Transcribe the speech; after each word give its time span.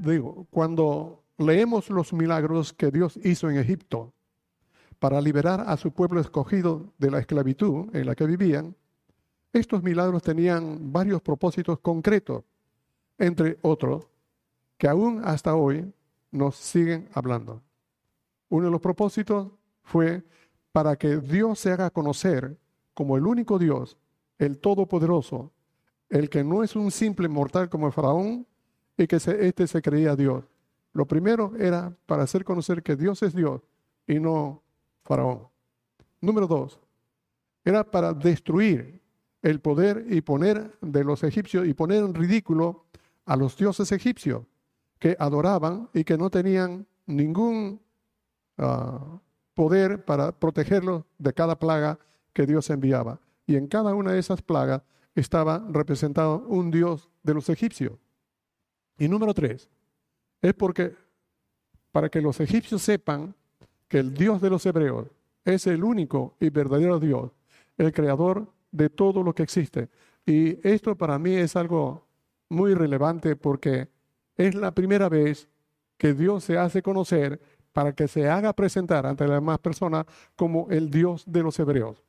Digo, 0.00 0.46
cuando 0.48 1.24
leemos 1.36 1.90
los 1.90 2.14
milagros 2.14 2.72
que 2.72 2.90
Dios 2.90 3.18
hizo 3.22 3.50
en 3.50 3.58
Egipto 3.58 4.14
para 4.98 5.20
liberar 5.20 5.64
a 5.66 5.76
su 5.76 5.92
pueblo 5.92 6.22
escogido 6.22 6.94
de 6.96 7.10
la 7.10 7.18
esclavitud 7.18 7.94
en 7.94 8.06
la 8.06 8.14
que 8.14 8.24
vivían, 8.24 8.74
estos 9.52 9.82
milagros 9.82 10.22
tenían 10.22 10.90
varios 10.90 11.20
propósitos 11.20 11.80
concretos, 11.80 12.44
entre 13.18 13.58
otros, 13.60 14.06
que 14.78 14.88
aún 14.88 15.20
hasta 15.22 15.54
hoy 15.54 15.92
nos 16.30 16.56
siguen 16.56 17.10
hablando. 17.12 17.60
Uno 18.48 18.66
de 18.66 18.70
los 18.70 18.80
propósitos 18.80 19.48
fue 19.82 20.22
para 20.72 20.96
que 20.96 21.18
Dios 21.18 21.58
se 21.58 21.72
haga 21.72 21.90
conocer 21.90 22.56
como 22.94 23.18
el 23.18 23.26
único 23.26 23.58
Dios, 23.58 23.98
el 24.38 24.58
Todopoderoso, 24.60 25.52
el 26.08 26.30
que 26.30 26.42
no 26.42 26.62
es 26.62 26.74
un 26.74 26.90
simple 26.90 27.28
mortal 27.28 27.68
como 27.68 27.86
el 27.86 27.92
faraón 27.92 28.46
y 28.96 29.06
que 29.06 29.20
se, 29.20 29.46
este 29.46 29.66
se 29.66 29.82
creía 29.82 30.16
Dios. 30.16 30.44
Lo 30.92 31.06
primero 31.06 31.52
era 31.58 31.96
para 32.06 32.24
hacer 32.24 32.44
conocer 32.44 32.82
que 32.82 32.96
Dios 32.96 33.22
es 33.22 33.34
Dios 33.34 33.62
y 34.06 34.18
no 34.18 34.62
faraón. 35.04 35.48
Número 36.20 36.46
dos, 36.46 36.78
era 37.64 37.84
para 37.84 38.12
destruir 38.12 39.00
el 39.42 39.60
poder 39.60 40.06
y 40.08 40.20
poner 40.20 40.76
de 40.80 41.04
los 41.04 41.22
egipcios 41.22 41.66
y 41.66 41.74
poner 41.74 42.04
en 42.04 42.14
ridículo 42.14 42.86
a 43.24 43.36
los 43.36 43.56
dioses 43.56 43.92
egipcios 43.92 44.44
que 44.98 45.16
adoraban 45.18 45.88
y 45.94 46.04
que 46.04 46.18
no 46.18 46.30
tenían 46.30 46.86
ningún 47.06 47.80
ah, 48.58 49.20
poder 49.54 50.04
para 50.04 50.32
protegerlos 50.32 51.04
de 51.18 51.32
cada 51.32 51.58
plaga 51.58 51.98
que 52.32 52.46
Dios 52.46 52.68
enviaba. 52.70 53.20
Y 53.46 53.56
en 53.56 53.66
cada 53.66 53.94
una 53.94 54.12
de 54.12 54.18
esas 54.18 54.42
plagas 54.42 54.82
estaba 55.14 55.64
representado 55.70 56.44
un 56.48 56.70
dios 56.70 57.08
de 57.22 57.34
los 57.34 57.48
egipcios. 57.48 57.94
Y 59.00 59.08
número 59.08 59.32
tres, 59.32 59.70
es 60.42 60.52
porque 60.52 60.94
para 61.90 62.10
que 62.10 62.20
los 62.20 62.38
egipcios 62.38 62.82
sepan 62.82 63.34
que 63.88 63.98
el 63.98 64.12
Dios 64.12 64.42
de 64.42 64.50
los 64.50 64.64
hebreos 64.66 65.08
es 65.42 65.66
el 65.66 65.82
único 65.82 66.36
y 66.38 66.50
verdadero 66.50 67.00
Dios, 67.00 67.32
el 67.78 67.94
creador 67.94 68.46
de 68.70 68.90
todo 68.90 69.22
lo 69.22 69.34
que 69.34 69.42
existe. 69.42 69.88
Y 70.26 70.68
esto 70.68 70.94
para 70.96 71.18
mí 71.18 71.32
es 71.32 71.56
algo 71.56 72.06
muy 72.50 72.74
relevante 72.74 73.36
porque 73.36 73.88
es 74.36 74.54
la 74.54 74.74
primera 74.74 75.08
vez 75.08 75.48
que 75.96 76.12
Dios 76.12 76.44
se 76.44 76.58
hace 76.58 76.82
conocer 76.82 77.40
para 77.72 77.94
que 77.94 78.06
se 78.06 78.28
haga 78.28 78.52
presentar 78.52 79.06
ante 79.06 79.26
las 79.26 79.38
demás 79.38 79.60
personas 79.60 80.04
como 80.36 80.68
el 80.68 80.90
Dios 80.90 81.24
de 81.26 81.42
los 81.42 81.58
hebreos. 81.58 82.04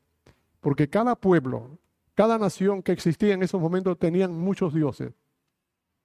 Porque 0.59 0.89
cada 0.89 1.15
pueblo, 1.15 1.79
cada 2.15 2.37
nación 2.37 2.83
que 2.83 2.91
existía 2.91 3.33
en 3.33 3.43
esos 3.43 3.61
momentos 3.61 3.97
tenían 3.97 4.37
muchos 4.37 4.73
dioses. 4.73 5.13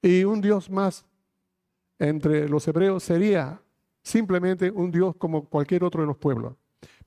Y 0.02 0.24
un 0.24 0.40
Dios 0.40 0.70
más 0.70 1.04
entre 1.98 2.48
los 2.48 2.66
hebreos 2.68 3.02
sería 3.02 3.60
simplemente 4.02 4.70
un 4.70 4.90
Dios 4.90 5.16
como 5.16 5.48
cualquier 5.48 5.84
otro 5.84 6.02
de 6.02 6.06
los 6.06 6.16
pueblos. 6.16 6.54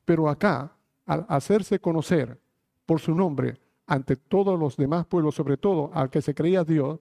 Pero 0.06 0.28
acá, 0.28 0.76
al 1.06 1.26
hacerse 1.30 1.80
conocer 1.80 2.40
por 2.86 3.00
su 3.00 3.14
nombre 3.14 3.60
ante 3.88 4.16
todos 4.16 4.60
los 4.60 4.76
demás 4.76 5.06
pueblos, 5.06 5.36
sobre 5.36 5.58
todo 5.58 5.92
al 5.94 6.10
que 6.10 6.22
se 6.22 6.34
creía 6.34 6.64
Dios, 6.64 7.00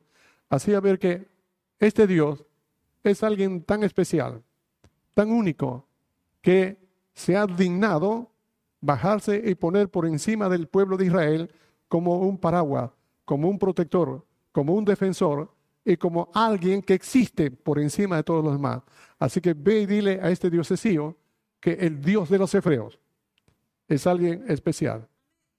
hacía 0.49 0.81
ver 0.81 0.99
que 0.99 1.29
este 1.79 2.07
Dios 2.07 2.45
es 3.03 3.23
alguien 3.23 3.63
tan 3.63 3.83
especial, 3.83 4.43
tan 5.15 5.31
único, 5.31 5.87
que 6.41 6.79
se 7.15 7.37
ha 7.37 7.47
dignado 7.47 8.31
bajarse 8.81 9.43
y 9.45 9.55
poner 9.55 9.89
por 9.91 10.07
encima 10.07 10.49
del 10.49 10.69
pueblo 10.69 10.97
de 10.97 11.07
Israel 11.07 11.51
como 11.89 12.19
un 12.19 12.39
paraguas, 12.39 12.91
como 13.25 13.49
un 13.49 13.59
protector, 13.59 14.25
como 14.53 14.75
un 14.75 14.85
defensor 14.85 15.53
y 15.89 15.97
como 15.97 16.31
alguien 16.35 16.83
que 16.83 16.93
existe 16.93 17.51
por 17.51 17.79
encima 17.79 18.17
de 18.17 18.23
todos 18.23 18.45
los 18.45 18.53
demás. 18.53 18.83
Así 19.19 19.41
que 19.41 19.55
ve 19.55 19.81
y 19.81 19.87
dile 19.87 20.21
a 20.23 20.31
este 20.31 20.51
diosesío 20.51 21.17
que 21.61 21.73
el 21.73 22.03
Dios 22.03 22.29
de 22.29 22.37
los 22.37 22.55
hebreos 22.55 22.99
es 23.89 24.07
alguien 24.07 24.45
especial. 24.49 25.09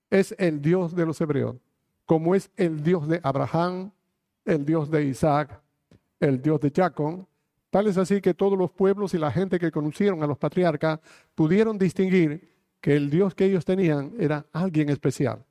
Es 0.08 0.32
el 0.38 0.62
Dios 0.62 0.94
de 0.94 1.04
los 1.04 1.20
hebreos, 1.20 1.56
como 2.06 2.36
es 2.36 2.48
el 2.56 2.80
Dios 2.84 3.08
de 3.08 3.20
Abraham, 3.24 3.90
el 4.44 4.64
Dios 4.64 4.88
de 4.88 5.04
Isaac, 5.04 5.60
el 6.20 6.40
Dios 6.40 6.60
de 6.60 6.70
Jacob. 6.70 7.26
Tal 7.70 7.88
es 7.88 7.98
así 7.98 8.20
que 8.20 8.32
todos 8.32 8.56
los 8.56 8.70
pueblos 8.70 9.14
y 9.14 9.18
la 9.18 9.32
gente 9.32 9.58
que 9.58 9.72
conocieron 9.72 10.22
a 10.22 10.28
los 10.28 10.38
patriarcas 10.38 11.00
pudieron 11.34 11.76
distinguir 11.76 12.52
que 12.80 12.94
el 12.94 13.10
Dios 13.10 13.34
que 13.34 13.46
ellos 13.46 13.64
tenían 13.64 14.14
era 14.16 14.46
alguien 14.52 14.90
especial. 14.90 15.44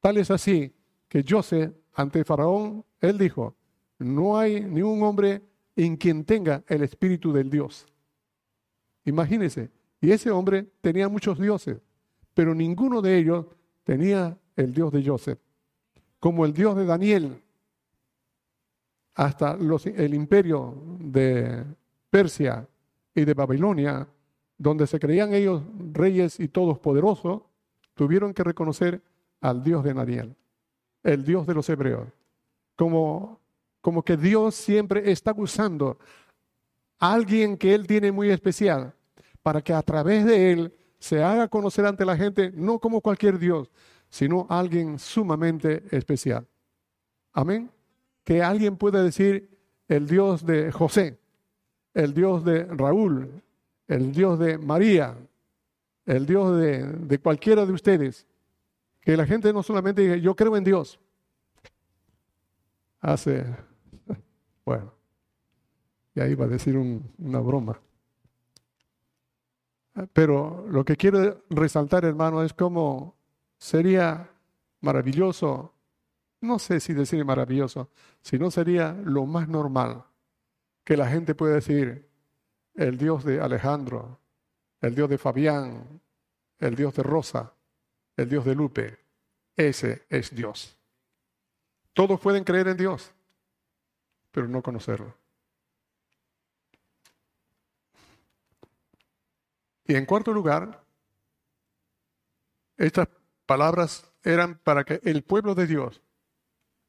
Tal 0.00 0.16
es 0.16 0.30
así 0.30 0.74
que 1.08 1.22
José, 1.28 1.74
ante 1.92 2.24
Faraón, 2.24 2.86
él 3.02 3.18
dijo, 3.18 3.54
no 3.98 4.38
hay 4.38 4.60
ni 4.60 4.82
un 4.82 5.02
hombre 5.02 5.42
en 5.76 5.96
quien 5.96 6.24
tenga 6.24 6.62
el 6.68 6.82
espíritu 6.82 7.32
del 7.32 7.50
Dios. 7.50 7.86
Imagínense, 9.04 9.70
y 10.00 10.10
ese 10.10 10.30
hombre 10.30 10.66
tenía 10.80 11.08
muchos 11.08 11.38
dioses, 11.38 11.78
pero 12.34 12.54
ninguno 12.54 13.02
de 13.02 13.18
ellos 13.18 13.46
tenía 13.84 14.36
el 14.56 14.72
Dios 14.72 14.92
de 14.92 15.04
José. 15.04 15.38
Como 16.18 16.44
el 16.44 16.52
Dios 16.52 16.76
de 16.76 16.86
Daniel, 16.86 17.42
hasta 19.14 19.56
el 19.96 20.14
imperio 20.14 20.74
de 20.98 21.64
Persia 22.10 22.66
y 23.14 23.24
de 23.24 23.34
Babilonia, 23.34 24.08
donde 24.56 24.86
se 24.86 24.98
creían 24.98 25.34
ellos 25.34 25.62
reyes 25.92 26.40
y 26.40 26.48
todos 26.48 26.78
poderosos, 26.78 27.42
tuvieron 27.94 28.34
que 28.34 28.44
reconocer 28.44 29.02
al 29.40 29.62
Dios 29.62 29.84
de 29.84 29.94
Daniel, 29.94 30.34
el 31.02 31.24
Dios 31.24 31.46
de 31.46 31.54
los 31.54 31.68
hebreos. 31.68 32.08
Como, 32.76 33.40
como 33.84 34.02
que 34.02 34.16
Dios 34.16 34.54
siempre 34.54 35.12
está 35.12 35.34
usando 35.36 35.98
a 36.98 37.12
alguien 37.12 37.58
que 37.58 37.74
Él 37.74 37.86
tiene 37.86 38.10
muy 38.12 38.30
especial 38.30 38.94
para 39.42 39.60
que 39.60 39.74
a 39.74 39.82
través 39.82 40.24
de 40.24 40.52
Él 40.52 40.74
se 40.98 41.22
haga 41.22 41.48
conocer 41.48 41.84
ante 41.84 42.06
la 42.06 42.16
gente, 42.16 42.50
no 42.54 42.78
como 42.78 43.02
cualquier 43.02 43.38
Dios, 43.38 43.70
sino 44.08 44.46
alguien 44.48 44.98
sumamente 44.98 45.82
especial. 45.90 46.46
Amén 47.34 47.70
que 48.24 48.42
alguien 48.42 48.76
pueda 48.76 49.02
decir 49.02 49.50
el 49.86 50.06
Dios 50.06 50.46
de 50.46 50.72
José, 50.72 51.18
el 51.92 52.14
Dios 52.14 52.42
de 52.42 52.64
Raúl, 52.64 53.42
el 53.86 54.12
Dios 54.12 54.38
de 54.38 54.56
María, 54.56 55.14
el 56.06 56.24
Dios 56.24 56.58
de, 56.58 57.18
cualquiera 57.22 57.66
de 57.66 57.72
ustedes. 57.72 58.26
Que 59.02 59.14
la 59.14 59.26
gente 59.26 59.52
no 59.52 59.62
solamente 59.62 60.00
diga, 60.00 60.16
yo 60.16 60.34
creo 60.34 60.56
en 60.56 60.64
Dios. 60.64 60.98
Hace, 63.00 63.44
bueno, 64.64 64.92
y 66.14 66.20
ahí 66.20 66.34
va 66.34 66.46
a 66.46 66.48
decir 66.48 66.76
una 66.76 67.40
broma. 67.40 67.80
Pero 70.12 70.66
lo 70.68 70.84
que 70.84 70.96
quiero 70.96 71.44
resaltar, 71.50 72.04
hermano, 72.04 72.42
es 72.42 72.52
cómo 72.52 73.16
sería 73.58 74.28
maravilloso 74.80 75.74
no 76.44 76.58
sé 76.58 76.78
si 76.78 76.92
decir 76.92 77.24
maravilloso, 77.24 77.90
sino 78.20 78.50
sería 78.50 78.92
lo 78.92 79.26
más 79.26 79.48
normal 79.48 80.04
que 80.84 80.96
la 80.96 81.08
gente 81.08 81.34
puede 81.34 81.54
decir, 81.54 82.06
el 82.74 82.98
Dios 82.98 83.24
de 83.24 83.40
Alejandro, 83.40 84.20
el 84.80 84.94
Dios 84.94 85.08
de 85.08 85.16
Fabián, 85.16 86.00
el 86.58 86.76
Dios 86.76 86.94
de 86.94 87.02
Rosa, 87.02 87.54
el 88.16 88.28
Dios 88.28 88.44
de 88.44 88.54
Lupe, 88.54 88.98
ese 89.56 90.04
es 90.10 90.34
Dios. 90.34 90.76
Todos 91.94 92.20
pueden 92.20 92.44
creer 92.44 92.68
en 92.68 92.76
Dios, 92.76 93.13
pero 94.34 94.48
no 94.48 94.62
conocerlo. 94.62 95.16
Y 99.86 99.94
en 99.94 100.06
cuarto 100.06 100.32
lugar, 100.32 100.82
estas 102.76 103.06
palabras 103.46 104.10
eran 104.24 104.58
para 104.58 104.82
que 104.82 105.00
el 105.04 105.22
pueblo 105.22 105.54
de 105.54 105.68
Dios 105.68 106.00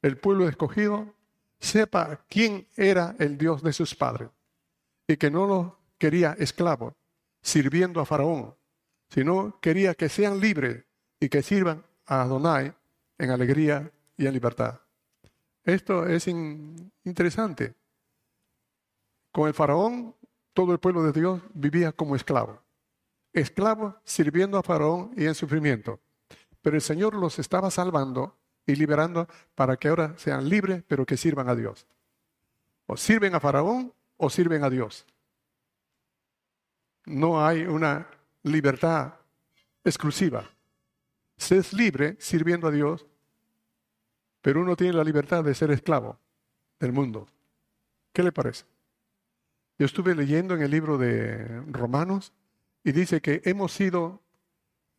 el 0.02 0.18
pueblo 0.18 0.48
escogido 0.48 1.16
sepa 1.60 2.26
quién 2.30 2.68
era 2.76 3.16
el 3.20 3.38
Dios 3.38 3.64
de 3.64 3.74
sus 3.74 3.96
padres 3.96 4.30
y 5.08 5.18
que 5.18 5.32
no 5.32 5.46
los 5.46 5.74
quería 5.98 6.36
esclavos 6.38 6.94
sirviendo 7.42 8.00
a 8.02 8.06
Faraón, 8.06 8.56
sino 9.10 9.60
quería 9.62 9.96
que 9.96 10.10
sean 10.10 10.40
libres 10.40 10.86
y 11.20 11.30
que 11.30 11.42
sirvan 11.42 11.84
a 12.06 12.22
Adonai 12.22 12.74
en 13.18 13.32
alegría 13.32 13.92
y 14.18 14.28
en 14.28 14.34
libertad. 14.34 14.85
Esto 15.66 16.08
es 16.08 16.28
interesante. 16.28 17.74
Con 19.32 19.48
el 19.48 19.54
Faraón, 19.54 20.16
todo 20.54 20.72
el 20.72 20.80
pueblo 20.80 21.04
de 21.04 21.12
Dios 21.12 21.42
vivía 21.54 21.92
como 21.92 22.16
esclavo. 22.16 22.62
Esclavos 23.34 23.96
sirviendo 24.06 24.58
a 24.58 24.64
Faraón 24.64 25.12
y 25.18 25.26
en 25.26 25.36
sufrimiento. 25.36 26.00
Pero 26.62 26.78
el 26.78 26.82
Señor 26.82 27.16
los 27.16 27.40
estaba 27.40 27.70
salvando 27.70 28.38
y 28.66 28.76
liberando 28.76 29.28
para 29.56 29.76
que 29.76 29.90
ahora 29.90 30.18
sean 30.18 30.48
libres, 30.48 30.84
pero 30.88 31.06
que 31.06 31.18
sirvan 31.18 31.50
a 31.50 31.56
Dios. 31.56 31.86
O 32.86 32.96
sirven 32.96 33.36
a 33.36 33.40
Faraón 33.40 33.92
o 34.18 34.30
sirven 34.30 34.64
a 34.64 34.70
Dios. 34.70 35.06
No 37.06 37.46
hay 37.46 37.64
una 37.64 38.08
libertad 38.44 39.16
exclusiva. 39.84 40.48
Se 41.38 41.58
es 41.58 41.74
libre 41.74 42.16
sirviendo 42.20 42.68
a 42.68 42.72
Dios, 42.72 43.06
pero 44.46 44.62
uno 44.62 44.76
tiene 44.76 44.94
la 44.94 45.04
libertad 45.04 45.44
de 45.44 45.56
ser 45.56 45.72
esclavo 45.72 46.20
del 46.80 46.92
mundo. 46.92 47.28
¿Qué 48.14 48.22
le 48.22 48.32
parece? 48.32 48.66
Yo 49.80 49.88
estuve 49.88 50.14
leyendo 50.14 50.54
en 50.54 50.62
el 50.62 50.70
libro 50.70 51.00
de 51.00 51.64
Romanos 51.72 52.32
y 52.84 52.92
dice 52.92 53.22
que 53.22 53.42
hemos 53.46 53.72
sido 53.72 54.22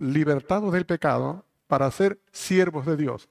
libertados 0.00 0.72
del 0.72 0.84
pecado 0.84 1.44
para 1.68 1.88
ser 1.92 2.18
siervos 2.32 2.86
de 2.86 2.96
Dios. 2.96 3.28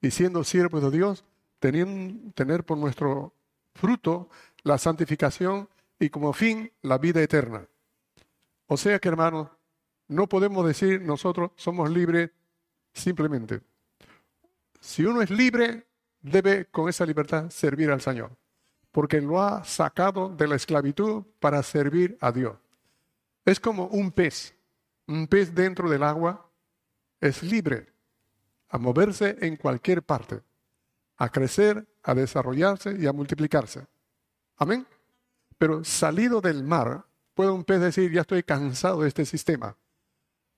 Y 0.00 0.10
siendo 0.10 0.42
siervos 0.42 0.82
de 0.82 0.90
Dios, 0.90 1.22
teniendo, 1.58 2.32
tener 2.32 2.64
por 2.64 2.78
nuestro 2.78 3.34
fruto 3.74 4.30
la 4.62 4.78
santificación 4.78 5.68
y 5.98 6.08
como 6.08 6.32
fin 6.32 6.72
la 6.80 6.96
vida 6.96 7.20
eterna. 7.20 7.66
O 8.68 8.78
sea 8.78 8.98
que, 9.00 9.08
hermanos, 9.08 9.50
no 10.08 10.30
podemos 10.30 10.66
decir 10.66 11.02
nosotros 11.02 11.50
somos 11.56 11.90
libres 11.90 12.30
simplemente. 12.94 13.60
Si 14.86 15.04
uno 15.04 15.20
es 15.20 15.30
libre, 15.30 15.84
debe 16.22 16.66
con 16.66 16.88
esa 16.88 17.04
libertad 17.04 17.50
servir 17.50 17.90
al 17.90 18.00
Señor, 18.00 18.30
porque 18.92 19.20
lo 19.20 19.42
ha 19.42 19.64
sacado 19.64 20.28
de 20.28 20.46
la 20.46 20.54
esclavitud 20.54 21.24
para 21.40 21.60
servir 21.64 22.16
a 22.20 22.30
Dios. 22.30 22.56
Es 23.44 23.58
como 23.58 23.88
un 23.88 24.12
pez. 24.12 24.54
Un 25.08 25.26
pez 25.26 25.52
dentro 25.52 25.90
del 25.90 26.04
agua 26.04 26.48
es 27.20 27.42
libre 27.42 27.92
a 28.68 28.78
moverse 28.78 29.36
en 29.40 29.56
cualquier 29.56 30.04
parte, 30.04 30.40
a 31.16 31.30
crecer, 31.30 31.84
a 32.04 32.14
desarrollarse 32.14 32.96
y 32.96 33.08
a 33.08 33.12
multiplicarse. 33.12 33.88
Amén. 34.56 34.86
Pero 35.58 35.82
salido 35.82 36.40
del 36.40 36.62
mar, 36.62 37.04
puede 37.34 37.50
un 37.50 37.64
pez 37.64 37.80
decir, 37.80 38.12
ya 38.12 38.20
estoy 38.20 38.44
cansado 38.44 39.02
de 39.02 39.08
este 39.08 39.26
sistema, 39.26 39.76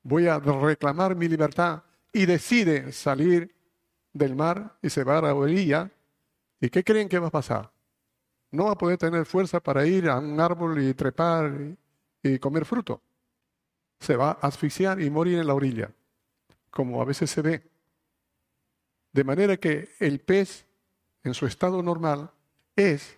voy 0.02 0.26
a 0.26 0.38
reclamar 0.38 1.16
mi 1.16 1.28
libertad 1.28 1.82
y 2.12 2.26
decide 2.26 2.92
salir 2.92 3.57
del 4.12 4.34
mar 4.34 4.76
y 4.82 4.90
se 4.90 5.05
va 5.05 5.19
a 5.19 5.22
la 5.22 5.34
orilla. 5.34 5.90
¿Y 6.60 6.70
qué 6.70 6.82
creen 6.82 7.08
que 7.08 7.19
va 7.19 7.28
a 7.28 7.32
pasar? 7.32 7.70
No 8.50 8.64
va 8.64 8.72
a 8.72 8.78
poder 8.78 8.99
tener 8.99 9.26
fuerza 9.26 9.60
para 9.60 9.87
ir 9.87 10.08
a 10.08 10.19
un 10.19 10.40
árbol 10.40 10.82
y 10.82 10.94
trepar 10.94 11.52
y 12.22 12.38
comer 12.38 12.64
fruto. 12.64 13.00
Se 14.00 14.16
va 14.16 14.31
a 14.31 14.46
asfixiar 14.46 15.00
y 15.00 15.10
morir 15.10 15.38
en 15.38 15.46
la 15.46 15.55
orilla, 15.55 15.90
como 16.70 17.02
a 17.02 17.05
veces 17.05 17.31
se 17.31 17.43
ve. 17.43 17.62
De 19.12 19.25
manera 19.25 19.56
que 19.56 19.90
el 19.99 20.20
pez 20.20 20.64
en 21.25 21.34
su 21.34 21.46
estado 21.46 21.82
normal 21.82 22.31
es 22.76 23.16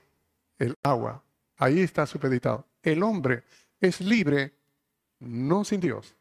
el 0.58 0.74
agua. 0.82 1.22
Ahí 1.56 1.80
está 1.80 2.06
supeditado. 2.06 2.64
El 2.82 3.02
hombre 3.02 3.44
es 3.80 4.00
libre, 4.00 4.54
no 5.20 5.64
sin 5.64 5.80
Dios, 5.80 6.14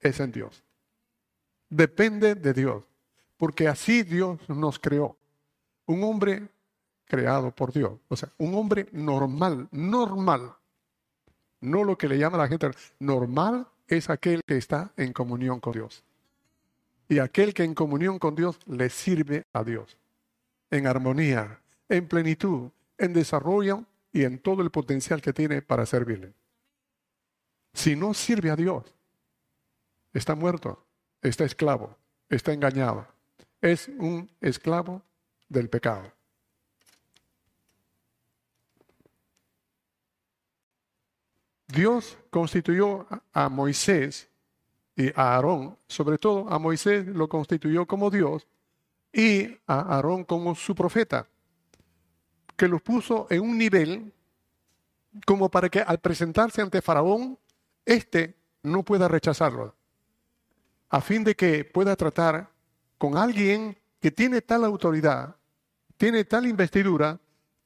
es 0.00 0.20
en 0.20 0.32
Dios. 0.32 0.62
Depende 1.68 2.34
de 2.34 2.52
Dios, 2.52 2.84
porque 3.36 3.68
así 3.68 4.02
Dios 4.02 4.38
nos 4.48 4.78
creó. 4.78 5.16
Un 5.86 6.02
hombre 6.04 6.48
creado 7.04 7.50
por 7.52 7.72
Dios, 7.72 7.98
o 8.08 8.16
sea, 8.16 8.30
un 8.38 8.54
hombre 8.54 8.88
normal, 8.92 9.68
normal, 9.70 10.56
no 11.60 11.84
lo 11.84 11.96
que 11.96 12.08
le 12.08 12.18
llama 12.18 12.38
la 12.38 12.48
gente 12.48 12.70
normal 12.98 13.68
es 13.86 14.10
aquel 14.10 14.42
que 14.44 14.56
está 14.56 14.92
en 14.96 15.12
comunión 15.12 15.60
con 15.60 15.72
Dios. 15.72 16.04
Y 17.08 17.20
aquel 17.20 17.54
que 17.54 17.62
en 17.62 17.74
comunión 17.74 18.18
con 18.18 18.34
Dios 18.34 18.58
le 18.66 18.90
sirve 18.90 19.44
a 19.52 19.62
Dios, 19.62 19.96
en 20.70 20.86
armonía, 20.86 21.60
en 21.88 22.08
plenitud, 22.08 22.70
en 22.98 23.12
desarrollo 23.12 23.84
y 24.12 24.24
en 24.24 24.38
todo 24.38 24.62
el 24.62 24.70
potencial 24.70 25.22
que 25.22 25.32
tiene 25.32 25.62
para 25.62 25.86
servirle. 25.86 26.32
Si 27.74 27.94
no 27.94 28.14
sirve 28.14 28.50
a 28.50 28.56
Dios, 28.56 28.84
está 30.12 30.34
muerto, 30.34 30.84
está 31.22 31.44
esclavo, 31.44 31.96
está 32.28 32.52
engañado. 32.52 33.06
Es 33.60 33.88
un 33.88 34.30
esclavo 34.40 35.02
del 35.48 35.68
pecado. 35.68 36.12
Dios 41.68 42.16
constituyó 42.30 43.06
a 43.32 43.48
Moisés 43.48 44.28
y 44.94 45.08
a 45.08 45.34
Aarón, 45.34 45.76
sobre 45.88 46.16
todo 46.16 46.48
a 46.48 46.58
Moisés 46.58 47.06
lo 47.06 47.28
constituyó 47.28 47.86
como 47.86 48.10
Dios 48.10 48.46
y 49.12 49.58
a 49.66 49.96
Aarón 49.96 50.24
como 50.24 50.54
su 50.54 50.74
profeta, 50.74 51.26
que 52.56 52.68
los 52.68 52.80
puso 52.82 53.26
en 53.30 53.42
un 53.42 53.58
nivel 53.58 54.12
como 55.24 55.50
para 55.50 55.68
que 55.68 55.80
al 55.80 55.98
presentarse 55.98 56.62
ante 56.62 56.82
Faraón, 56.82 57.38
éste 57.84 58.36
no 58.62 58.82
pueda 58.82 59.08
rechazarlo, 59.08 59.74
a 60.88 61.00
fin 61.00 61.24
de 61.24 61.34
que 61.34 61.64
pueda 61.64 61.96
tratar 61.96 62.50
con 62.98 63.16
alguien 63.16 63.76
que 64.00 64.10
tiene 64.10 64.42
tal 64.42 64.64
autoridad, 64.64 65.36
tiene 65.96 66.24
tal 66.24 66.46
investidura, 66.46 67.18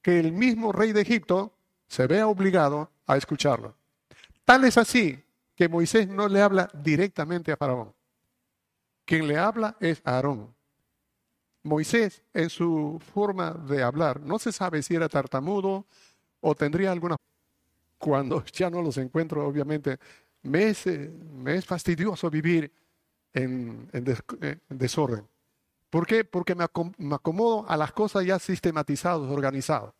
que 0.03 0.19
el 0.19 0.33
mismo 0.33 0.73
rey 0.73 0.93
de 0.93 1.03
Egipto 1.03 1.53
se 1.87 2.07
vea 2.07 2.27
obligado 2.27 2.91
a 3.07 3.17
escucharlo. 3.17 3.75
Tal 4.45 4.65
es 4.65 4.79
así 4.79 5.23
que 5.55 5.69
Moisés 5.69 6.09
no 6.09 6.29
le 6.29 6.41
habla 6.41 6.71
directamente 6.73 7.53
a 7.53 7.57
Faraón. 7.57 7.93
Quien 9.05 9.27
le 9.29 9.37
habla 9.37 9.77
es 9.81 10.01
Aarón. 10.05 10.55
Moisés, 11.63 12.23
en 12.33 12.49
su 12.49 12.99
forma 13.13 13.51
de 13.51 13.83
hablar, 13.83 14.21
no 14.21 14.39
se 14.39 14.53
sabe 14.53 14.83
si 14.83 14.95
era 14.95 15.09
tartamudo 15.09 15.87
o 16.41 16.55
tendría 16.55 16.93
alguna... 16.93 17.17
Cuando 17.99 18.43
ya 18.47 18.71
no 18.71 18.81
los 18.81 18.97
encuentro, 18.97 19.47
obviamente, 19.47 19.99
me 20.43 20.69
es, 20.69 20.87
eh, 20.87 21.13
me 21.35 21.57
es 21.57 21.67
fastidioso 21.67 22.31
vivir 22.31 22.73
en, 23.35 23.89
eh, 23.93 24.59
desorden. 24.69 25.27
¿Por 25.89 26.07
qué? 26.07 26.25
Porque 26.25 26.55
me, 26.55 26.65
acomodo 26.65 27.69
a 27.69 27.77
las 27.77 27.93
cosas 27.93 28.25
ya 28.25 28.39
sistematizadas, 28.39 29.31
organizadas. 29.31 29.93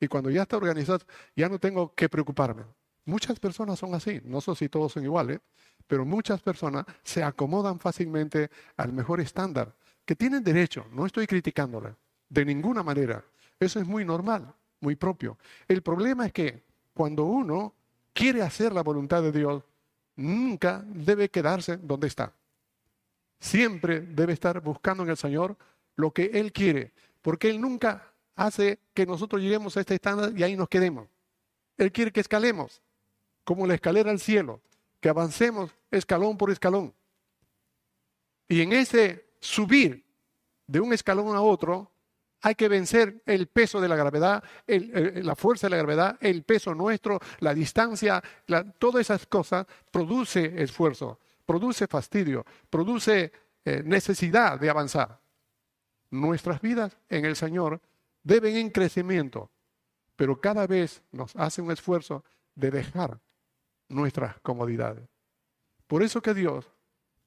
Y 0.00 0.08
cuando 0.08 0.30
ya 0.30 0.42
está 0.42 0.56
organizado, 0.56 1.00
ya 1.34 1.48
no 1.48 1.58
tengo 1.58 1.94
que 1.94 2.08
preocuparme. 2.08 2.64
Muchas 3.06 3.38
personas 3.38 3.78
son 3.78 3.94
así, 3.94 4.20
no 4.24 4.40
sé 4.40 4.54
si 4.56 4.68
todos 4.68 4.92
son 4.92 5.04
iguales, 5.04 5.40
pero 5.86 6.04
muchas 6.04 6.40
personas 6.40 6.84
se 7.02 7.22
acomodan 7.22 7.78
fácilmente 7.78 8.50
al 8.76 8.92
mejor 8.92 9.20
estándar, 9.20 9.74
que 10.04 10.16
tienen 10.16 10.42
derecho, 10.42 10.86
no 10.92 11.06
estoy 11.06 11.26
criticándola, 11.26 11.96
de 12.28 12.44
ninguna 12.44 12.82
manera. 12.82 13.24
Eso 13.58 13.80
es 13.80 13.86
muy 13.86 14.04
normal, 14.04 14.52
muy 14.80 14.96
propio. 14.96 15.38
El 15.66 15.82
problema 15.82 16.26
es 16.26 16.32
que 16.32 16.62
cuando 16.94 17.24
uno 17.24 17.74
quiere 18.12 18.42
hacer 18.42 18.72
la 18.72 18.82
voluntad 18.82 19.22
de 19.22 19.32
Dios, 19.32 19.62
nunca 20.16 20.82
debe 20.86 21.28
quedarse 21.28 21.76
donde 21.76 22.08
está. 22.08 22.32
Siempre 23.38 24.00
debe 24.00 24.32
estar 24.32 24.60
buscando 24.60 25.02
en 25.02 25.10
el 25.10 25.16
Señor 25.16 25.56
lo 25.94 26.10
que 26.12 26.30
Él 26.34 26.52
quiere, 26.52 26.92
porque 27.22 27.50
Él 27.50 27.60
nunca 27.60 28.12
hace 28.34 28.78
que 28.94 29.06
nosotros 29.06 29.40
lleguemos 29.42 29.76
a 29.76 29.80
este 29.80 29.94
estándar 29.94 30.32
y 30.36 30.42
ahí 30.42 30.56
nos 30.56 30.68
quedemos. 30.68 31.08
Él 31.76 31.92
quiere 31.92 32.12
que 32.12 32.20
escalemos 32.20 32.82
como 33.44 33.66
la 33.66 33.74
escalera 33.74 34.10
al 34.10 34.20
cielo, 34.20 34.60
que 35.00 35.08
avancemos 35.08 35.70
escalón 35.90 36.36
por 36.36 36.50
escalón. 36.50 36.94
Y 38.48 38.60
en 38.60 38.72
ese 38.72 39.26
subir 39.40 40.04
de 40.66 40.80
un 40.80 40.92
escalón 40.92 41.34
a 41.34 41.40
otro, 41.40 41.90
hay 42.42 42.54
que 42.54 42.68
vencer 42.68 43.22
el 43.26 43.46
peso 43.46 43.80
de 43.80 43.88
la 43.88 43.96
gravedad, 43.96 44.42
la 44.66 45.34
fuerza 45.34 45.66
de 45.66 45.70
la 45.70 45.78
gravedad, 45.78 46.18
el 46.20 46.42
peso 46.42 46.74
nuestro, 46.74 47.18
la 47.40 47.54
distancia, 47.54 48.22
todas 48.78 49.00
esas 49.00 49.26
cosas 49.26 49.66
produce 49.90 50.62
esfuerzo, 50.62 51.18
produce 51.46 51.86
fastidio, 51.86 52.44
produce 52.68 53.32
eh, 53.64 53.82
necesidad 53.84 54.58
de 54.60 54.68
avanzar. 54.68 55.20
Nuestras 56.10 56.60
vidas 56.60 56.96
en 57.08 57.24
el 57.24 57.36
Señor 57.36 57.80
deben 58.22 58.56
en 58.56 58.70
crecimiento, 58.70 59.50
pero 60.16 60.40
cada 60.40 60.66
vez 60.66 61.02
nos 61.12 61.34
hace 61.36 61.62
un 61.62 61.70
esfuerzo 61.70 62.24
de 62.54 62.70
dejar 62.70 63.20
nuestras 63.88 64.38
comodidades. 64.40 65.08
Por 65.86 66.02
eso 66.02 66.20
que 66.20 66.34
Dios 66.34 66.70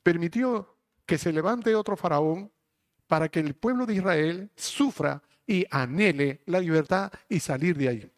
permitió 0.03 0.75
que 1.05 1.17
se 1.17 1.31
levante 1.31 1.75
otro 1.75 1.95
faraón 1.95 2.51
para 3.07 3.29
que 3.29 3.39
el 3.39 3.55
pueblo 3.55 3.85
de 3.85 3.95
Israel 3.95 4.51
sufra 4.55 5.21
y 5.47 5.65
anhele 5.71 6.41
la 6.45 6.59
libertad 6.59 7.11
y 7.27 7.39
salir 7.39 7.75
de 7.77 7.89
ahí. 7.89 8.11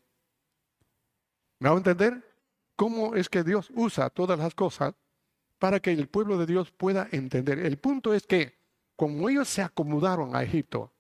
¿Me 1.60 1.70
hago 1.70 1.78
entender? 1.78 2.28
¿Cómo 2.76 3.16
es 3.16 3.30
que 3.30 3.44
Dios 3.44 3.72
usa 3.76 4.10
todas 4.10 4.40
las 4.40 4.56
cosas 4.56 4.96
para 5.62 5.80
que 5.80 5.92
el 5.92 6.08
pueblo 6.08 6.40
de 6.40 6.48
Dios 6.48 6.72
pueda 6.72 7.08
entender? 7.12 7.60
El 7.60 7.78
punto 7.78 8.16
es 8.16 8.26
que 8.26 8.58
como 8.96 9.30
ellos 9.30 9.48
se 9.48 9.62
acomodaron 9.62 10.36
a 10.36 10.42
Egipto 10.42 10.92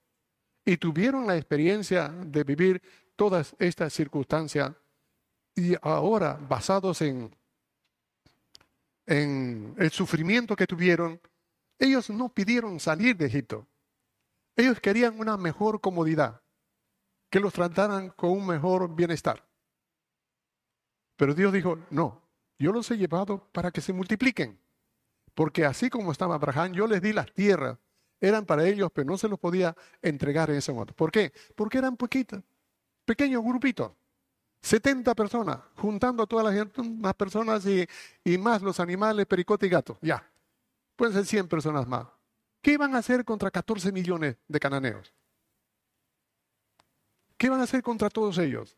y 0.63 0.77
tuvieron 0.77 1.25
la 1.25 1.36
experiencia 1.36 2.10
de 2.10 2.44
vivir 2.44 2.80
todas 3.15 3.56
estas 3.58 3.91
circunstancias 3.91 4.72
y 5.56 5.74
ahora, 5.82 6.38
basados 6.48 7.01
en, 7.01 7.36
el 9.08 9.89
sufrimiento 9.89 10.56
que 10.56 10.68
tuvieron, 10.68 11.20
ellos 11.80 12.12
no 12.12 12.30
pidieron 12.30 12.80
salir 12.80 13.18
de 13.18 13.25
Egipto. 13.25 13.65
Ellos 14.56 14.80
querían 14.80 15.20
una 15.20 15.38
mejor 15.38 15.82
comodidad, 15.82 16.39
que 17.32 17.39
los 17.39 17.51
trataran 17.51 18.10
con 18.12 18.30
un 18.30 18.46
mejor 18.46 18.94
bienestar. 18.94 19.44
Pero 21.15 21.34
Dios 21.34 21.51
dijo, 21.51 21.80
no, 21.89 22.21
yo 22.62 22.72
los 22.72 22.89
he 22.91 22.98
llevado 22.98 23.50
para 23.51 23.72
que 23.72 23.82
se 23.82 23.91
multipliquen. 23.91 24.60
Porque 25.34 25.65
así 25.65 25.89
como 25.89 26.12
estaba 26.12 26.36
Abraham, 26.36 26.74
yo 26.74 26.88
les 26.88 27.01
di 27.01 27.12
las 27.12 27.32
tierras. 27.34 27.77
Eran 28.20 28.46
para 28.46 28.68
ellos, 28.68 28.91
pero 28.94 29.08
no 29.08 29.18
se 29.18 29.27
los 29.27 29.39
podía 29.39 29.75
entregar 30.01 30.50
en 30.51 30.58
ese 30.58 30.72
momento. 30.72 30.94
¿Por 30.94 31.12
qué? 31.12 31.34
Porque 31.56 31.80
eran 31.80 31.98
poquitas 31.98 32.44
pequeños 33.06 33.44
grupitos, 33.44 33.91
70 34.62 35.15
personas, 35.15 35.58
juntando 35.75 36.24
a 36.24 36.27
todas 36.27 36.56
las, 36.56 37.13
personas 37.15 37.65
y, 37.65 38.38
más 38.38 38.62
los 38.62 38.80
animales, 38.80 39.25
pericote 39.25 39.65
y 39.65 39.70
gato, 39.70 39.98
ya. 40.01 40.25
Pueden 40.96 41.13
ser 41.13 41.25
100 41.25 41.48
personas 41.48 41.88
más. 41.88 42.08
¿Qué 42.62 42.77
van 42.77 42.96
a 42.96 43.00
hacer 43.00 43.25
contra 43.25 43.50
14 43.50 43.91
millones 43.91 44.38
de 44.48 44.60
cananeos? 44.60 45.13
¿Qué 47.38 47.50
van 47.50 47.60
a 47.60 47.63
hacer 47.63 47.82
contra 47.82 48.10
todos 48.10 48.38
ellos? 48.38 48.77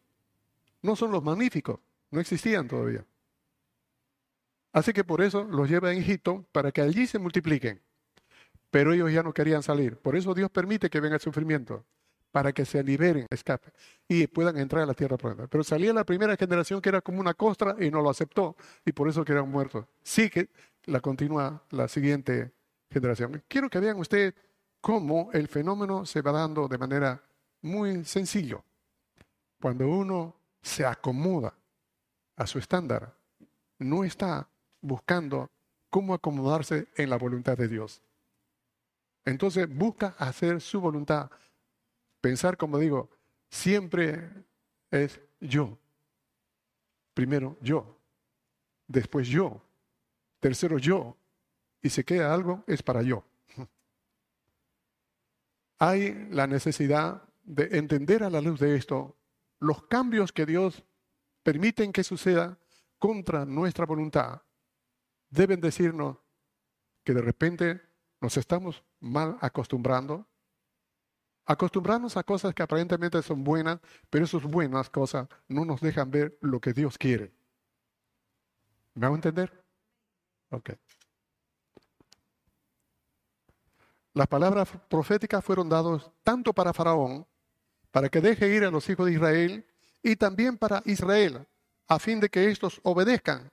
No 0.82 0.96
son 0.96 1.12
los 1.12 1.22
magníficos, 1.22 1.80
no 2.10 2.22
existían 2.22 2.68
todavía. 2.68 3.06
Así 4.74 4.92
que 4.92 5.04
por 5.04 5.22
eso 5.22 5.44
los 5.46 5.70
lleva 5.70 5.90
a 5.90 5.94
Egipto 5.94 6.46
para 6.52 6.72
que 6.72 6.82
allí 6.82 7.08
se 7.08 7.20
multipliquen. 7.20 7.80
Pero 8.72 8.92
ellos 8.92 9.12
ya 9.14 9.24
no 9.24 9.34
querían 9.34 9.64
salir. 9.64 9.98
Por 9.98 10.16
eso 10.16 10.34
Dios 10.34 10.50
permite 10.50 10.90
que 10.90 11.00
venga 11.00 11.16
el 11.16 11.22
sufrimiento, 11.22 11.86
para 12.32 12.52
que 12.52 12.66
se 12.66 12.84
liberen, 12.84 13.28
escapen 13.30 13.72
y 14.08 14.26
puedan 14.26 14.58
entrar 14.58 14.82
a 14.82 14.86
la 14.88 14.96
tierra 14.96 15.16
prometida. 15.18 15.46
Pero 15.48 15.64
salía 15.64 15.94
la 15.94 16.04
primera 16.04 16.36
generación 16.36 16.82
que 16.82 16.90
era 16.90 17.00
como 17.00 17.20
una 17.20 17.36
costra 17.36 17.76
y 17.80 17.92
no 17.92 18.02
lo 18.02 18.10
aceptó 18.10 18.58
y 18.84 18.92
por 18.92 19.08
eso 19.08 19.24
quedaron 19.24 19.52
muertos. 19.52 19.86
Sí 20.02 20.32
que 20.32 20.50
la 20.86 21.00
continúa 21.00 21.62
la 21.70 21.88
siguiente 21.88 22.52
generación. 22.90 23.44
Quiero 23.48 23.70
que 23.70 23.80
vean 23.80 24.00
ustedes 24.00 24.34
cómo 24.82 25.30
el 25.34 25.48
fenómeno 25.48 26.08
se 26.08 26.24
va 26.24 26.32
dando 26.32 26.68
de 26.68 26.80
manera 26.80 27.22
muy 27.62 28.04
sencillo. 28.04 28.64
Cuando 29.62 29.88
uno 29.88 30.36
se 30.64 30.84
acomoda 30.84 31.54
a 32.36 32.48
su 32.48 32.58
estándar, 32.58 33.14
no 33.78 34.04
está 34.04 34.48
buscando 34.84 35.50
cómo 35.90 36.14
acomodarse 36.14 36.88
en 36.96 37.10
la 37.10 37.18
voluntad 37.18 37.58
de 37.58 37.68
Dios. 37.68 38.04
Entonces 39.26 39.68
busca 39.68 40.16
hacer 40.20 40.62
su 40.62 40.80
voluntad. 40.80 41.32
Pensar, 42.22 42.58
como 42.58 42.78
digo, 42.78 43.10
siempre 43.50 44.30
es 44.92 45.20
yo. 45.40 45.78
Primero 47.14 47.58
yo, 47.62 47.98
después 48.88 49.28
yo, 49.28 49.62
tercero 50.40 50.78
yo, 50.78 51.16
y 51.82 51.90
se 51.90 52.04
queda 52.04 52.34
algo, 52.34 52.64
es 52.68 52.82
para 52.82 53.02
yo. 53.02 53.24
Hay 55.80 56.28
la 56.32 56.48
necesidad 56.48 57.24
de 57.44 57.78
entender 57.78 58.24
a 58.24 58.30
la 58.30 58.42
luz 58.42 58.60
de 58.60 58.76
esto 58.76 59.16
los 59.60 59.84
cambios 59.84 60.32
que 60.32 60.46
Dios 60.46 60.84
permiten 61.44 61.92
que 61.92 62.04
suceda 62.04 62.58
contra 63.00 63.46
nuestra 63.46 63.86
voluntad, 63.86 64.43
deben 65.34 65.60
decirnos 65.60 66.18
que 67.04 67.14
de 67.14 67.22
repente 67.22 67.82
nos 68.22 68.38
estamos 68.38 68.84
mal 69.00 69.38
acostumbrando, 69.42 70.26
acostumbrarnos 71.46 72.16
a 72.16 72.24
cosas 72.24 72.54
que 72.54 72.64
aparentemente 72.64 73.22
son 73.22 73.44
buenas, 73.44 73.80
pero 74.10 74.26
esas 74.26 74.44
buenas 74.44 74.90
cosas 74.90 75.28
no 75.48 75.66
nos 75.66 75.82
dejan 75.82 76.10
ver 76.12 76.38
lo 76.42 76.62
que 76.62 76.72
Dios 76.72 76.98
quiere. 76.98 77.34
¿Me 78.94 79.06
hago 79.06 79.16
entender? 79.16 79.52
Ok. 80.52 80.72
Las 84.14 84.28
palabras 84.28 84.70
proféticas 84.88 85.44
fueron 85.44 85.68
dadas 85.68 86.12
tanto 86.24 86.54
para 86.54 86.72
Faraón 86.72 87.26
para 87.90 88.10
que 88.10 88.22
deje 88.22 88.56
ir 88.56 88.64
a 88.64 88.72
los 88.72 88.88
hijos 88.88 89.08
de 89.08 89.14
Israel 89.14 89.66
y 90.04 90.16
también 90.16 90.58
para 90.58 90.84
Israel, 90.86 91.48
a 91.88 91.98
fin 91.98 92.20
de 92.20 92.30
que 92.30 92.50
estos 92.50 92.80
obedezcan 92.84 93.52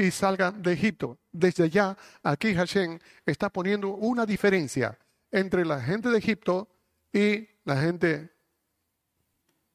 y 0.00 0.10
salgan 0.10 0.62
de 0.62 0.72
Egipto. 0.72 1.18
Desde 1.30 1.64
allá, 1.64 1.94
aquí 2.22 2.54
Hashem 2.54 2.98
está 3.26 3.50
poniendo 3.50 3.90
una 3.90 4.24
diferencia 4.24 4.98
entre 5.30 5.62
la 5.66 5.78
gente 5.78 6.08
de 6.08 6.16
Egipto 6.16 6.68
y 7.12 7.46
la 7.64 7.82
gente 7.82 8.32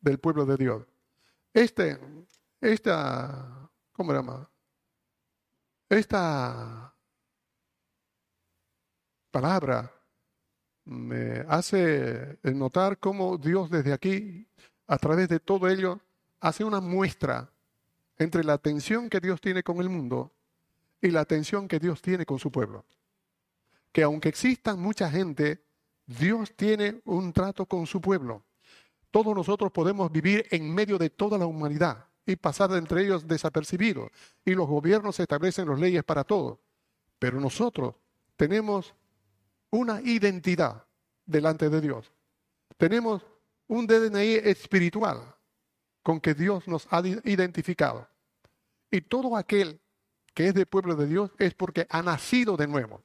del 0.02 0.18
pueblo 0.18 0.48
de 0.48 0.58
Dios. 0.58 0.84
Este, 1.54 2.00
esta, 2.60 3.70
¿cómo 3.92 4.12
se 4.12 4.18
llama? 4.18 4.50
Esta 5.90 6.92
palabra 9.30 9.94
me 10.86 11.46
hace 11.48 12.40
notar 12.42 12.98
cómo 12.98 13.38
Dios 13.38 13.70
desde 13.70 13.94
aquí, 13.94 14.48
a 14.88 14.98
través 14.98 15.30
de 15.30 15.40
todo 15.40 15.68
ello, 15.68 16.02
hace 16.40 16.64
una 16.64 16.82
muestra 16.82 17.48
entre 18.18 18.44
la 18.44 18.54
atención 18.54 19.10
que 19.10 19.20
Dios 19.20 19.42
tiene 19.42 19.64
con 19.64 19.80
el 19.80 19.90
mundo 19.90 20.32
y 21.02 21.12
la 21.12 21.22
atención 21.22 21.68
que 21.68 21.80
Dios 21.80 22.02
tiene 22.02 22.26
con 22.26 22.40
su 22.40 22.52
pueblo. 22.52 22.86
Que 23.92 24.04
aunque 24.04 24.30
exista 24.30 24.76
mucha 24.76 25.10
gente, 25.10 25.64
Dios 26.06 26.54
tiene 26.56 27.02
un 27.06 27.34
trato 27.34 27.66
con 27.66 27.86
su 27.88 28.02
pueblo. 28.02 28.44
Todos 29.12 29.36
nosotros 29.36 29.72
podemos 29.72 30.12
vivir 30.12 30.46
en 30.52 30.74
medio 30.74 30.98
de 30.98 31.10
toda 31.10 31.38
la 31.38 31.46
humanidad 31.46 32.06
y 32.26 32.36
pasar 32.36 32.70
de 32.72 32.80
entre 32.80 33.04
ellos 33.04 33.28
desapercibidos. 33.28 34.12
Y 34.44 34.52
los 34.52 34.68
gobiernos 34.68 35.20
establecen 35.20 35.70
las 35.70 35.80
leyes 35.80 36.04
para 36.04 36.24
todos. 36.24 36.60
Pero 37.20 37.40
nosotros 37.40 37.96
tenemos 38.36 38.94
una 39.70 40.02
identidad 40.02 40.86
delante 41.26 41.70
de 41.70 41.82
Dios. 41.82 42.12
Tenemos 42.78 43.26
un 43.68 43.88
DNI 43.88 44.36
espiritual 44.44 45.35
con 46.06 46.22
que 46.22 46.36
Dios 46.36 46.68
nos 46.68 46.88
ha 46.92 47.02
identificado. 47.24 48.08
Y 48.92 49.02
todo 49.02 49.36
aquel 49.36 49.82
que 50.36 50.50
es 50.50 50.54
del 50.54 50.68
pueblo 50.68 50.96
de 50.96 51.08
Dios 51.08 51.32
es 51.40 51.56
porque 51.56 51.88
ha 51.90 52.04
nacido 52.04 52.56
de 52.56 52.68
nuevo. 52.68 53.02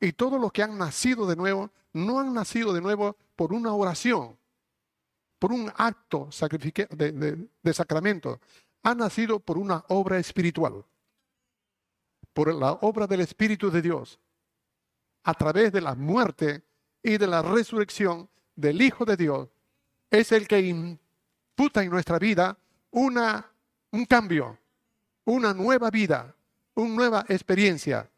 Y 0.00 0.12
todos 0.12 0.40
los 0.40 0.50
que 0.50 0.64
han 0.64 0.76
nacido 0.76 1.28
de 1.28 1.36
nuevo 1.36 1.70
no 1.92 2.18
han 2.18 2.34
nacido 2.34 2.72
de 2.72 2.80
nuevo 2.80 3.16
por 3.36 3.52
una 3.52 3.72
oración, 3.72 4.36
por 5.38 5.52
un 5.52 5.72
acto 5.76 6.28
de, 6.90 7.48
de 7.62 7.72
sacramento. 7.72 8.40
Han 8.82 8.98
nacido 8.98 9.38
por 9.38 9.56
una 9.56 9.84
obra 9.86 10.18
espiritual, 10.18 10.84
por 12.32 12.52
la 12.52 12.72
obra 12.72 13.06
del 13.06 13.20
Espíritu 13.20 13.70
de 13.70 13.80
Dios 13.80 14.18
a 15.22 15.34
través 15.34 15.70
de 15.70 15.80
la 15.80 15.94
muerte 15.94 16.64
y 17.00 17.16
de 17.16 17.28
la 17.28 17.42
resurrección 17.42 18.28
del 18.56 18.82
Hijo 18.82 19.04
de 19.04 19.16
Dios, 19.16 19.48
es 20.10 20.32
el 20.32 20.48
que 20.48 20.98
en 21.74 21.90
nuestra 21.90 22.18
vida 22.18 22.56
una, 22.90 23.50
un 23.90 24.04
cambio, 24.06 24.58
una 25.24 25.54
nueva 25.54 25.90
vida, 25.90 26.34
una 26.74 26.94
nueva 26.94 27.24
experiencia. 27.28 28.10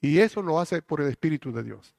Y 0.00 0.18
eso 0.18 0.42
lo 0.42 0.60
hace 0.60 0.82
por 0.82 1.00
el 1.00 1.08
Espíritu 1.08 1.52
de 1.52 1.62
Dios. 1.62 1.94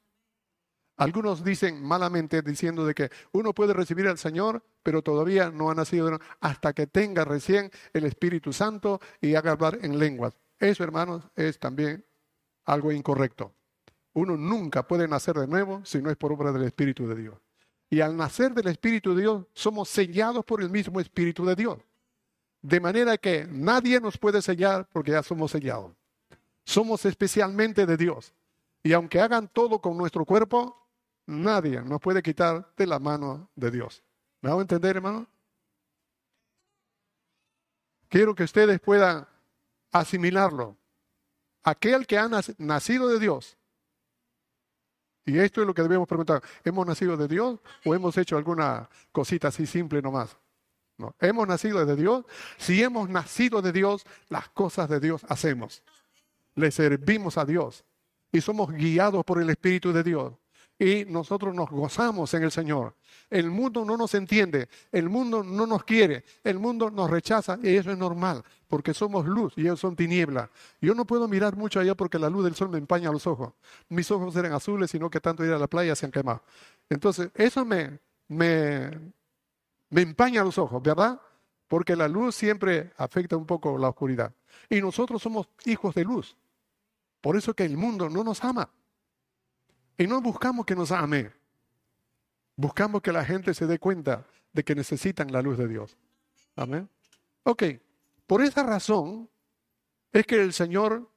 Algunos 0.96 1.42
dicen 1.42 1.82
malamente 1.82 2.42
diciendo 2.42 2.84
de 2.84 2.94
que 2.94 3.10
uno 3.32 3.52
puede 3.52 3.72
recibir 3.72 4.06
al 4.06 4.18
Señor, 4.18 4.62
pero 4.82 5.02
todavía 5.02 5.50
no 5.50 5.70
ha 5.70 5.74
nacido 5.74 6.18
hasta 6.40 6.72
que 6.72 6.86
tenga 6.86 7.24
recién 7.24 7.70
el 7.92 8.04
Espíritu 8.04 8.52
Santo 8.52 9.00
y 9.20 9.34
haga 9.34 9.52
hablar 9.52 9.78
en 9.82 9.98
lenguas. 9.98 10.34
Eso, 10.58 10.84
hermanos, 10.84 11.24
es 11.34 11.58
también 11.58 12.04
algo 12.64 12.92
incorrecto. 12.92 13.52
Uno 14.12 14.36
nunca 14.36 14.86
puede 14.86 15.08
nacer 15.08 15.36
de 15.36 15.46
nuevo 15.46 15.84
si 15.84 16.00
no 16.00 16.10
es 16.10 16.16
por 16.16 16.32
obra 16.32 16.52
del 16.52 16.64
Espíritu 16.64 17.08
de 17.08 17.16
Dios. 17.16 17.51
Y 17.92 18.00
al 18.00 18.16
nacer 18.16 18.54
del 18.54 18.68
Espíritu 18.68 19.14
de 19.14 19.20
Dios, 19.20 19.44
somos 19.52 19.86
sellados 19.86 20.46
por 20.46 20.62
el 20.62 20.70
mismo 20.70 20.98
Espíritu 20.98 21.44
de 21.44 21.54
Dios. 21.54 21.78
De 22.62 22.80
manera 22.80 23.18
que 23.18 23.46
nadie 23.46 24.00
nos 24.00 24.16
puede 24.16 24.40
sellar 24.40 24.88
porque 24.90 25.10
ya 25.10 25.22
somos 25.22 25.50
sellados. 25.50 25.92
Somos 26.64 27.04
especialmente 27.04 27.84
de 27.84 27.98
Dios. 27.98 28.32
Y 28.82 28.94
aunque 28.94 29.20
hagan 29.20 29.46
todo 29.46 29.78
con 29.78 29.98
nuestro 29.98 30.24
cuerpo, 30.24 30.88
nadie 31.26 31.82
nos 31.82 32.00
puede 32.00 32.22
quitar 32.22 32.66
de 32.78 32.86
la 32.86 32.98
mano 32.98 33.50
de 33.56 33.70
Dios. 33.70 34.02
¿Me 34.40 34.48
hago 34.48 34.62
entender, 34.62 34.96
hermano? 34.96 35.26
Quiero 38.08 38.34
que 38.34 38.44
ustedes 38.44 38.80
puedan 38.80 39.28
asimilarlo. 39.90 40.78
Aquel 41.62 42.06
que 42.06 42.16
ha 42.16 42.30
nacido 42.56 43.08
de 43.08 43.18
Dios 43.18 43.58
y 45.24 45.38
esto 45.38 45.60
es 45.60 45.66
lo 45.66 45.74
que 45.74 45.82
debemos 45.82 46.08
preguntar. 46.08 46.42
¿Hemos 46.64 46.86
nacido 46.86 47.16
de 47.16 47.28
Dios 47.28 47.60
o 47.84 47.94
hemos 47.94 48.16
hecho 48.18 48.36
alguna 48.36 48.88
cosita 49.12 49.48
así 49.48 49.66
simple 49.66 50.02
nomás? 50.02 50.36
No, 50.98 51.14
hemos 51.20 51.46
nacido 51.48 51.84
de 51.84 51.96
Dios. 51.96 52.24
Si 52.58 52.82
hemos 52.82 53.08
nacido 53.08 53.62
de 53.62 53.72
Dios, 53.72 54.04
las 54.28 54.48
cosas 54.50 54.88
de 54.88 55.00
Dios 55.00 55.24
hacemos. 55.28 55.82
Le 56.54 56.70
servimos 56.70 57.38
a 57.38 57.44
Dios 57.44 57.84
y 58.30 58.40
somos 58.40 58.72
guiados 58.72 59.24
por 59.24 59.40
el 59.40 59.50
Espíritu 59.50 59.92
de 59.92 60.02
Dios 60.02 60.34
y 60.78 61.04
nosotros 61.04 61.54
nos 61.54 61.70
gozamos 61.70 62.32
en 62.34 62.42
el 62.42 62.50
Señor. 62.50 62.94
El 63.30 63.50
mundo 63.50 63.84
no 63.84 63.96
nos 63.96 64.14
entiende, 64.14 64.68
el 64.90 65.08
mundo 65.08 65.42
no 65.42 65.66
nos 65.66 65.84
quiere, 65.84 66.24
el 66.44 66.58
mundo 66.58 66.90
nos 66.90 67.08
rechaza 67.10 67.58
y 67.62 67.76
eso 67.76 67.90
es 67.90 67.98
normal, 67.98 68.42
porque 68.68 68.92
somos 68.92 69.26
luz 69.26 69.54
y 69.56 69.62
ellos 69.62 69.80
son 69.80 69.96
tiniebla. 69.96 70.50
Yo 70.80 70.94
no 70.94 71.06
puedo 71.06 71.28
mirar 71.28 71.56
mucho 71.56 71.80
allá 71.80 71.94
porque 71.94 72.18
la 72.18 72.28
luz 72.28 72.44
del 72.44 72.54
sol 72.54 72.68
me 72.68 72.78
empaña 72.78 73.10
los 73.10 73.26
ojos. 73.26 73.52
Mis 73.88 74.10
ojos 74.10 74.34
eran 74.36 74.52
azules, 74.52 74.90
sino 74.90 75.08
que 75.08 75.20
tanto 75.20 75.44
ir 75.44 75.52
a 75.52 75.58
la 75.58 75.68
playa 75.68 75.94
se 75.94 76.06
han 76.06 76.12
quemado. 76.12 76.42
Entonces, 76.88 77.30
eso 77.34 77.64
me, 77.64 77.98
me, 78.28 78.90
me 79.88 80.02
empaña 80.02 80.42
los 80.42 80.58
ojos, 80.58 80.82
¿verdad? 80.82 81.20
Porque 81.68 81.96
la 81.96 82.08
luz 82.08 82.34
siempre 82.34 82.92
afecta 82.98 83.36
un 83.36 83.46
poco 83.46 83.78
la 83.78 83.88
oscuridad. 83.88 84.32
Y 84.68 84.80
nosotros 84.80 85.22
somos 85.22 85.48
hijos 85.64 85.94
de 85.94 86.04
luz. 86.04 86.36
Por 87.20 87.36
eso 87.36 87.54
que 87.54 87.64
el 87.64 87.76
mundo 87.76 88.10
no 88.10 88.24
nos 88.24 88.42
ama. 88.44 88.68
Y 89.98 90.06
no 90.06 90.20
buscamos 90.20 90.66
que 90.66 90.74
nos 90.74 90.90
ame. 90.90 91.30
Buscamos 92.56 93.02
que 93.02 93.12
la 93.12 93.24
gente 93.24 93.54
se 93.54 93.66
dé 93.66 93.78
cuenta 93.78 94.26
de 94.52 94.64
que 94.64 94.74
necesitan 94.74 95.32
la 95.32 95.42
luz 95.42 95.58
de 95.58 95.68
Dios. 95.68 95.96
Amén. 96.56 96.88
Ok, 97.44 97.64
por 98.26 98.42
esa 98.42 98.62
razón 98.62 99.28
es 100.12 100.26
que 100.26 100.40
el 100.40 100.52
Señor 100.52 101.10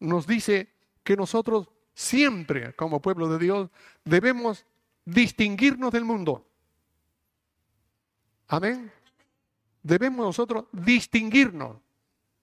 nos 0.00 0.26
dice 0.26 0.68
que 1.02 1.16
nosotros 1.16 1.68
siempre, 1.94 2.74
como 2.74 3.00
pueblo 3.00 3.28
de 3.28 3.38
Dios, 3.38 3.70
debemos 4.04 4.66
distinguirnos 5.04 5.92
del 5.92 6.04
mundo. 6.04 6.46
Amén. 8.48 8.92
Debemos 9.82 10.26
nosotros 10.26 10.66
distinguirnos, 10.72 11.76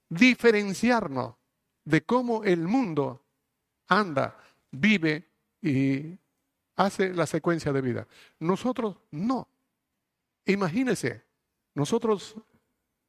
diferenciarnos 0.10 1.36
de 1.84 2.04
cómo 2.04 2.44
el 2.44 2.68
mundo 2.68 3.24
anda, 3.88 4.38
vive 4.72 5.31
y 5.62 6.18
hace 6.76 7.14
la 7.14 7.26
secuencia 7.26 7.72
de 7.72 7.82
vida. 7.82 8.08
Nosotros 8.40 8.98
no. 9.12 9.48
Imagínense, 10.46 11.24
nosotros 11.76 12.36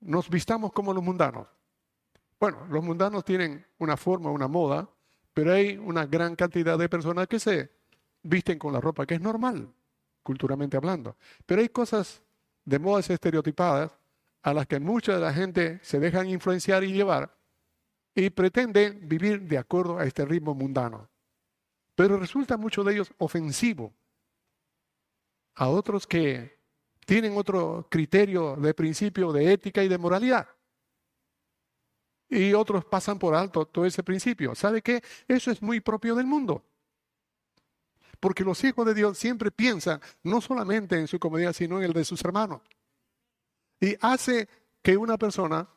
nos 0.01 0.29
vistamos 0.29 0.73
como 0.73 0.93
los 0.93 1.03
mundanos. 1.03 1.47
Bueno, 2.39 2.67
los 2.69 2.83
mundanos 2.83 3.25
tienen 3.25 3.65
una 3.79 3.97
forma, 3.97 4.31
una 4.31 4.49
moda, 4.49 4.89
pero 5.33 5.53
hay 5.53 5.77
una 5.79 6.07
gran 6.07 6.37
cantidad 6.37 6.77
de 6.77 6.89
personas 6.89 7.29
que 7.29 7.39
se 7.39 7.71
visten 8.23 8.59
con 8.59 8.73
la 8.73 8.81
ropa 8.81 9.07
que 9.07 9.15
es 9.15 9.21
normal, 9.21 9.73
culturalmente 10.23 10.77
hablando. 10.77 11.17
Pero 11.47 11.63
hay 11.63 11.69
cosas 11.69 12.23
de 12.65 12.79
modas 12.79 13.09
estereotipadas 13.11 13.93
a 14.43 14.53
las 14.53 14.67
que 14.67 14.81
mucha 14.81 15.15
de 15.15 15.21
la 15.21 15.33
gente 15.33 15.81
se 15.83 16.01
dejan 16.01 16.29
influenciar 16.29 16.85
y 16.85 16.93
llevar 16.93 17.37
y 18.15 18.29
pretenden 18.31 19.09
vivir 19.09 19.43
de 19.43 19.59
acuerdo 19.59 19.99
a 19.99 20.05
este 20.05 20.25
ritmo 20.25 20.55
mundano. 20.55 21.09
Pero 21.95 22.19
resulta 22.19 22.57
mucho 22.57 22.85
de 22.85 22.95
ellos 22.95 23.13
ofensivo 23.19 23.93
a 25.55 25.69
otros 25.69 26.07
que 26.07 26.59
tienen 27.05 27.37
otro 27.37 27.87
criterio 27.91 28.57
de 28.57 28.75
principio 28.75 29.33
de 29.33 29.53
ética 29.53 29.83
y 29.83 29.89
de 29.89 29.99
moralidad. 29.99 30.49
Y 32.29 32.55
otros 32.55 32.85
pasan 32.87 33.19
por 33.19 33.35
alto 33.35 33.67
todo 33.67 33.85
ese 33.85 34.03
principio. 34.03 34.55
¿Sabe 34.55 34.81
qué? 34.81 35.03
Eso 35.29 35.51
es 35.51 35.61
muy 35.61 35.81
propio 35.81 36.15
del 36.15 36.27
mundo. 36.27 36.65
Porque 38.21 38.45
los 38.45 38.63
hijos 38.65 38.87
de 38.87 38.95
Dios 38.95 39.19
siempre 39.19 39.51
piensan 39.51 40.01
no 40.23 40.41
solamente 40.41 40.99
en 40.99 41.09
su 41.09 41.19
comodidad, 41.19 41.53
sino 41.53 41.79
en 41.79 41.85
el 41.85 41.93
de 41.93 42.05
sus 42.05 42.25
hermanos. 42.25 42.63
Y 43.81 43.97
hace 44.01 44.49
que 44.81 44.97
una 44.97 45.19
persona 45.19 45.69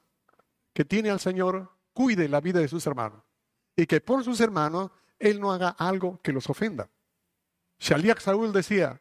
que 0.72 0.86
tiene 0.86 1.10
al 1.10 1.20
Señor 1.20 1.72
cuide 1.92 2.30
la 2.30 2.40
vida 2.40 2.60
de 2.60 2.68
sus 2.68 2.86
hermanos. 2.86 3.24
Y 3.76 3.86
que 3.88 4.00
por 4.00 4.24
sus 4.24 4.40
hermanos 4.40 4.92
él 5.20 5.40
no 5.40 5.52
haga 5.52 5.70
algo 5.70 6.20
que 6.22 6.34
los 6.34 6.50
ofenda. 6.50 6.90
Shaliak 7.80 8.20
Saúl 8.20 8.52
decía, 8.54 9.00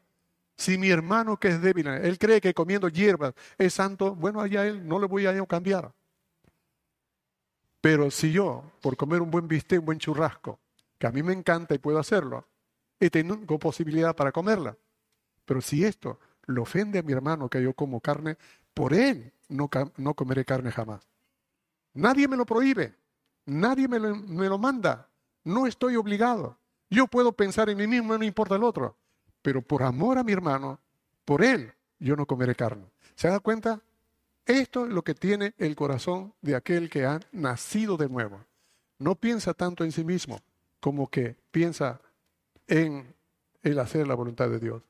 si 0.56 0.78
mi 0.78 0.90
hermano 0.90 1.38
que 1.38 1.48
es 1.48 1.60
débil, 1.60 1.86
él 1.86 2.18
cree 2.18 2.40
que 2.40 2.54
comiendo 2.54 2.88
hierbas 2.88 3.34
es 3.58 3.74
santo, 3.74 4.14
bueno, 4.14 4.40
allá 4.40 4.66
él 4.66 4.86
no 4.86 4.98
le 4.98 5.06
voy 5.06 5.26
a 5.26 5.46
cambiar. 5.46 5.92
Pero 7.80 8.10
si 8.10 8.32
yo, 8.32 8.72
por 8.80 8.96
comer 8.96 9.20
un 9.20 9.30
buen 9.30 9.46
bistec, 9.46 9.80
un 9.80 9.86
buen 9.86 9.98
churrasco, 9.98 10.58
que 10.98 11.06
a 11.06 11.12
mí 11.12 11.22
me 11.22 11.32
encanta 11.32 11.74
y 11.74 11.78
puedo 11.78 11.98
hacerlo, 11.98 12.46
y 12.98 13.10
tengo 13.10 13.58
posibilidad 13.58 14.14
para 14.14 14.32
comerla, 14.32 14.76
pero 15.44 15.60
si 15.60 15.84
esto 15.84 16.18
le 16.46 16.60
ofende 16.60 16.98
a 16.98 17.02
mi 17.02 17.12
hermano 17.12 17.48
que 17.48 17.62
yo 17.62 17.74
como 17.74 18.00
carne, 18.00 18.38
por 18.72 18.94
él 18.94 19.32
no, 19.48 19.68
no 19.96 20.14
comeré 20.14 20.44
carne 20.44 20.70
jamás. 20.70 21.06
Nadie 21.94 22.26
me 22.28 22.36
lo 22.36 22.46
prohíbe, 22.46 22.94
nadie 23.46 23.88
me 23.88 23.98
lo, 23.98 24.16
me 24.16 24.48
lo 24.48 24.58
manda, 24.58 25.08
no 25.44 25.66
estoy 25.66 25.96
obligado. 25.96 26.58
Yo 26.90 27.06
puedo 27.06 27.32
pensar 27.32 27.68
en 27.68 27.78
mí 27.78 27.86
mismo, 27.86 28.16
no 28.16 28.24
importa 28.24 28.56
el 28.56 28.64
otro. 28.64 28.96
Pero 29.42 29.62
por 29.62 29.82
amor 29.82 30.18
a 30.18 30.24
mi 30.24 30.32
hermano, 30.32 30.80
por 31.24 31.44
él, 31.44 31.72
yo 31.98 32.16
no 32.16 32.26
comeré 32.26 32.54
carne. 32.54 32.86
¿Se 33.14 33.28
da 33.28 33.40
cuenta? 33.40 33.80
Esto 34.46 34.86
es 34.86 34.92
lo 34.92 35.02
que 35.02 35.14
tiene 35.14 35.54
el 35.58 35.74
corazón 35.74 36.34
de 36.42 36.54
aquel 36.54 36.90
que 36.90 37.06
ha 37.06 37.20
nacido 37.32 37.96
de 37.96 38.08
nuevo. 38.08 38.44
No 38.98 39.14
piensa 39.14 39.54
tanto 39.54 39.84
en 39.84 39.92
sí 39.92 40.04
mismo 40.04 40.40
como 40.80 41.08
que 41.08 41.36
piensa 41.50 42.00
en 42.66 43.14
el 43.62 43.78
hacer 43.78 44.06
la 44.06 44.14
voluntad 44.14 44.50
de 44.50 44.58
Dios. 44.58 44.82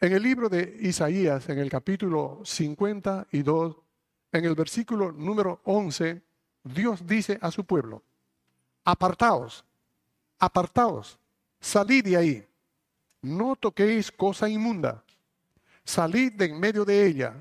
En 0.00 0.12
el 0.12 0.22
libro 0.22 0.50
de 0.50 0.76
Isaías, 0.82 1.48
en 1.48 1.58
el 1.58 1.70
capítulo 1.70 2.42
52, 2.44 3.76
en 4.32 4.44
el 4.44 4.54
versículo 4.54 5.12
número 5.12 5.60
11, 5.64 6.22
Dios 6.64 7.06
dice 7.06 7.38
a 7.40 7.50
su 7.50 7.64
pueblo, 7.64 8.02
apartaos, 8.86 9.64
apartaos, 10.38 11.18
salid 11.60 12.04
de 12.04 12.16
ahí, 12.16 12.48
no 13.20 13.56
toquéis 13.56 14.12
cosa 14.12 14.48
inmunda, 14.48 15.02
salid 15.84 16.32
de 16.34 16.44
en 16.46 16.60
medio 16.60 16.84
de 16.84 17.04
ella, 17.04 17.34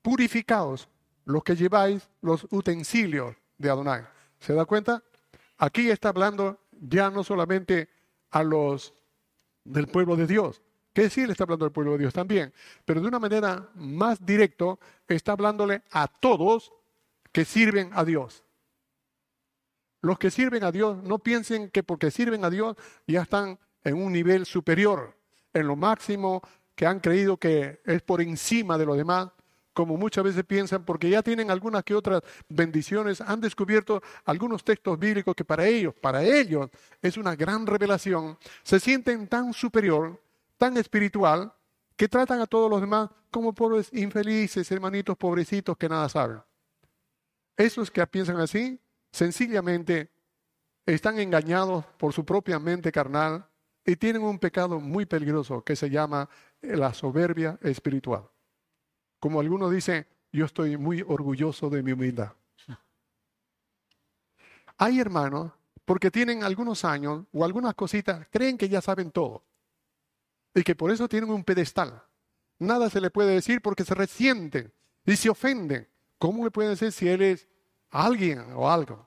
purificaos 0.00 0.88
los 1.26 1.44
que 1.44 1.54
lleváis 1.54 2.08
los 2.22 2.46
utensilios 2.50 3.36
de 3.58 3.70
Adonai. 3.70 4.06
¿Se 4.40 4.54
da 4.54 4.64
cuenta? 4.64 5.02
Aquí 5.58 5.90
está 5.90 6.08
hablando 6.08 6.58
ya 6.72 7.10
no 7.10 7.22
solamente 7.22 7.88
a 8.30 8.42
los 8.42 8.94
del 9.64 9.86
pueblo 9.86 10.16
de 10.16 10.26
Dios, 10.26 10.62
que 10.94 11.10
sí 11.10 11.26
le 11.26 11.32
está 11.32 11.44
hablando 11.44 11.66
al 11.66 11.72
pueblo 11.72 11.92
de 11.92 11.98
Dios 11.98 12.14
también, 12.14 12.54
pero 12.86 13.02
de 13.02 13.08
una 13.08 13.18
manera 13.18 13.68
más 13.74 14.24
directa 14.24 14.78
está 15.08 15.32
hablándole 15.32 15.82
a 15.90 16.08
todos 16.08 16.72
que 17.32 17.44
sirven 17.44 17.90
a 17.92 18.04
Dios. 18.04 18.43
Los 20.04 20.18
que 20.18 20.30
sirven 20.30 20.62
a 20.64 20.70
Dios 20.70 21.02
no 21.02 21.18
piensen 21.18 21.70
que 21.70 21.82
porque 21.82 22.10
sirven 22.10 22.44
a 22.44 22.50
Dios 22.50 22.76
ya 23.06 23.22
están 23.22 23.58
en 23.82 23.94
un 23.94 24.12
nivel 24.12 24.44
superior, 24.44 25.16
en 25.54 25.66
lo 25.66 25.76
máximo 25.76 26.42
que 26.74 26.84
han 26.84 27.00
creído 27.00 27.38
que 27.38 27.80
es 27.86 28.02
por 28.02 28.20
encima 28.20 28.76
de 28.76 28.84
lo 28.84 28.96
demás, 28.96 29.30
como 29.72 29.96
muchas 29.96 30.24
veces 30.24 30.44
piensan, 30.44 30.84
porque 30.84 31.08
ya 31.08 31.22
tienen 31.22 31.50
algunas 31.50 31.84
que 31.84 31.94
otras 31.94 32.20
bendiciones, 32.50 33.22
han 33.22 33.40
descubierto 33.40 34.02
algunos 34.26 34.62
textos 34.62 34.98
bíblicos 34.98 35.34
que 35.34 35.46
para 35.46 35.66
ellos, 35.66 35.94
para 35.94 36.22
ellos 36.22 36.68
es 37.00 37.16
una 37.16 37.34
gran 37.34 37.66
revelación, 37.66 38.36
se 38.62 38.80
sienten 38.80 39.26
tan 39.26 39.54
superior, 39.54 40.20
tan 40.58 40.76
espiritual, 40.76 41.50
que 41.96 42.08
tratan 42.08 42.42
a 42.42 42.46
todos 42.46 42.70
los 42.70 42.82
demás 42.82 43.08
como 43.30 43.54
pobres 43.54 43.88
infelices, 43.94 44.70
hermanitos 44.70 45.16
pobrecitos 45.16 45.78
que 45.78 45.88
nada 45.88 46.10
saben. 46.10 46.42
Esos 47.56 47.90
que 47.90 48.06
piensan 48.06 48.38
así 48.38 48.78
sencillamente 49.14 50.10
están 50.84 51.20
engañados 51.20 51.84
por 51.98 52.12
su 52.12 52.24
propia 52.24 52.58
mente 52.58 52.90
carnal 52.90 53.46
y 53.86 53.94
tienen 53.94 54.22
un 54.22 54.40
pecado 54.40 54.80
muy 54.80 55.06
peligroso 55.06 55.62
que 55.62 55.76
se 55.76 55.88
llama 55.88 56.28
la 56.60 56.92
soberbia 56.92 57.56
espiritual. 57.62 58.28
Como 59.20 59.38
algunos 59.38 59.70
dicen, 59.70 60.04
yo 60.32 60.44
estoy 60.44 60.76
muy 60.76 61.02
orgulloso 61.02 61.70
de 61.70 61.82
mi 61.84 61.92
humildad. 61.92 62.32
Hay 64.78 64.98
hermanos, 64.98 65.52
porque 65.84 66.10
tienen 66.10 66.42
algunos 66.42 66.84
años 66.84 67.24
o 67.32 67.44
algunas 67.44 67.74
cositas, 67.74 68.26
creen 68.32 68.58
que 68.58 68.68
ya 68.68 68.80
saben 68.80 69.12
todo. 69.12 69.44
Y 70.56 70.64
que 70.64 70.74
por 70.74 70.90
eso 70.90 71.08
tienen 71.08 71.30
un 71.30 71.44
pedestal. 71.44 72.02
Nada 72.58 72.90
se 72.90 73.00
le 73.00 73.10
puede 73.10 73.34
decir 73.34 73.62
porque 73.62 73.84
se 73.84 73.94
resienten 73.94 74.72
y 75.06 75.14
se 75.14 75.30
ofenden. 75.30 75.88
¿Cómo 76.18 76.44
le 76.44 76.50
pueden 76.50 76.72
decir 76.72 76.90
si 76.90 77.08
él 77.08 77.22
es 77.22 77.48
alguien 77.94 78.44
o 78.54 78.68
algo. 78.68 79.06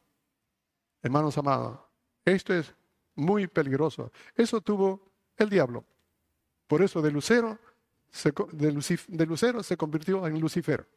Hermanos 1.01 1.37
amados, 1.37 1.77
esto 2.23 2.53
es 2.53 2.73
muy 3.15 3.47
peligroso. 3.47 4.11
Eso 4.33 4.61
tuvo 4.61 5.11
el 5.35 5.49
diablo. 5.49 5.83
Por 6.67 6.81
eso 6.81 7.01
de 7.01 7.11
Lucero 7.11 7.59
se, 8.09 8.33
de, 8.53 9.25
Lucero 9.25 9.61
se 9.61 9.75
convirtió 9.75 10.25
en 10.25 10.39
Lucifer. 10.39 10.87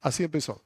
Así 0.00 0.24
empezó. 0.24 0.60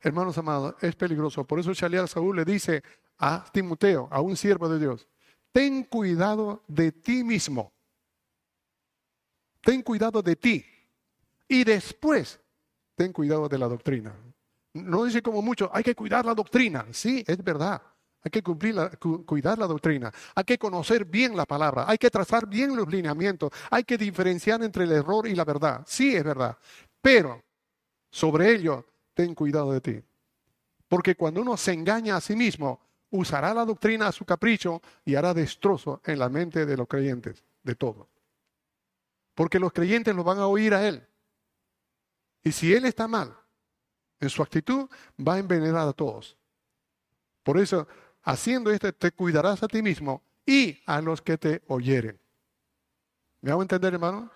Hermanos 0.00 0.36
amados, 0.38 0.74
es 0.80 0.94
peligroso. 0.96 1.44
Por 1.44 1.60
eso 1.60 1.72
Shaliar 1.72 2.08
Saúl 2.08 2.36
le 2.36 2.44
dice 2.44 2.82
a 3.18 3.44
Timoteo, 3.52 4.08
a 4.10 4.20
un 4.20 4.36
siervo 4.36 4.68
de 4.68 4.78
Dios, 4.78 5.06
ten 5.52 5.84
cuidado 5.84 6.62
de 6.66 6.92
ti 6.92 7.22
mismo. 7.22 7.72
Ten 9.60 9.82
cuidado 9.82 10.22
de 10.22 10.36
ti. 10.36 10.64
Y 11.48 11.64
después, 11.64 12.40
ten 12.94 13.12
cuidado 13.12 13.48
de 13.48 13.58
la 13.58 13.68
doctrina. 13.68 14.14
No 14.84 15.04
dice 15.04 15.22
como 15.22 15.42
mucho, 15.42 15.70
hay 15.72 15.82
que 15.82 15.94
cuidar 15.94 16.24
la 16.24 16.34
doctrina. 16.34 16.86
Sí, 16.90 17.24
es 17.26 17.42
verdad. 17.42 17.80
Hay 18.22 18.30
que 18.30 18.42
cumplir 18.42 18.74
cuidar 19.24 19.58
la 19.58 19.66
doctrina. 19.66 20.12
Hay 20.34 20.44
que 20.44 20.58
conocer 20.58 21.04
bien 21.04 21.36
la 21.36 21.46
palabra. 21.46 21.84
Hay 21.88 21.98
que 21.98 22.10
trazar 22.10 22.48
bien 22.48 22.74
los 22.76 22.88
lineamientos. 22.88 23.50
Hay 23.70 23.84
que 23.84 23.96
diferenciar 23.96 24.62
entre 24.62 24.84
el 24.84 24.92
error 24.92 25.26
y 25.26 25.34
la 25.34 25.44
verdad. 25.44 25.82
Sí, 25.86 26.14
es 26.14 26.24
verdad. 26.24 26.58
Pero 27.00 27.42
sobre 28.10 28.52
ello, 28.52 28.84
ten 29.14 29.34
cuidado 29.34 29.72
de 29.72 29.80
ti. 29.80 30.02
Porque 30.88 31.14
cuando 31.14 31.42
uno 31.42 31.56
se 31.56 31.72
engaña 31.72 32.16
a 32.16 32.20
sí 32.20 32.34
mismo, 32.34 32.80
usará 33.10 33.54
la 33.54 33.64
doctrina 33.64 34.08
a 34.08 34.12
su 34.12 34.24
capricho 34.24 34.82
y 35.04 35.14
hará 35.14 35.32
destrozo 35.32 36.00
en 36.04 36.18
la 36.18 36.28
mente 36.28 36.66
de 36.66 36.76
los 36.76 36.88
creyentes, 36.88 37.44
de 37.62 37.74
todo. 37.74 38.08
Porque 39.34 39.60
los 39.60 39.72
creyentes 39.72 40.14
lo 40.14 40.24
van 40.24 40.38
a 40.38 40.46
oír 40.48 40.74
a 40.74 40.86
él. 40.86 41.06
Y 42.42 42.50
si 42.52 42.74
él 42.74 42.84
está 42.84 43.06
mal, 43.06 43.37
en 44.20 44.30
su 44.30 44.42
actitud 44.42 44.88
va 45.18 45.34
a 45.34 45.38
envenenar 45.38 45.88
a 45.88 45.92
todos. 45.92 46.36
Por 47.42 47.58
eso, 47.58 47.86
haciendo 48.22 48.70
esto, 48.70 48.92
te 48.92 49.12
cuidarás 49.12 49.62
a 49.62 49.68
ti 49.68 49.82
mismo 49.82 50.22
y 50.44 50.78
a 50.86 51.00
los 51.00 51.22
que 51.22 51.38
te 51.38 51.62
oyeren. 51.68 52.18
¿Me 53.40 53.50
hago 53.50 53.62
entender, 53.62 53.94
hermano? 53.94 54.30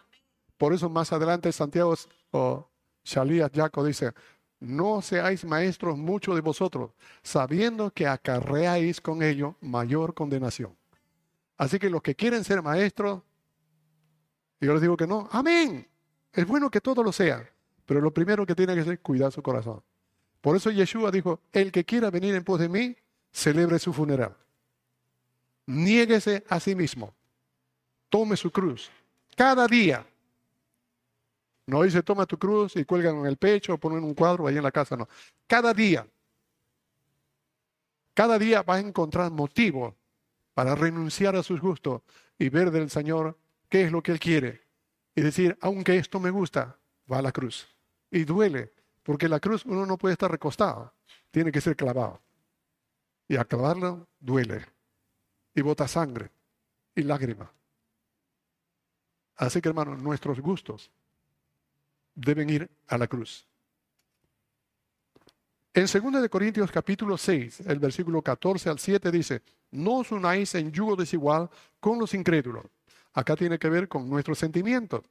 Por 0.56 0.72
eso 0.72 0.88
más 0.88 1.12
adelante 1.12 1.50
Santiago 1.50 1.94
o 2.30 2.68
Shalías 3.04 3.50
Jaco 3.52 3.84
dice, 3.84 4.12
no 4.60 5.02
seáis 5.02 5.44
maestros 5.44 5.98
muchos 5.98 6.36
de 6.36 6.40
vosotros, 6.40 6.92
sabiendo 7.22 7.90
que 7.90 8.06
acarreáis 8.06 9.00
con 9.00 9.22
ello 9.22 9.56
mayor 9.60 10.14
condenación. 10.14 10.76
Así 11.56 11.78
que 11.78 11.90
los 11.90 12.00
que 12.00 12.14
quieren 12.14 12.44
ser 12.44 12.62
maestros, 12.62 13.22
yo 14.60 14.72
les 14.72 14.80
digo 14.80 14.96
que 14.96 15.06
no, 15.06 15.28
amén. 15.32 15.88
Es 16.32 16.46
bueno 16.46 16.70
que 16.70 16.80
todos 16.80 17.04
lo 17.04 17.12
sean, 17.12 17.46
pero 17.92 18.00
lo 18.00 18.14
primero 18.14 18.46
que 18.46 18.55
tiene 18.55 18.74
que 18.74 18.81
hacer 18.81 18.94
es 18.94 19.00
cuidar 19.00 19.31
su 19.33 19.42
corazón. 19.42 19.83
Por 20.40 20.57
eso 20.57 20.70
Yeshua 20.70 21.11
dijo, 21.11 21.40
el 21.52 21.70
que 21.70 21.85
quiera 21.85 22.11
venir 22.11 22.35
en 22.35 22.42
pos 22.42 22.59
de 22.59 22.66
mí, 22.66 22.96
celebre 23.31 23.78
su 23.78 23.92
funeral. 23.92 24.35
Niéguese 25.66 26.42
a 26.48 26.59
sí 26.59 26.74
mismo. 26.74 27.12
Tome 28.09 28.38
su 28.38 28.50
cruz. 28.50 28.90
Cada 29.37 29.66
día. 29.66 30.07
No 31.66 31.83
dice 31.83 32.02
toma 32.02 32.24
tu 32.24 32.38
cruz 32.38 32.76
y 32.76 32.87
cuelgan 32.87 33.18
en 33.18 33.26
el 33.26 33.37
pecho 33.37 33.74
o 33.74 33.78
ponen 33.78 34.02
un 34.05 34.14
cuadro 34.14 34.46
ahí 34.46 34.57
en 34.57 34.62
la 34.62 34.72
casa, 34.72 34.96
no. 34.96 35.07
Cada 35.46 35.74
día. 35.74 36.07
Cada 38.14 38.38
día 38.38 38.62
va 38.62 38.76
a 38.76 38.81
encontrar 38.81 39.31
motivo 39.31 39.94
para 40.55 40.74
renunciar 40.74 41.37
a 41.37 41.42
sus 41.42 41.61
gustos 41.61 42.00
y 42.38 42.48
ver 42.48 42.70
del 42.70 42.88
Señor 42.88 43.38
qué 43.68 43.83
es 43.83 43.92
lo 43.92 44.02
que 44.02 44.12
Él 44.12 44.18
quiere. 44.18 44.62
Y 45.14 45.20
decir, 45.20 45.59
aunque 45.61 45.98
esto 45.98 46.20
me 46.20 46.31
gusta, 46.31 46.78
va 47.07 47.18
a 47.18 47.22
la 47.22 47.33
cruz. 47.33 47.68
Y 48.12 48.25
duele, 48.25 48.72
porque 49.03 49.27
la 49.27 49.40
cruz 49.40 49.64
uno 49.64 49.87
no 49.87 49.96
puede 49.96 50.12
estar 50.12 50.31
recostado, 50.31 50.92
tiene 51.31 51.51
que 51.51 51.62
ser 51.62 51.75
clavado. 51.75 52.20
Y 53.27 53.37
a 53.37 53.44
clavarlo 53.44 54.07
duele. 54.20 54.66
Y 55.55 55.62
bota 55.62 55.88
sangre 55.88 56.31
y 56.94 57.03
lágrimas. 57.03 57.48
Así 59.37 59.62
que 59.62 59.70
hermanos, 59.70 60.01
nuestros 60.03 60.40
gustos 60.40 60.90
deben 62.14 62.51
ir 62.51 62.70
a 62.88 62.98
la 62.98 63.07
cruz. 63.07 63.46
En 65.72 65.87
2 65.87 66.29
Corintios 66.29 66.70
capítulo 66.70 67.16
6, 67.16 67.61
el 67.61 67.79
versículo 67.79 68.20
14 68.20 68.68
al 68.68 68.79
7 68.79 69.11
dice, 69.11 69.42
no 69.70 70.01
os 70.01 70.12
unáis 70.12 70.55
en 70.55 70.70
yugo 70.70 70.96
desigual 70.96 71.48
con 71.81 71.98
los 71.98 72.12
incrédulos. 72.12 72.66
Acá 73.14 73.37
tiene 73.37 73.59
que 73.59 73.70
ver 73.70 73.88
con 73.88 74.09
nuestros 74.09 74.38
sentimientos. 74.38 75.03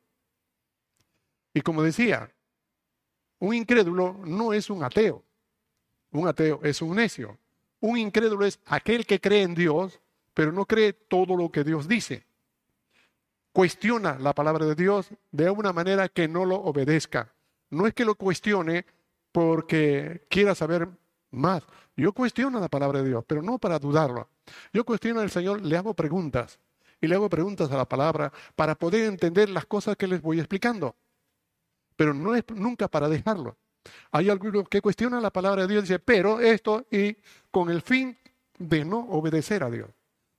Y 1.52 1.62
como 1.62 1.82
decía, 1.82 2.32
un 3.42 3.54
incrédulo 3.54 4.18
no 4.26 4.54
es 4.54 4.70
un 4.70 4.84
ateo. 4.84 5.22
Un 6.12 6.28
ateo 6.28 6.62
es 6.64 6.82
un 6.82 6.96
necio. 6.96 7.38
Un 7.82 7.98
incrédulo 7.98 8.46
es 8.46 8.60
aquel 8.66 9.06
que 9.06 9.20
cree 9.20 9.44
en 9.44 9.54
Dios, 9.54 10.00
pero 10.34 10.52
no 10.52 10.66
cree 10.66 10.94
todo 10.94 11.36
lo 11.36 11.52
que 11.52 11.64
Dios 11.64 11.88
dice 11.88 12.26
cuestiona 13.52 14.18
la 14.20 14.34
palabra 14.34 14.66
de 14.66 14.76
Dios 14.76 15.10
de 15.32 15.50
una 15.50 15.74
manera 15.74 16.10
que 16.10 16.28
no 16.28 16.46
lo 16.46 16.56
obedezca. 16.56 17.34
No 17.70 17.88
es 17.88 17.94
que 17.94 18.06
lo 18.06 18.16
cuestione 18.16 18.86
porque 19.32 20.26
quiera 20.30 20.56
saber 20.56 20.90
más. 21.32 21.64
Yo 21.96 22.14
cuestiono 22.14 22.60
la 22.60 22.70
palabra 22.70 23.02
de 23.02 23.10
Dios, 23.10 23.24
pero 23.28 23.42
no 23.42 23.58
para 23.58 23.80
dudarlo. 23.80 24.30
Yo 24.74 24.84
cuestiono 24.86 25.22
al 25.22 25.32
Señor, 25.32 25.62
le 25.62 25.78
hago 25.78 25.94
preguntas 25.94 26.60
y 27.00 27.08
le 27.08 27.16
hago 27.16 27.30
preguntas 27.30 27.72
a 27.72 27.78
la 27.78 27.88
palabra 27.88 28.32
para 28.56 28.76
poder 28.76 29.06
entender 29.06 29.50
las 29.50 29.66
cosas 29.66 29.96
que 29.96 30.08
les 30.08 30.22
voy 30.22 30.40
explicando. 30.40 30.96
Pero 32.02 32.16
no 32.16 32.34
es 32.34 32.44
nunca 32.56 32.88
para 32.88 33.08
dejarlo. 33.08 33.56
Hay 34.10 34.28
algunos 34.28 34.68
que 34.68 34.82
cuestionan 34.82 35.22
la 35.22 35.30
palabra 35.30 35.62
de 35.62 35.68
Dios 35.68 35.84
y 35.84 35.84
dicen, 35.84 36.02
pero 36.04 36.40
esto 36.40 36.88
y 36.90 37.16
con 37.52 37.70
el 37.70 37.84
fin 37.84 38.18
de 38.58 38.84
no 38.84 39.02
obedecer 39.02 39.62
a 39.62 39.70
Dios 39.70 39.88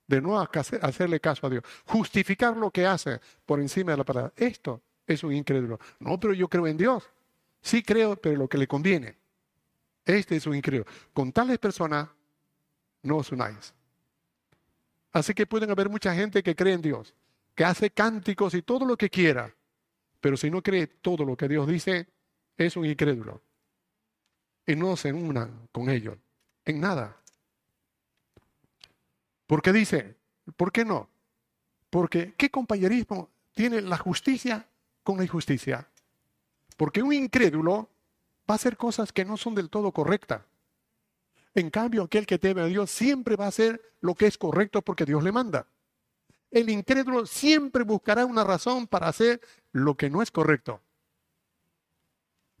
de 0.07 0.21
no 0.21 0.37
hacerle 0.37 1.21
caso 1.21 1.47
a 1.47 1.49
Dios, 1.49 1.63
justificar 1.85 2.57
lo 2.57 2.69
que 2.69 2.85
hace 2.85 3.21
por 3.45 3.61
encima 3.61 3.91
de 3.91 3.97
la 3.97 4.03
palabra. 4.03 4.33
Esto 4.35 4.81
es 5.07 5.23
un 5.23 5.31
incrédulo. 5.31 5.79
No, 5.99 6.19
pero 6.19 6.33
yo 6.33 6.49
creo 6.49 6.67
en 6.67 6.75
Dios. 6.75 7.09
Sí 7.61 7.81
creo, 7.81 8.17
pero 8.17 8.35
lo 8.35 8.49
que 8.49 8.57
le 8.57 8.67
conviene. 8.67 9.15
Este 10.03 10.35
es 10.35 10.45
un 10.45 10.57
incrédulo. 10.57 10.91
Con 11.13 11.31
tales 11.31 11.59
personas 11.59 12.09
no 13.03 13.15
os 13.15 13.31
unáis. 13.31 13.73
Así 15.13 15.33
que 15.33 15.47
pueden 15.47 15.71
haber 15.71 15.87
mucha 15.87 16.13
gente 16.13 16.43
que 16.43 16.57
cree 16.57 16.73
en 16.73 16.81
Dios, 16.81 17.13
que 17.55 17.63
hace 17.63 17.89
cánticos 17.89 18.53
y 18.53 18.63
todo 18.63 18.85
lo 18.85 18.97
que 18.97 19.09
quiera, 19.09 19.55
pero 20.23 20.37
si 20.37 20.49
no 20.49 20.63
cree 20.63 20.87
todo 20.87 21.25
lo 21.25 21.35
que 21.35 21.49
Dios 21.49 21.67
dice, 21.67 22.07
es 22.55 22.77
un 22.77 22.85
incrédulo. 22.85 23.41
Y 24.65 24.73
no 24.73 24.95
se 24.95 25.11
unan 25.11 25.67
con 25.73 25.89
ellos 25.89 26.17
en 26.63 26.79
nada. 26.79 27.17
Porque 29.45 29.73
dice, 29.73 30.15
¿por 30.55 30.71
qué 30.71 30.85
no? 30.85 31.09
Porque 31.89 32.35
¿qué 32.37 32.49
compañerismo 32.49 33.31
tiene 33.51 33.81
la 33.81 33.97
justicia 33.97 34.65
con 35.03 35.17
la 35.17 35.25
injusticia? 35.25 35.89
Porque 36.77 37.03
un 37.03 37.11
incrédulo 37.11 37.89
va 38.49 38.53
a 38.53 38.55
hacer 38.55 38.77
cosas 38.77 39.11
que 39.11 39.25
no 39.25 39.35
son 39.35 39.55
del 39.55 39.69
todo 39.69 39.91
correctas. 39.91 40.41
En 41.53 41.69
cambio, 41.69 42.03
aquel 42.03 42.25
que 42.25 42.39
teme 42.39 42.61
a 42.61 42.67
Dios 42.67 42.89
siempre 42.89 43.35
va 43.35 43.43
a 43.43 43.49
hacer 43.49 43.93
lo 43.99 44.15
que 44.15 44.27
es 44.27 44.37
correcto 44.37 44.81
porque 44.83 45.03
Dios 45.03 45.21
le 45.21 45.33
manda. 45.33 45.67
El 46.53 46.69
incrédulo 46.69 47.25
siempre 47.25 47.83
buscará 47.83 48.27
una 48.27 48.43
razón 48.43 48.85
para 48.85 49.07
hacer 49.07 49.41
lo 49.71 49.97
que 49.97 50.11
no 50.11 50.21
es 50.21 50.29
correcto. 50.29 50.79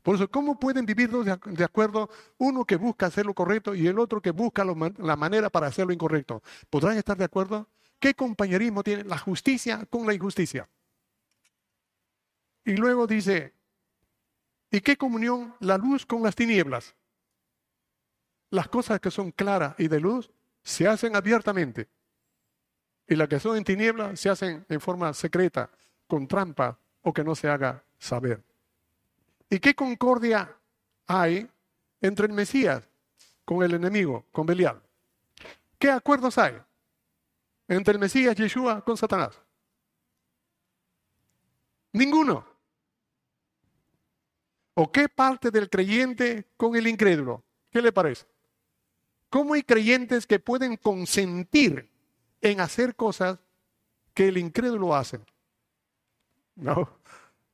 Por 0.01 0.15
eso, 0.15 0.31
¿cómo 0.31 0.59
pueden 0.59 0.87
vivir 0.87 1.11
de 1.11 1.63
acuerdo? 1.63 2.09
Uno 2.39 2.65
que 2.65 2.75
busca 2.75 3.05
hacer 3.05 3.27
lo 3.27 3.35
correcto 3.35 3.75
y 3.75 3.85
el 3.85 3.99
otro 3.99 4.19
que 4.19 4.31
busca 4.31 4.65
la 4.65 5.15
manera 5.15 5.51
para 5.51 5.67
hacer 5.67 5.85
lo 5.85 5.93
incorrecto. 5.93 6.41
¿Podrán 6.71 6.97
estar 6.97 7.15
de 7.15 7.25
acuerdo? 7.25 7.69
¿Qué 7.99 8.15
compañerismo 8.15 8.81
tiene 8.81 9.03
la 9.03 9.19
justicia 9.19 9.85
con 9.85 10.07
la 10.07 10.15
injusticia? 10.15 10.67
Y 12.65 12.75
luego 12.75 13.05
dice, 13.05 13.53
¿y 14.71 14.81
qué 14.81 14.97
comunión 14.97 15.53
la 15.59 15.77
luz 15.77 16.03
con 16.03 16.23
las 16.23 16.35
tinieblas? 16.35 16.95
Las 18.49 18.67
cosas 18.69 18.99
que 18.99 19.11
son 19.11 19.31
claras 19.31 19.75
y 19.77 19.87
de 19.87 19.99
luz 19.99 20.31
se 20.63 20.87
hacen 20.87 21.15
abiertamente. 21.15 21.89
Y 23.07 23.15
las 23.15 23.27
que 23.27 23.39
son 23.39 23.57
en 23.57 23.63
tinieblas 23.63 24.19
se 24.19 24.29
hacen 24.29 24.65
en 24.69 24.79
forma 24.79 25.13
secreta, 25.13 25.69
con 26.07 26.27
trampa 26.27 26.77
o 27.01 27.13
que 27.13 27.23
no 27.23 27.35
se 27.35 27.49
haga 27.49 27.83
saber. 27.97 28.41
¿Y 29.49 29.59
qué 29.59 29.75
concordia 29.75 30.55
hay 31.07 31.49
entre 32.01 32.27
el 32.27 32.33
Mesías 32.33 32.87
con 33.45 33.63
el 33.63 33.73
enemigo, 33.73 34.25
con 34.31 34.45
Belial? 34.45 34.81
¿Qué 35.77 35.89
acuerdos 35.91 36.37
hay 36.37 36.55
entre 37.67 37.93
el 37.93 37.99
Mesías 37.99 38.35
Yeshua 38.35 38.83
con 38.83 38.97
Satanás? 38.97 39.39
Ninguno. 41.91 42.45
¿O 44.75 44.91
qué 44.91 45.07
parte 45.07 45.51
del 45.51 45.69
creyente 45.69 46.47
con 46.57 46.75
el 46.75 46.87
incrédulo? 46.87 47.43
¿Qué 47.69 47.81
le 47.81 47.91
parece? 47.91 48.25
¿Cómo 49.29 49.53
hay 49.53 49.63
creyentes 49.63 50.25
que 50.25 50.39
pueden 50.39 50.77
consentir 50.77 51.92
en 52.43 52.59
hacer 52.59 52.95
cosas 52.95 53.39
que 54.13 54.27
el 54.27 54.37
incrédulo 54.37 54.95
hace? 54.95 55.19
No, 56.55 56.99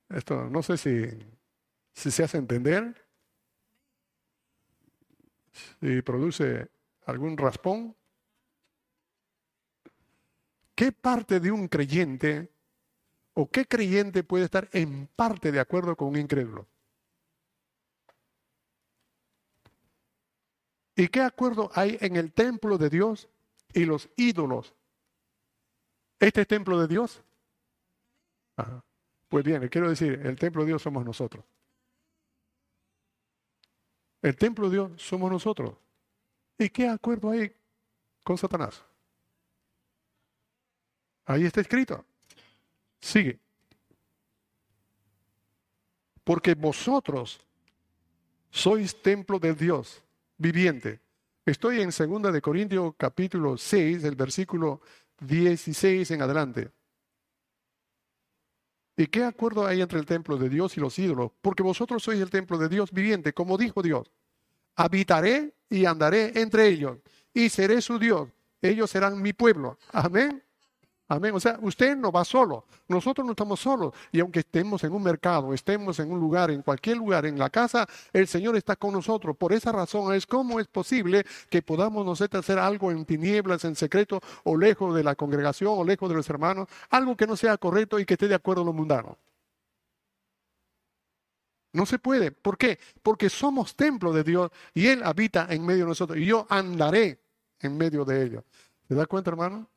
esto 0.10 0.50
no 0.50 0.62
sé 0.62 0.78
si 0.78 1.08
si 2.00 2.12
se 2.12 2.24
hace 2.24 2.38
entender, 2.38 2.96
si 5.82 6.02
produce 6.02 6.70
algún 7.06 7.38
raspón. 7.38 7.94
¿Qué 10.76 10.94
parte 10.94 11.42
de 11.42 11.52
un 11.52 11.68
creyente 11.68 12.50
o 13.34 13.50
qué 13.50 13.66
creyente 13.66 14.24
puede 14.24 14.46
estar 14.46 14.70
en 14.72 15.08
parte 15.08 15.52
de 15.52 15.60
acuerdo 15.60 15.98
con 15.98 16.08
un 16.08 16.18
incrédulo? 16.18 16.68
¿Y 20.96 21.10
qué 21.10 21.22
acuerdo 21.22 21.70
hay 21.76 21.98
en 22.00 22.16
el 22.16 22.32
templo 22.32 22.78
de 22.78 22.90
Dios 22.90 23.28
y 23.74 23.84
los 23.84 24.10
ídolos? 24.16 24.74
¿Este 26.20 26.42
es 26.42 26.48
templo 26.48 26.80
de 26.80 26.88
Dios? 26.88 27.24
Pues 29.30 29.46
bien, 29.46 29.68
quiero 29.70 29.90
decir, 29.90 30.22
el 30.26 30.36
templo 30.38 30.64
de 30.64 30.70
Dios 30.70 30.82
somos 30.82 31.06
nosotros. 31.06 31.46
El 34.22 34.36
templo 34.36 34.70
de 34.70 34.76
Dios 34.76 35.02
somos 35.02 35.32
nosotros. 35.32 35.76
¿Y 36.58 36.70
qué 36.70 36.90
acuerdo 36.90 37.30
hay 37.30 37.56
con 38.24 38.38
Satanás? 38.38 38.84
Ahí 41.26 41.46
está 41.46 41.62
escrito. 41.62 42.04
Sigue. 43.00 43.40
Porque 46.24 46.54
vosotros 46.54 47.40
sois 48.50 49.02
templo 49.02 49.40
del 49.40 49.56
Dios 49.56 50.04
viviente. 50.38 51.00
Estoy 51.46 51.82
en 51.82 51.92
2 51.92 52.34
de 52.34 52.42
Corintios 52.42 52.94
capítulo 52.98 53.58
6, 53.58 54.04
el 54.04 54.16
versículo 54.16 54.82
16 55.22 56.10
en 56.12 56.22
adelante. 56.22 56.72
¿Y 58.98 59.08
qué 59.08 59.24
acuerdo 59.24 59.66
hay 59.66 59.82
entre 59.82 59.98
el 59.98 60.06
templo 60.06 60.38
de 60.38 60.50
Dios 60.50 60.76
y 60.76 60.82
los 60.82 61.00
ídolos? 61.00 61.32
Porque 61.42 61.64
vosotros 61.64 62.04
sois 62.04 62.20
el 62.20 62.30
templo 62.30 62.58
de 62.58 62.68
Dios 62.68 62.92
viviente, 62.92 63.32
como 63.32 63.58
dijo 63.58 63.82
Dios. 63.82 64.12
Habitaré 64.76 65.54
y 65.70 65.86
andaré 65.86 66.34
entre 66.40 66.68
ellos 66.68 66.98
y 67.34 67.50
seré 67.50 67.82
su 67.82 67.98
Dios. 67.98 68.30
Ellos 68.62 68.90
serán 68.90 69.22
mi 69.22 69.32
pueblo. 69.32 69.78
Amén. 69.92 70.44
Amén. 71.12 71.34
O 71.34 71.40
sea, 71.40 71.58
usted 71.62 71.98
no 71.98 72.12
va 72.12 72.24
solo. 72.24 72.66
Nosotros 72.88 73.26
no 73.26 73.32
estamos 73.32 73.60
solos. 73.60 73.94
Y 74.12 74.20
aunque 74.20 74.42
estemos 74.42 74.84
en 74.84 74.94
un 74.94 75.02
mercado, 75.02 75.56
estemos 75.56 76.00
en 76.00 76.12
un 76.12 76.20
lugar, 76.20 76.52
en 76.52 76.62
cualquier 76.62 76.98
lugar, 76.98 77.26
en 77.26 77.40
la 77.40 77.50
casa, 77.50 77.88
el 78.14 78.28
Señor 78.28 78.56
está 78.56 78.76
con 78.76 78.94
nosotros. 78.94 79.36
Por 79.36 79.52
esa 79.52 79.72
razón 79.72 80.14
es 80.14 80.28
cómo 80.28 80.60
es 80.60 80.68
posible 80.68 81.26
que 81.50 81.64
podamos 81.64 82.06
nosotros 82.06 82.46
hacer 82.46 82.60
algo 82.60 82.92
en 82.92 83.06
tinieblas, 83.06 83.66
en 83.66 83.76
secreto, 83.76 84.22
o 84.44 84.56
lejos 84.56 84.94
de 84.94 85.04
la 85.04 85.16
congregación, 85.16 85.74
o 85.76 85.84
lejos 85.84 86.08
de 86.10 86.16
los 86.16 86.30
hermanos, 86.30 86.68
algo 86.92 87.18
que 87.18 87.26
no 87.26 87.36
sea 87.36 87.58
correcto 87.58 88.00
y 88.00 88.06
que 88.06 88.14
esté 88.14 88.28
de 88.28 88.36
acuerdo 88.36 88.62
a 88.62 88.66
lo 88.66 88.74
mundano. 88.74 89.18
No 91.74 91.88
se 91.88 91.98
puede. 91.98 92.32
¿Por 92.32 92.58
qué? 92.58 92.78
Porque 93.02 93.30
somos 93.32 93.76
templo 93.76 94.14
de 94.14 94.24
Dios 94.24 94.52
y 94.76 94.88
Él 94.88 95.02
habita 95.04 95.48
en 95.50 95.66
medio 95.66 95.86
de 95.86 95.90
nosotros. 95.90 96.20
Y 96.20 96.26
yo 96.26 96.46
andaré 96.50 97.20
en 97.62 97.78
medio 97.78 98.06
de 98.06 98.24
ellos. 98.26 98.44
¿Se 98.88 98.94
da 98.94 99.08
cuenta, 99.08 99.32
hermano? 99.32 99.68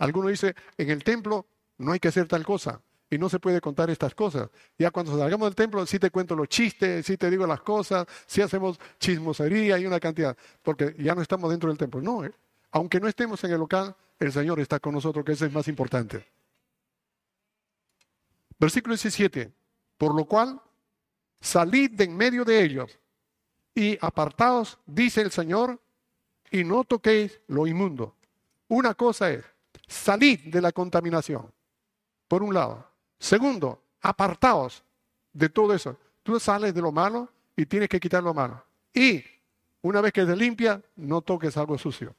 Alguno 0.00 0.28
dice, 0.28 0.54
en 0.78 0.90
el 0.90 1.04
templo 1.04 1.46
no 1.78 1.92
hay 1.92 2.00
que 2.00 2.08
hacer 2.08 2.26
tal 2.26 2.44
cosa 2.44 2.80
y 3.10 3.18
no 3.18 3.28
se 3.28 3.38
puede 3.38 3.60
contar 3.60 3.90
estas 3.90 4.14
cosas. 4.14 4.48
Ya 4.78 4.90
cuando 4.90 5.16
salgamos 5.16 5.46
del 5.46 5.54
templo, 5.54 5.84
sí 5.84 5.98
te 5.98 6.10
cuento 6.10 6.34
los 6.34 6.48
chistes, 6.48 7.04
sí 7.04 7.18
te 7.18 7.30
digo 7.30 7.46
las 7.46 7.60
cosas, 7.60 8.06
sí 8.26 8.40
hacemos 8.40 8.80
chismosería 8.98 9.78
y 9.78 9.86
una 9.86 10.00
cantidad, 10.00 10.34
porque 10.62 10.94
ya 10.98 11.14
no 11.14 11.20
estamos 11.20 11.50
dentro 11.50 11.68
del 11.68 11.76
templo. 11.76 12.00
No, 12.00 12.24
¿eh? 12.24 12.32
aunque 12.70 12.98
no 12.98 13.08
estemos 13.08 13.44
en 13.44 13.52
el 13.52 13.58
local, 13.58 13.94
el 14.18 14.32
Señor 14.32 14.58
está 14.58 14.80
con 14.80 14.94
nosotros, 14.94 15.22
que 15.22 15.32
eso 15.32 15.44
es 15.44 15.52
más 15.52 15.68
importante. 15.68 16.26
Versículo 18.58 18.94
17, 18.94 19.52
por 19.98 20.14
lo 20.14 20.24
cual, 20.24 20.60
salid 21.40 21.90
de 21.90 22.04
en 22.04 22.16
medio 22.16 22.44
de 22.44 22.62
ellos 22.62 22.98
y 23.74 23.98
apartaos, 24.00 24.78
dice 24.86 25.20
el 25.20 25.30
Señor, 25.30 25.78
y 26.50 26.64
no 26.64 26.84
toquéis 26.84 27.38
lo 27.48 27.66
inmundo. 27.66 28.14
Una 28.68 28.94
cosa 28.94 29.30
es 29.30 29.44
Salid 29.90 30.44
de 30.44 30.60
la 30.60 30.70
contaminación, 30.70 31.50
por 32.28 32.44
un 32.44 32.54
lado. 32.54 32.86
Segundo, 33.18 33.82
apartaos 34.00 34.84
de 35.32 35.48
todo 35.48 35.74
eso. 35.74 35.98
Tú 36.22 36.38
sales 36.38 36.72
de 36.72 36.80
lo 36.80 36.92
malo 36.92 37.28
y 37.56 37.66
tienes 37.66 37.88
que 37.88 37.98
quitar 37.98 38.22
lo 38.22 38.32
malo. 38.32 38.64
Y 38.94 39.24
una 39.82 40.00
vez 40.00 40.12
que 40.12 40.24
te 40.24 40.36
limpia, 40.36 40.80
no 40.94 41.22
toques 41.22 41.56
algo 41.56 41.76
sucio. 41.76 42.14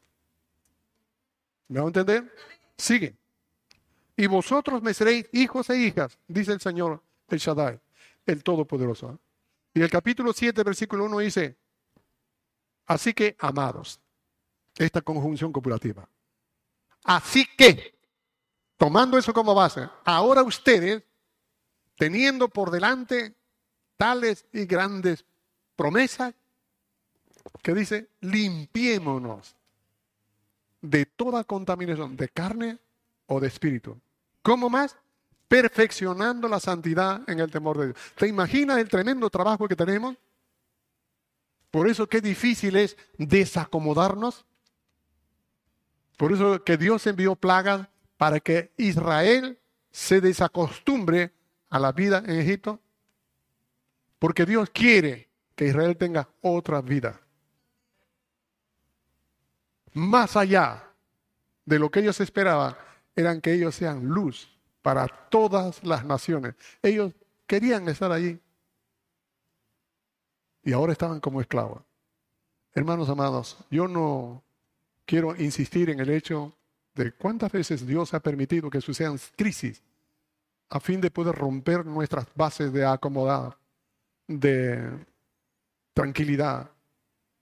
¿Me 1.70 1.80
va 1.80 1.86
a 1.86 1.88
entender? 1.88 2.30
Sigue. 2.78 3.16
Y 4.18 4.28
vosotros 4.28 4.82
me 4.82 4.94
seréis 4.94 5.30
hijos 5.32 5.70
e 5.70 5.78
hijas, 5.78 6.18
dice 6.28 6.52
el 6.52 6.60
Señor, 6.60 7.02
el 7.30 7.40
Shaddai, 7.40 7.80
el 8.26 8.44
Todopoderoso. 8.44 9.18
Y 9.74 9.82
el 9.82 9.90
capítulo 9.90 10.34
7, 10.34 10.62
versículo 10.64 11.06
1 11.06 11.20
dice, 11.20 11.56
así 12.86 13.14
que 13.14 13.38
amados, 13.40 14.02
esta 14.76 15.02
conjunción 15.02 15.54
copulativa. 15.54 16.06
Así 17.04 17.46
que, 17.58 17.98
tomando 18.78 19.18
eso 19.18 19.34
como 19.34 19.56
base, 19.56 19.88
ahora 20.06 20.44
ustedes, 20.44 21.04
teniendo 21.98 22.48
por 22.48 22.72
delante 22.72 23.36
tales 23.98 24.46
y 24.54 24.66
grandes 24.66 25.26
promesas, 25.76 26.34
que 27.62 27.74
dice, 27.74 28.10
limpiémonos 28.22 29.56
de 30.82 31.06
toda 31.06 31.44
contaminación 31.44 32.16
de 32.18 32.30
carne 32.30 32.80
o 33.28 33.40
de 33.40 33.48
espíritu. 33.48 34.00
¿Cómo 34.42 34.70
más? 34.70 34.98
Perfeccionando 35.48 36.48
la 36.48 36.60
santidad 36.60 37.22
en 37.28 37.40
el 37.40 37.52
temor 37.52 37.78
de 37.78 37.86
Dios. 37.88 37.98
¿Te 38.16 38.28
imaginas 38.28 38.80
el 38.80 38.90
tremendo 38.90 39.30
trabajo 39.30 39.68
que 39.68 39.76
tenemos? 39.76 40.16
Por 41.70 41.88
eso 41.88 42.08
qué 42.08 42.20
difícil 42.22 42.76
es 42.76 42.98
desacomodarnos 43.18 44.46
por 46.22 46.32
eso 46.32 46.64
que 46.64 46.78
Dios 46.78 47.08
envió 47.08 47.36
plagas 47.36 47.88
para 48.16 48.40
que 48.40 48.72
Israel 48.78 49.58
se 49.90 50.22
desacostumbre 50.22 51.34
a 51.68 51.80
la 51.80 51.92
vida 51.94 52.20
en 52.20 52.40
Egipto. 52.40 52.80
Porque 54.20 54.46
Dios 54.46 54.70
quiere 54.70 55.30
que 55.56 55.66
Israel 55.66 55.98
tenga 55.98 56.30
otra 56.42 56.80
vida. 56.80 57.20
Más 59.94 60.38
allá 60.38 60.94
de 61.66 61.80
lo 61.80 61.90
que 61.90 62.02
ellos 62.02 62.20
esperaban, 62.20 62.78
eran 63.16 63.42
que 63.42 63.54
ellos 63.54 63.74
sean 63.74 64.06
luz 64.06 64.56
para 64.84 65.08
todas 65.08 65.84
las 65.84 66.06
naciones. 66.06 66.54
Ellos 66.84 67.16
querían 67.48 67.90
estar 67.90 68.12
allí. 68.12 68.40
Y 70.64 70.72
ahora 70.72 70.94
estaban 70.94 71.20
como 71.20 71.42
esclavos. 71.42 71.82
Hermanos 72.76 73.10
amados, 73.10 73.58
yo 73.72 73.88
no 73.88 74.44
quiero 75.12 75.36
insistir 75.36 75.90
en 75.90 76.00
el 76.00 76.10
hecho 76.10 76.54
de 76.96 77.12
cuántas 77.12 77.52
veces 77.52 77.86
Dios 77.86 78.14
ha 78.14 78.22
permitido 78.22 78.70
que 78.70 78.80
sucedan 78.80 79.20
crisis 79.36 79.84
a 80.70 80.80
fin 80.80 81.02
de 81.02 81.12
poder 81.12 81.36
romper 81.36 81.86
nuestras 81.86 82.28
bases 82.34 82.72
de 82.72 82.86
acomodar, 82.86 83.58
de 84.26 84.90
tranquilidad, 85.94 86.72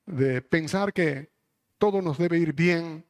de 0.07 0.41
pensar 0.41 0.91
que 0.91 1.29
todo 1.77 2.01
nos 2.01 2.17
debe 2.17 2.39
ir 2.39 2.53
bien 2.53 3.05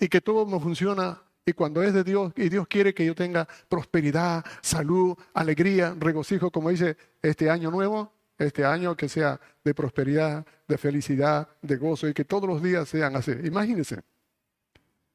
y 0.00 0.08
que 0.08 0.22
todo 0.22 0.46
nos 0.46 0.62
funciona. 0.62 1.20
Y 1.44 1.52
cuando 1.52 1.82
es 1.82 1.92
de 1.92 2.02
Dios 2.02 2.32
y 2.34 2.48
Dios 2.48 2.66
quiere 2.66 2.94
que 2.94 3.04
yo 3.04 3.14
tenga 3.14 3.46
prosperidad, 3.68 4.42
salud, 4.62 5.18
alegría, 5.34 5.94
regocijo, 5.98 6.50
como 6.50 6.70
dice 6.70 6.96
este 7.20 7.50
año 7.50 7.70
nuevo, 7.70 8.10
este 8.38 8.64
año 8.64 8.96
que 8.96 9.08
sea 9.08 9.40
de 9.64 9.74
prosperidad, 9.74 10.46
de 10.66 10.78
felicidad, 10.78 11.48
de 11.60 11.76
gozo 11.76 12.08
y 12.08 12.14
que 12.14 12.24
todos 12.24 12.48
los 12.48 12.62
días 12.62 12.88
sean 12.88 13.16
así. 13.16 13.32
Imagínense. 13.44 14.02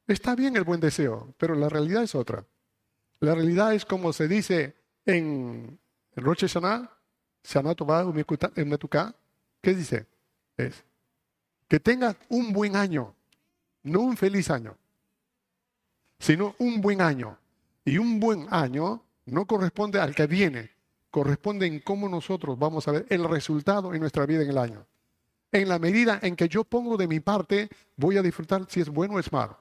Está 0.05 0.35
bien 0.35 0.57
el 0.57 0.63
buen 0.63 0.81
deseo, 0.81 1.33
pero 1.37 1.55
la 1.55 1.69
realidad 1.69 2.03
es 2.03 2.13
otra. 2.13 2.45
La 3.21 3.33
realidad 3.33 3.73
es 3.73 3.85
como 3.85 4.11
se 4.11 4.27
dice 4.27 4.75
en 5.05 5.79
Roche 6.15 6.47
Hashanah, 6.47 6.89
Shana 7.43 7.75
en 8.55 8.69
Metuká, 8.69 9.15
¿qué 9.61 9.73
dice? 9.73 10.05
Es 10.57 10.83
que 11.67 11.79
tengas 11.79 12.15
un 12.29 12.53
buen 12.53 12.75
año, 12.75 13.15
no 13.83 14.01
un 14.01 14.17
feliz 14.17 14.49
año, 14.49 14.77
sino 16.19 16.55
un 16.59 16.81
buen 16.81 17.01
año. 17.01 17.37
Y 17.85 17.97
un 17.97 18.19
buen 18.19 18.47
año 18.49 19.03
no 19.25 19.45
corresponde 19.45 19.99
al 19.99 20.15
que 20.15 20.27
viene, 20.27 20.71
corresponde 21.13 21.67
en 21.67 21.79
cómo 21.79 22.09
nosotros 22.09 22.57
vamos 22.57 22.87
a 22.87 22.91
ver 22.91 23.05
el 23.09 23.23
resultado 23.29 23.93
en 23.93 24.01
nuestra 24.01 24.25
vida 24.25 24.41
en 24.41 24.49
el 24.49 24.57
año. 24.57 24.87
En 25.51 25.69
la 25.69 25.77
medida 25.77 26.17
en 26.23 26.35
que 26.35 26.49
yo 26.49 26.63
pongo 26.63 26.97
de 26.97 27.07
mi 27.07 27.19
parte, 27.19 27.69
voy 27.95 28.17
a 28.17 28.23
disfrutar 28.23 28.65
si 28.67 28.81
es 28.81 28.89
bueno 28.89 29.13
o 29.13 29.19
es 29.19 29.31
malo. 29.31 29.55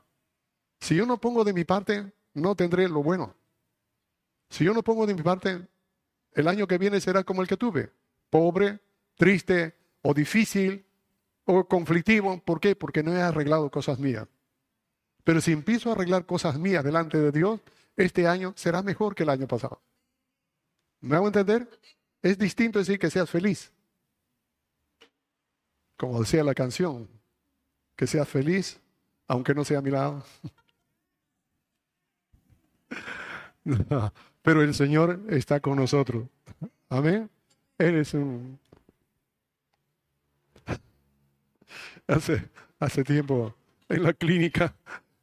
Si 0.80 0.96
yo 0.96 1.04
no 1.04 1.20
pongo 1.20 1.44
de 1.44 1.52
mi 1.52 1.64
parte, 1.64 2.10
no 2.32 2.54
tendré 2.54 2.88
lo 2.88 3.02
bueno. 3.02 3.34
Si 4.48 4.64
yo 4.64 4.72
no 4.72 4.82
pongo 4.82 5.06
de 5.06 5.14
mi 5.14 5.20
parte, 5.20 5.68
el 6.32 6.48
año 6.48 6.66
que 6.66 6.78
viene 6.78 7.02
será 7.02 7.22
como 7.22 7.42
el 7.42 7.48
que 7.48 7.58
tuve, 7.58 7.92
pobre, 8.30 8.80
triste 9.16 9.74
o 10.00 10.14
difícil 10.14 10.86
o 11.44 11.68
conflictivo. 11.68 12.40
¿Por 12.42 12.60
qué? 12.60 12.74
Porque 12.76 13.02
no 13.02 13.14
he 13.14 13.20
arreglado 13.20 13.70
cosas 13.70 13.98
mías. 13.98 14.26
Pero 15.22 15.42
si 15.42 15.52
empiezo 15.52 15.90
a 15.90 15.92
arreglar 15.92 16.24
cosas 16.24 16.58
mías 16.58 16.82
delante 16.82 17.18
de 17.18 17.30
Dios, 17.30 17.60
este 17.94 18.26
año 18.26 18.54
será 18.56 18.80
mejor 18.80 19.14
que 19.14 19.24
el 19.24 19.28
año 19.28 19.46
pasado. 19.46 19.82
¿Me 21.02 21.16
hago 21.16 21.26
entender? 21.26 21.68
Es 22.22 22.38
distinto 22.38 22.78
decir 22.78 22.98
que 22.98 23.10
seas 23.10 23.28
feliz. 23.28 23.72
Como 25.96 26.20
decía 26.20 26.42
la 26.44 26.54
canción, 26.54 27.08
que 27.96 28.06
seas 28.06 28.28
feliz, 28.28 28.80
aunque 29.26 29.54
no 29.54 29.64
sea 29.64 29.80
a 29.80 29.82
mi 29.82 29.90
lado. 29.90 30.24
pero 34.42 34.62
el 34.62 34.74
Señor 34.74 35.20
está 35.28 35.60
con 35.60 35.76
nosotros. 35.76 36.28
Amén. 36.88 37.28
Él 37.78 37.96
es 37.96 38.14
un... 38.14 38.58
Hace, 42.06 42.48
hace 42.78 43.04
tiempo 43.04 43.54
en 43.88 44.02
la 44.02 44.12
clínica 44.12 44.74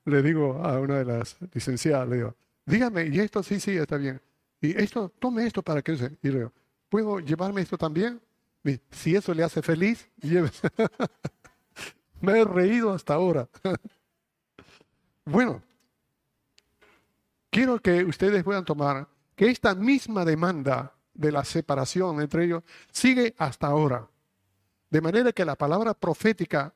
le 0.06 0.22
digo 0.22 0.54
a 0.64 0.80
una 0.80 0.98
de 0.98 1.06
las 1.06 1.38
licenciadas, 1.54 2.10
le 2.10 2.16
digo, 2.18 2.36
dígame, 2.66 3.08
y 3.08 3.20
esto 3.20 3.44
sí, 3.44 3.60
sí, 3.60 3.78
está 3.78 3.98
bien. 3.98 4.20
Y 4.62 4.80
esto, 4.82 5.12
tome 5.20 5.46
esto 5.46 5.62
para 5.62 5.82
que 5.82 5.96
se... 5.96 6.18
Y 6.22 6.30
le 6.30 6.50
¿puedo 6.90 7.20
llevarme 7.20 7.62
esto 7.62 7.78
también? 7.78 8.22
Si 8.92 9.16
eso 9.16 9.34
le 9.34 9.44
hace 9.44 9.62
feliz, 9.62 10.10
llévese. 10.22 10.70
Me 12.22 12.40
he 12.40 12.46
reído 12.46 12.92
hasta 12.92 13.14
ahora. 13.14 13.48
bueno, 15.26 15.62
quiero 17.50 17.80
que 17.80 18.04
ustedes 18.04 18.44
puedan 18.44 18.66
tomar 18.66 19.08
que 19.36 19.50
esta 19.50 19.74
misma 19.74 20.26
demanda 20.26 20.94
de 21.14 21.32
la 21.32 21.46
separación 21.46 22.22
entre 22.22 22.46
ellos 22.46 22.64
sigue 22.92 23.34
hasta 23.38 23.68
ahora. 23.68 24.08
De 24.90 25.02
manera 25.02 25.32
que 25.32 25.46
la 25.46 25.56
palabra 25.56 25.94
profética 25.94 26.74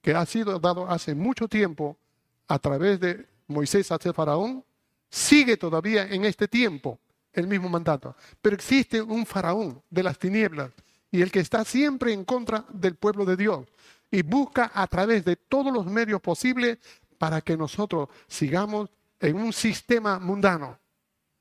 que 0.00 0.14
ha 0.14 0.24
sido 0.24 0.58
dado 0.58 0.88
hace 0.88 1.14
mucho 1.14 1.48
tiempo 1.48 1.98
a 2.46 2.58
través 2.58 3.00
de 3.00 3.26
Moisés 3.46 3.90
hacia 3.92 4.12
Faraón, 4.12 4.64
sigue 5.10 5.56
todavía 5.56 6.06
en 6.06 6.24
este 6.24 6.48
tiempo 6.48 6.98
el 7.40 7.46
mismo 7.46 7.68
mandato. 7.68 8.14
Pero 8.42 8.56
existe 8.56 9.00
un 9.00 9.24
faraón 9.26 9.82
de 9.90 10.02
las 10.02 10.18
tinieblas 10.18 10.70
y 11.10 11.22
el 11.22 11.30
que 11.30 11.40
está 11.40 11.64
siempre 11.64 12.12
en 12.12 12.24
contra 12.24 12.64
del 12.68 12.96
pueblo 12.96 13.24
de 13.24 13.36
Dios 13.36 13.66
y 14.10 14.22
busca 14.22 14.70
a 14.74 14.86
través 14.86 15.24
de 15.24 15.36
todos 15.36 15.72
los 15.72 15.86
medios 15.86 16.20
posibles 16.20 16.78
para 17.18 17.40
que 17.40 17.56
nosotros 17.56 18.08
sigamos 18.26 18.88
en 19.20 19.36
un 19.36 19.52
sistema 19.52 20.18
mundano, 20.18 20.78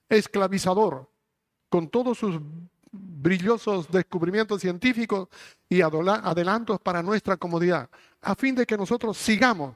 esclavizador, 0.10 1.08
con 1.70 1.90
todos 1.90 2.18
sus 2.18 2.40
brillosos 2.92 3.90
descubrimientos 3.92 4.62
científicos 4.62 5.28
y 5.70 5.82
adelantos 5.82 6.80
para 6.80 7.04
nuestra 7.04 7.38
comodidad, 7.38 7.90
a 8.22 8.36
fin 8.36 8.56
de 8.56 8.66
que 8.66 8.78
nosotros 8.78 9.18
sigamos, 9.18 9.76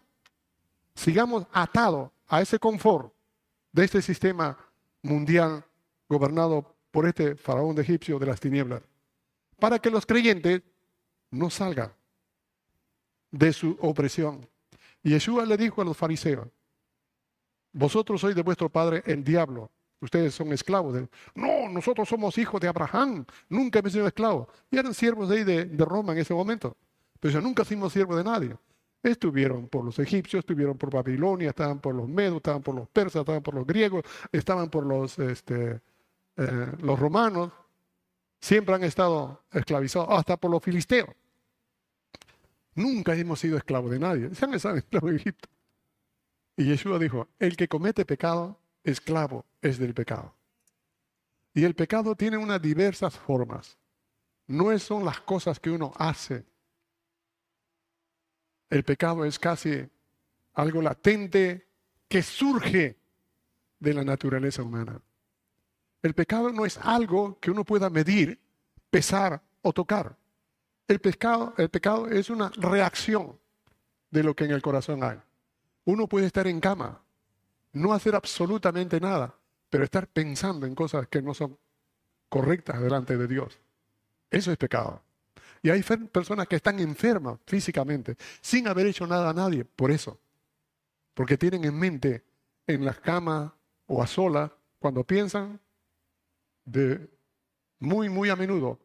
sigamos 0.96 1.46
atados 1.52 2.10
a 2.28 2.42
ese 2.42 2.58
confort 2.58 3.14
de 3.72 3.86
este 3.86 4.02
sistema 4.02 4.58
mundial 5.02 5.64
gobernado 6.12 6.76
por 6.92 7.08
este 7.08 7.36
faraón 7.36 7.74
de 7.74 7.84
egipcio 7.84 8.20
de 8.20 8.26
las 8.26 8.40
tinieblas, 8.40 8.82
para 9.60 9.80
que 9.80 9.90
los 9.90 10.06
creyentes 10.06 10.62
no 11.32 11.50
salgan 11.50 11.94
de 13.32 13.54
su 13.54 13.78
opresión. 13.80 14.46
Y 15.02 15.12
Yeshua 15.12 15.46
le 15.46 15.56
dijo 15.56 15.82
a 15.82 15.86
los 15.86 15.96
fariseos, 15.96 16.48
vosotros 17.72 18.20
sois 18.20 18.36
de 18.36 18.44
vuestro 18.44 18.68
padre 18.68 19.02
el 19.06 19.24
diablo, 19.24 19.72
ustedes 20.02 20.36
son 20.36 20.52
esclavos. 20.52 20.94
De... 20.96 21.08
No, 21.34 21.70
nosotros 21.70 22.10
somos 22.10 22.38
hijos 22.38 22.60
de 22.60 22.68
Abraham, 22.68 23.26
nunca 23.48 23.80
hemos 23.80 23.94
sido 23.94 24.06
esclavos. 24.06 24.50
Y 24.70 24.78
eran 24.78 24.94
siervos 24.94 25.30
de 25.30 25.38
ahí 25.38 25.44
de, 25.46 25.86
Roma 25.86 26.12
en 26.12 26.20
ese 26.20 26.34
momento. 26.34 26.76
Pero 27.22 27.40
nunca 27.40 27.64
fuimos 27.64 27.94
siervos 27.94 28.18
de 28.18 28.24
nadie. 28.26 28.58
Estuvieron 29.02 29.68
por 29.68 29.86
los 29.86 29.98
egipcios, 29.98 30.42
estuvieron 30.42 30.78
por 30.78 30.92
Babilonia, 30.92 31.50
estaban 31.50 31.80
por 31.80 31.96
los 31.96 32.08
medos, 32.08 32.38
estaban 32.38 32.62
por 32.62 32.76
los 32.76 32.90
persas, 32.90 33.22
estaban 33.22 33.42
por 33.42 33.56
los 33.56 33.66
griegos, 33.66 34.04
estaban 34.32 34.70
por 34.70 34.86
los, 34.86 35.18
este, 35.18 35.82
eh, 36.42 36.72
los 36.80 37.00
romanos. 37.00 37.52
Siempre 38.40 38.74
han 38.74 38.84
estado 38.84 39.44
esclavizados, 39.52 40.10
hasta 40.10 40.38
por 40.38 40.50
los 40.50 40.64
filisteos. 40.64 41.10
Nunca 42.74 43.16
hemos 43.16 43.40
sido 43.40 43.58
esclavos 43.58 43.92
de 43.92 44.00
nadie. 44.00 44.30
Ya 44.34 44.48
han 44.48 44.54
estado 44.54 44.78
esclavos 44.78 45.12
de 45.12 45.18
Egipto. 45.18 45.50
Y 46.58 46.66
Yeshua 46.66 47.00
dijo, 47.00 47.28
el 47.40 47.56
que 47.56 47.68
comete 47.68 48.06
pecado, 48.06 48.60
esclavo 48.84 49.46
es 49.62 49.78
del 49.78 49.94
pecado. 49.94 50.34
Y 51.54 51.64
el 51.66 51.76
pecado 51.76 52.16
tiene 52.16 52.38
unas 52.38 52.62
diversas 52.62 53.18
formas. 53.18 53.78
No 54.48 54.78
son 54.80 55.06
las 55.06 55.20
cosas 55.22 55.60
que 55.60 55.70
uno 55.70 55.94
hace. 55.96 56.46
El 58.70 58.84
pecado 58.84 59.26
es 59.26 59.38
casi 59.38 59.88
algo 60.54 60.82
latente 60.82 61.68
que 62.08 62.22
surge 62.22 62.98
de 63.80 63.94
la 63.94 64.04
naturaleza 64.04 64.64
humana. 64.64 65.02
El 66.04 66.14
pecado 66.14 66.52
no 66.52 66.66
es 66.66 66.78
algo 66.78 67.38
que 67.40 67.52
uno 67.52 67.64
pueda 67.64 67.90
medir, 67.90 68.40
pesar 68.90 69.42
o 69.62 69.72
tocar. 69.72 70.16
El 70.88 71.00
pecado, 71.00 71.54
el 71.58 71.70
pecado 71.70 72.08
es 72.08 72.30
una 72.30 72.50
reacción 72.56 73.38
de 74.10 74.24
lo 74.24 74.36
que 74.36 74.46
en 74.46 74.52
el 74.52 74.62
corazón 74.62 75.04
hay. 75.04 75.18
Uno 75.86 76.08
puede 76.08 76.26
estar 76.28 76.48
en 76.48 76.60
cama, 76.60 77.02
no 77.74 77.94
hacer 77.94 78.16
absolutamente 78.16 79.00
nada, 79.00 79.34
pero 79.70 79.84
estar 79.84 80.08
pensando 80.08 80.66
en 80.66 80.76
cosas 80.76 81.08
que 81.08 81.22
no 81.22 81.34
son 81.34 81.58
correctas 82.30 82.82
delante 82.82 83.18
de 83.18 83.28
Dios. 83.28 83.58
Eso 84.30 84.52
es 84.52 84.58
pecado. 84.58 85.02
Y 85.64 85.70
hay 85.70 85.84
personas 85.84 86.48
que 86.48 86.56
están 86.56 86.80
enfermas 86.80 87.38
físicamente, 87.46 88.18
sin 88.42 88.68
haber 88.68 88.88
hecho 88.88 89.06
nada 89.06 89.30
a 89.30 89.34
nadie, 89.34 89.64
por 89.64 89.92
eso. 89.92 90.20
Porque 91.14 91.38
tienen 91.38 91.64
en 91.66 91.78
mente, 91.78 92.24
en 92.66 92.84
la 92.84 92.94
cama 92.94 93.54
o 93.86 94.02
a 94.02 94.08
solas, 94.08 94.52
cuando 94.80 95.04
piensan, 95.04 95.60
de 96.66 97.10
muy, 97.80 98.10
muy 98.10 98.30
a 98.30 98.36
menudo, 98.36 98.80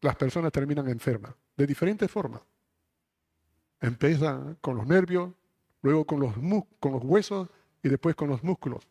las 0.00 0.16
personas 0.16 0.52
terminan 0.52 0.88
enfermas, 0.88 1.34
de 1.56 1.66
diferentes 1.66 2.10
formas. 2.10 2.42
Empiezan 3.80 4.56
con 4.60 4.76
los 4.76 4.86
nervios, 4.86 5.32
luego 5.82 6.04
con 6.04 6.20
los, 6.20 6.34
con 6.80 6.92
los 6.92 7.02
huesos 7.02 7.48
y 7.82 7.88
después 7.88 8.14
con 8.14 8.28
los 8.28 8.42
músculos. 8.42 8.86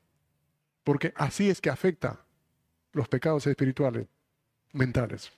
Porque 0.83 1.13
así 1.15 1.49
es 1.49 1.61
que 1.61 1.69
afecta 1.69 2.25
los 2.93 3.07
pecados 3.07 3.45
espirituales, 3.47 4.07
mentales. 4.73 5.31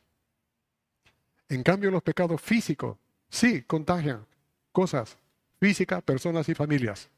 En 1.50 1.64
cambio, 1.64 1.92
los 1.92 2.02
pecados 2.02 2.42
físicos 2.42 2.98
sí 3.30 3.64
contagian 3.64 4.26
cosas 4.72 5.18
físicas, 5.60 6.02
personas 6.04 6.50
y 6.50 6.56
familias. 6.56 7.10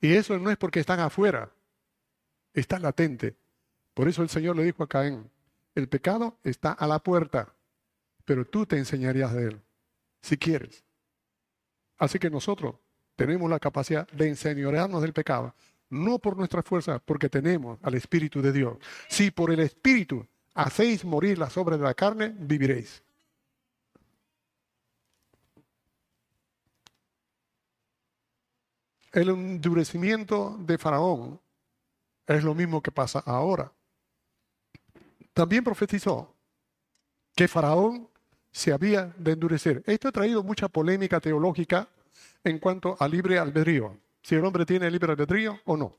Y 0.00 0.14
eso 0.14 0.38
no 0.38 0.50
es 0.50 0.56
porque 0.56 0.80
están 0.80 1.00
afuera, 1.00 1.50
está 2.54 2.78
latente. 2.78 3.36
Por 4.00 4.08
eso 4.08 4.22
el 4.22 4.30
Señor 4.30 4.56
le 4.56 4.64
dijo 4.64 4.82
a 4.82 4.88
Caín, 4.88 5.30
el 5.74 5.86
pecado 5.86 6.38
está 6.42 6.72
a 6.72 6.86
la 6.86 7.00
puerta, 7.00 7.54
pero 8.24 8.46
tú 8.46 8.64
te 8.64 8.78
enseñarías 8.78 9.34
de 9.34 9.48
él, 9.48 9.60
si 10.22 10.38
quieres. 10.38 10.82
Así 11.98 12.18
que 12.18 12.30
nosotros 12.30 12.76
tenemos 13.14 13.50
la 13.50 13.58
capacidad 13.58 14.08
de 14.08 14.28
enseñorearnos 14.28 15.02
del 15.02 15.12
pecado, 15.12 15.54
no 15.90 16.18
por 16.18 16.34
nuestra 16.34 16.62
fuerza, 16.62 16.98
porque 16.98 17.28
tenemos 17.28 17.78
al 17.82 17.92
Espíritu 17.92 18.40
de 18.40 18.52
Dios. 18.52 18.78
Si 19.06 19.30
por 19.30 19.50
el 19.50 19.60
Espíritu 19.60 20.26
hacéis 20.54 21.04
morir 21.04 21.36
las 21.36 21.58
obras 21.58 21.78
de 21.78 21.84
la 21.84 21.92
carne, 21.92 22.34
viviréis. 22.38 23.02
El 29.12 29.28
endurecimiento 29.28 30.56
de 30.58 30.78
Faraón 30.78 31.38
es 32.26 32.42
lo 32.42 32.54
mismo 32.54 32.80
que 32.80 32.92
pasa 32.92 33.18
ahora. 33.18 33.70
También 35.32 35.64
profetizó 35.64 36.34
que 37.34 37.48
Faraón 37.48 38.08
se 38.50 38.72
había 38.72 39.14
de 39.16 39.32
endurecer. 39.32 39.82
Esto 39.86 40.08
ha 40.08 40.12
traído 40.12 40.42
mucha 40.42 40.68
polémica 40.68 41.20
teológica 41.20 41.88
en 42.44 42.58
cuanto 42.58 42.96
a 42.98 43.08
libre 43.08 43.38
albedrío. 43.38 43.96
Si 44.22 44.34
el 44.34 44.44
hombre 44.44 44.66
tiene 44.66 44.90
libre 44.90 45.12
albedrío 45.12 45.60
o 45.64 45.76
no. 45.76 45.96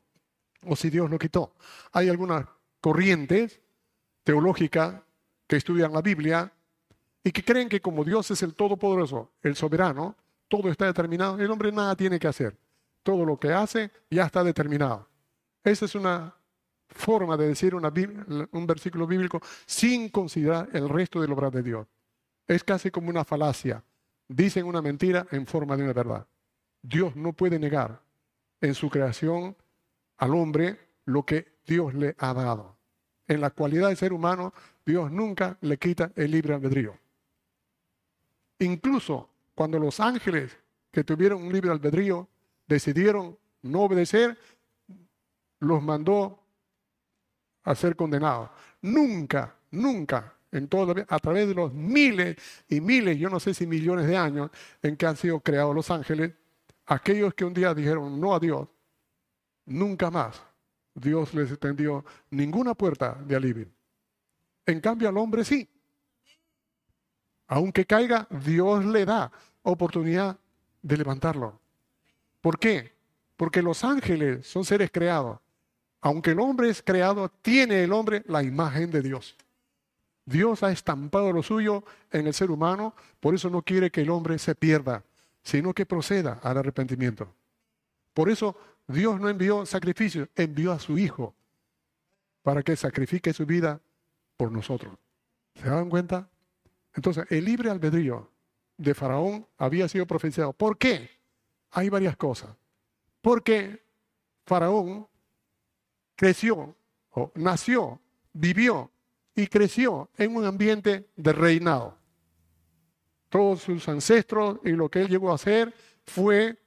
O 0.66 0.76
si 0.76 0.90
Dios 0.90 1.10
lo 1.10 1.18
quitó. 1.18 1.56
Hay 1.92 2.10
algunas 2.10 2.46
corrientes 2.80 3.60
teológicas 4.24 5.02
que 5.48 5.56
estudian 5.56 5.94
la 5.94 6.02
Biblia 6.02 6.52
y 7.24 7.32
que 7.32 7.44
creen 7.44 7.70
que 7.70 7.82
como 7.82 8.04
Dios 8.04 8.30
es 8.32 8.42
el 8.44 8.56
Todopoderoso, 8.56 9.32
el 9.42 9.56
soberano, 9.56 10.16
todo 10.48 10.70
está 10.70 10.86
determinado, 10.86 11.40
el 11.40 11.50
hombre 11.50 11.72
nada 11.72 11.96
tiene 11.96 12.20
que 12.20 12.28
hacer. 12.28 12.58
Todo 13.04 13.26
lo 13.26 13.40
que 13.40 13.54
hace 13.54 13.90
ya 14.10 14.26
está 14.26 14.44
determinado. 14.44 15.08
Esa 15.64 15.86
es 15.86 15.96
una 15.96 16.36
forma 16.94 17.38
de 17.38 17.48
decir 17.48 17.74
un 17.76 18.68
versículo 18.68 19.08
bíblico 19.08 19.42
sin 19.66 20.10
considerar 20.10 20.70
el 20.74 20.90
resto 20.90 21.22
del 21.22 21.32
obra 21.32 21.50
de 21.50 21.64
Dios. 21.64 21.88
Es 22.48 22.64
casi 22.64 22.92
como 22.92 23.10
una 23.10 23.24
falacia 23.24 23.84
dicen 24.32 24.66
una 24.66 24.82
mentira 24.82 25.28
en 25.32 25.46
forma 25.46 25.76
de 25.76 25.84
una 25.84 25.94
verdad. 25.94 26.26
Dios 26.82 27.16
no 27.16 27.34
puede 27.34 27.60
negar 27.60 28.02
en 28.62 28.74
su 28.74 28.90
creación 28.90 29.56
al 30.18 30.34
hombre 30.34 30.80
lo 31.06 31.26
que 31.26 31.60
Dios 31.66 31.94
le 31.94 32.16
ha 32.18 32.34
dado. 32.34 32.78
En 33.28 33.42
la 33.42 33.50
cualidad 33.50 33.90
de 33.90 33.96
ser 33.96 34.14
humano, 34.14 34.54
Dios 34.86 35.12
nunca 35.12 35.58
le 35.62 35.78
quita 35.78 36.12
el 36.16 36.32
libre 36.32 36.54
albedrío. 36.54 36.98
Incluso 38.60 39.30
cuando 39.56 39.80
los 39.80 40.00
ángeles 40.00 40.58
que 40.92 41.04
tuvieron 41.04 41.44
un 41.44 41.54
libre 41.54 41.72
albedrío 41.72 42.28
decidieron 42.68 43.38
no 43.62 43.82
obedecer, 43.82 44.38
los 45.60 45.84
mandó 45.84 46.41
a 47.64 47.76
ser 47.76 47.96
condenados. 47.96 48.50
Nunca, 48.82 49.56
nunca 49.72 50.34
en 50.52 50.68
todo, 50.68 50.94
a 51.08 51.20
través 51.20 51.48
de 51.48 51.54
los 51.54 51.74
miles 51.74 52.36
y 52.68 52.82
miles, 52.82 53.18
yo 53.18 53.30
no 53.30 53.40
sé 53.40 53.54
si 53.54 53.66
millones 53.66 54.08
de 54.08 54.18
años 54.18 54.52
en 54.82 54.98
que 54.98 55.06
han 55.06 55.16
sido 55.16 55.40
creados 55.40 55.74
los 55.74 55.90
ángeles, 55.90 56.34
aquellos 56.86 57.34
que 57.34 57.46
un 57.46 57.54
día 57.54 57.74
dijeron 57.74 58.20
no 58.20 58.36
a 58.36 58.40
Dios, 58.40 58.68
nunca 59.66 60.12
más 60.12 60.42
Dios 60.94 61.34
les 61.34 61.50
extendió 61.50 62.04
ninguna 62.32 62.74
puerta 62.74 63.18
de 63.26 63.36
alivio. 63.36 63.68
En 64.66 64.82
cambio 64.82 65.10
al 65.10 65.18
hombre 65.18 65.46
sí. 65.46 65.68
Aunque 67.48 67.86
caiga, 67.86 68.28
Dios 68.30 68.86
le 68.86 69.06
da 69.06 69.32
oportunidad 69.64 70.38
de 70.82 70.98
levantarlo. 70.98 71.60
¿Por 72.42 72.60
qué? 72.60 72.94
Porque 73.38 73.62
los 73.62 73.84
ángeles 73.84 74.48
son 74.48 74.66
seres 74.66 74.90
creados. 74.92 75.40
Aunque 76.02 76.32
el 76.32 76.40
hombre 76.40 76.70
es 76.70 76.82
creado, 76.82 77.30
tiene 77.42 77.84
el 77.84 77.94
hombre 77.94 78.24
la 78.28 78.44
imagen 78.44 78.90
de 78.92 79.02
Dios. 79.02 79.36
Dios 80.26 80.64
ha 80.64 80.72
estampado 80.72 81.32
lo 81.32 81.44
suyo 81.44 81.84
en 82.12 82.28
el 82.28 82.34
ser 82.34 82.52
humano, 82.52 82.96
por 83.20 83.36
eso 83.36 83.50
no 83.50 83.62
quiere 83.62 83.92
que 83.92 84.02
el 84.02 84.10
hombre 84.10 84.40
se 84.40 84.56
pierda, 84.56 85.04
sino 85.44 85.74
que 85.74 85.86
proceda 85.86 86.40
al 86.44 86.58
arrepentimiento. 86.58 87.32
Por 88.14 88.30
eso 88.30 88.58
Dios 88.88 89.20
no 89.20 89.30
envió 89.30 89.66
sacrificios, 89.66 90.28
envió 90.36 90.72
a 90.72 90.80
su 90.80 90.98
Hijo 90.98 91.34
para 92.44 92.64
que 92.64 92.76
sacrifique 92.76 93.34
su 93.34 93.46
vida 93.46 93.80
por 94.38 94.52
nosotros. 94.52 94.94
¿Se 95.56 95.70
dan 95.70 95.90
cuenta? 95.90 96.28
Entonces, 96.96 97.26
el 97.30 97.46
libre 97.46 97.70
albedrío 97.70 98.30
de 98.78 98.94
Faraón 98.94 99.46
había 99.58 99.88
sido 99.88 100.06
profetizado. 100.06 100.54
¿Por 100.54 100.78
qué? 100.78 101.10
Hay 101.72 101.90
varias 101.90 102.18
cosas. 102.18 102.50
Porque 103.22 103.84
Faraón 104.46 105.08
creció, 106.22 106.76
o 107.10 107.32
nació, 107.34 108.00
vivió 108.32 108.92
y 109.34 109.48
creció 109.48 110.08
en 110.16 110.36
un 110.36 110.46
ambiente 110.46 111.10
de 111.16 111.34
reinado. 111.34 111.98
Todos 113.30 113.64
sus 113.64 113.90
ancestros 113.90 114.60
y 114.64 114.70
lo 114.70 114.88
que 114.88 115.02
él 115.02 115.08
llegó 115.08 115.32
a 115.32 115.36
hacer 115.36 115.74
fue 116.06 116.60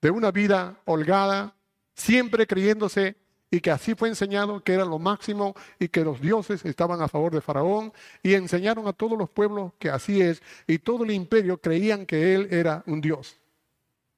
de 0.00 0.10
una 0.12 0.30
vida 0.30 0.80
holgada, 0.84 1.56
siempre 1.92 2.46
creyéndose 2.46 3.16
y 3.50 3.58
que 3.58 3.72
así 3.72 3.96
fue 3.96 4.10
enseñado 4.10 4.62
que 4.62 4.74
era 4.74 4.84
lo 4.84 5.00
máximo 5.00 5.56
y 5.80 5.88
que 5.88 6.04
los 6.04 6.20
dioses 6.20 6.64
estaban 6.64 7.02
a 7.02 7.08
favor 7.08 7.34
de 7.34 7.40
Faraón 7.40 7.92
y 8.22 8.34
enseñaron 8.34 8.86
a 8.86 8.92
todos 8.92 9.18
los 9.18 9.28
pueblos 9.28 9.72
que 9.80 9.90
así 9.90 10.20
es 10.20 10.40
y 10.68 10.78
todo 10.78 11.02
el 11.02 11.10
imperio 11.10 11.60
creían 11.60 12.06
que 12.06 12.36
él 12.36 12.46
era 12.52 12.84
un 12.86 13.00
dios. 13.00 13.40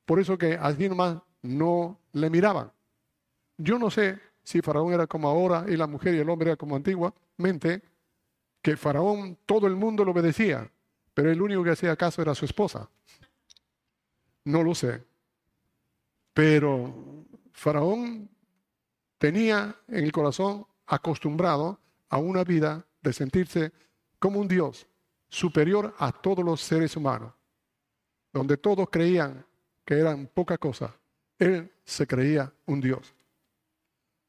Por 0.05 0.21
eso 0.21 0.37
que 0.37 0.53
así 0.53 0.87
nomás 0.87 1.17
no 1.41 1.99
le 2.13 2.29
miraban. 2.29 2.71
Yo 3.59 3.79
no 3.79 3.91
sé 3.91 4.19
si 4.43 4.63
Faraón 4.63 4.93
era 4.93 5.07
como 5.07 5.29
ahora 5.29 5.67
y 5.69 5.77
la 5.77 5.87
mujer 5.87 6.15
y 6.15 6.19
el 6.19 6.31
hombre 6.31 6.51
era 6.51 6.57
como 6.57 6.77
antiguamente, 6.77 7.83
que 8.63 8.77
Faraón 8.77 9.37
todo 9.45 9.67
el 9.67 9.77
mundo 9.77 10.05
lo 10.05 10.13
obedecía, 10.13 10.71
pero 11.13 11.31
el 11.31 11.43
único 11.43 11.65
que 11.65 11.71
hacía 11.71 11.97
caso 11.97 12.23
era 12.23 12.35
su 12.35 12.45
esposa. 12.45 12.89
No 14.45 14.63
lo 14.63 14.75
sé. 14.75 15.05
Pero 16.33 17.27
Faraón 17.53 18.31
tenía 19.19 19.75
en 19.89 20.05
el 20.05 20.13
corazón 20.13 20.67
acostumbrado 20.87 21.79
a 22.09 22.19
una 22.19 22.45
vida 22.45 22.87
de 23.03 23.13
sentirse 23.13 23.73
como 24.19 24.41
un 24.41 24.49
Dios 24.49 24.87
superior 25.29 25.95
a 25.99 26.13
todos 26.13 26.45
los 26.45 26.61
seres 26.61 26.97
humanos, 26.97 27.35
donde 28.33 28.57
todos 28.57 28.89
creían 28.91 29.45
que 29.85 29.99
eran 29.99 30.27
poca 30.27 30.57
cosa. 30.57 30.95
Él 31.39 31.71
se 31.85 32.07
creía 32.07 32.53
un 32.67 32.81
Dios. 32.81 33.15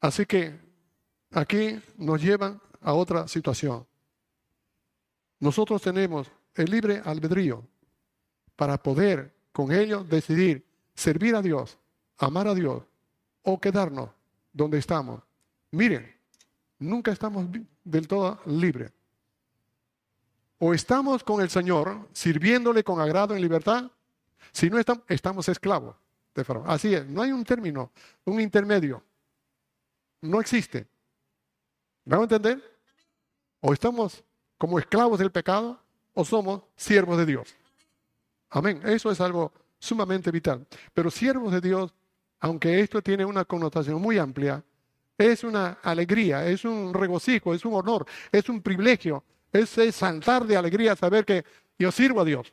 Así 0.00 0.24
que 0.26 0.58
aquí 1.32 1.80
nos 1.96 2.22
llevan 2.22 2.60
a 2.80 2.94
otra 2.94 3.28
situación. 3.28 3.86
Nosotros 5.38 5.82
tenemos 5.82 6.30
el 6.54 6.70
libre 6.70 7.02
albedrío 7.04 7.66
para 8.56 8.82
poder 8.82 9.34
con 9.52 9.72
ello 9.72 10.04
decidir 10.04 10.66
servir 10.94 11.34
a 11.34 11.42
Dios, 11.42 11.78
amar 12.18 12.48
a 12.48 12.54
Dios 12.54 12.82
o 13.42 13.60
quedarnos 13.60 14.10
donde 14.52 14.78
estamos. 14.78 15.22
Miren, 15.70 16.14
nunca 16.78 17.12
estamos 17.12 17.46
del 17.84 18.08
todo 18.08 18.40
libres. 18.46 18.92
O 20.58 20.74
estamos 20.74 21.24
con 21.24 21.40
el 21.40 21.48
Señor, 21.48 22.08
sirviéndole 22.12 22.84
con 22.84 23.00
agrado 23.00 23.34
en 23.34 23.40
libertad, 23.40 23.90
si 24.52 24.68
no 24.68 24.78
estamos, 24.78 25.04
estamos 25.08 25.48
esclavos 25.48 25.96
de. 26.34 26.44
Así 26.66 26.94
es, 26.94 27.06
no 27.06 27.22
hay 27.22 27.32
un 27.32 27.44
término, 27.44 27.92
un 28.24 28.40
intermedio. 28.40 29.02
No 30.20 30.40
existe. 30.40 30.86
¿Vamos 32.04 32.30
a 32.30 32.36
entender? 32.36 32.78
O 33.60 33.72
estamos 33.72 34.22
como 34.58 34.78
esclavos 34.78 35.18
del 35.18 35.30
pecado 35.30 35.80
o 36.14 36.24
somos 36.24 36.62
siervos 36.76 37.18
de 37.18 37.26
Dios. 37.26 37.54
Amén. 38.50 38.80
Eso 38.84 39.10
es 39.10 39.20
algo 39.20 39.52
sumamente 39.78 40.30
vital. 40.30 40.66
Pero 40.92 41.10
siervos 41.10 41.52
de 41.52 41.60
Dios 41.60 41.94
aunque 42.40 42.80
esto 42.80 43.02
tiene 43.02 43.24
una 43.24 43.44
connotación 43.44 44.00
muy 44.00 44.18
amplia, 44.18 44.64
es 45.16 45.44
una 45.44 45.78
alegría, 45.82 46.46
es 46.46 46.64
un 46.64 46.94
regocijo, 46.94 47.52
es 47.52 47.64
un 47.66 47.74
honor, 47.74 48.06
es 48.32 48.48
un 48.48 48.62
privilegio, 48.62 49.22
es, 49.52 49.68
saltar 49.94 50.46
de 50.46 50.56
alegría 50.56 50.96
saber 50.96 51.26
que 51.26 51.44
yo 51.78 51.92
sirvo 51.92 52.22
a 52.22 52.24
Dios. 52.24 52.52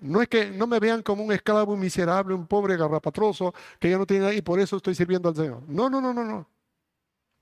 No 0.00 0.22
es 0.22 0.28
que 0.28 0.50
no 0.50 0.66
me 0.66 0.78
vean 0.78 1.02
como 1.02 1.24
un 1.24 1.32
esclavo 1.32 1.76
miserable, 1.76 2.34
un 2.34 2.46
pobre 2.46 2.76
garrapatroso 2.76 3.54
que 3.78 3.90
ya 3.90 3.98
no 3.98 4.06
tiene 4.06 4.22
nada 4.22 4.34
y 4.34 4.42
por 4.42 4.60
eso 4.60 4.76
estoy 4.76 4.94
sirviendo 4.94 5.28
al 5.28 5.36
Señor. 5.36 5.62
No, 5.66 5.90
no, 5.90 6.00
no, 6.00 6.12
no, 6.12 6.24
no. 6.24 6.46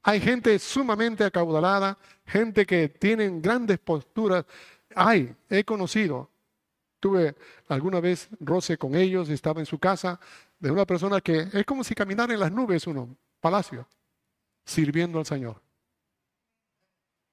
Hay 0.03 0.21
gente 0.21 0.59
sumamente 0.59 1.25
acaudalada, 1.25 1.99
gente 2.25 2.65
que 2.65 2.89
tienen 2.89 3.43
grandes 3.43 3.79
posturas. 3.79 4.45
Hay, 4.95 5.35
he 5.51 5.65
conocido, 5.65 6.31
tuve 7.01 7.35
alguna 7.69 8.01
vez 8.01 8.29
roce 8.39 8.79
con 8.79 8.95
ellos, 8.95 9.29
estaba 9.29 9.61
en 9.61 9.67
su 9.67 9.79
casa, 9.79 10.21
de 10.59 10.71
una 10.71 10.87
persona 10.87 11.21
que 11.21 11.49
es 11.53 11.65
como 11.65 11.85
si 11.85 11.95
caminara 11.95 12.33
en 12.33 12.41
las 12.41 12.53
nubes 12.53 12.87
uno, 12.87 13.17
palacio, 13.41 13.87
sirviendo 14.65 15.19
al 15.19 15.27
Señor. 15.27 15.61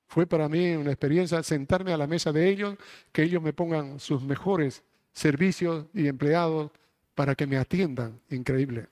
Fue 0.08 0.28
para 0.28 0.50
mí 0.50 0.74
una 0.74 0.92
experiencia 0.92 1.42
sentarme 1.44 1.94
a 1.94 1.98
la 1.98 2.08
mesa 2.08 2.32
de 2.32 2.50
ellos, 2.50 2.76
que 3.12 3.24
ellos 3.24 3.42
me 3.42 3.54
pongan 3.54 4.00
sus 4.00 4.22
mejores 4.22 4.84
servicios 5.14 5.86
y 5.94 6.08
empleados 6.08 6.72
para 7.16 7.36
que 7.36 7.48
me 7.48 7.58
atiendan. 7.58 8.20
Increíble. 8.30 8.88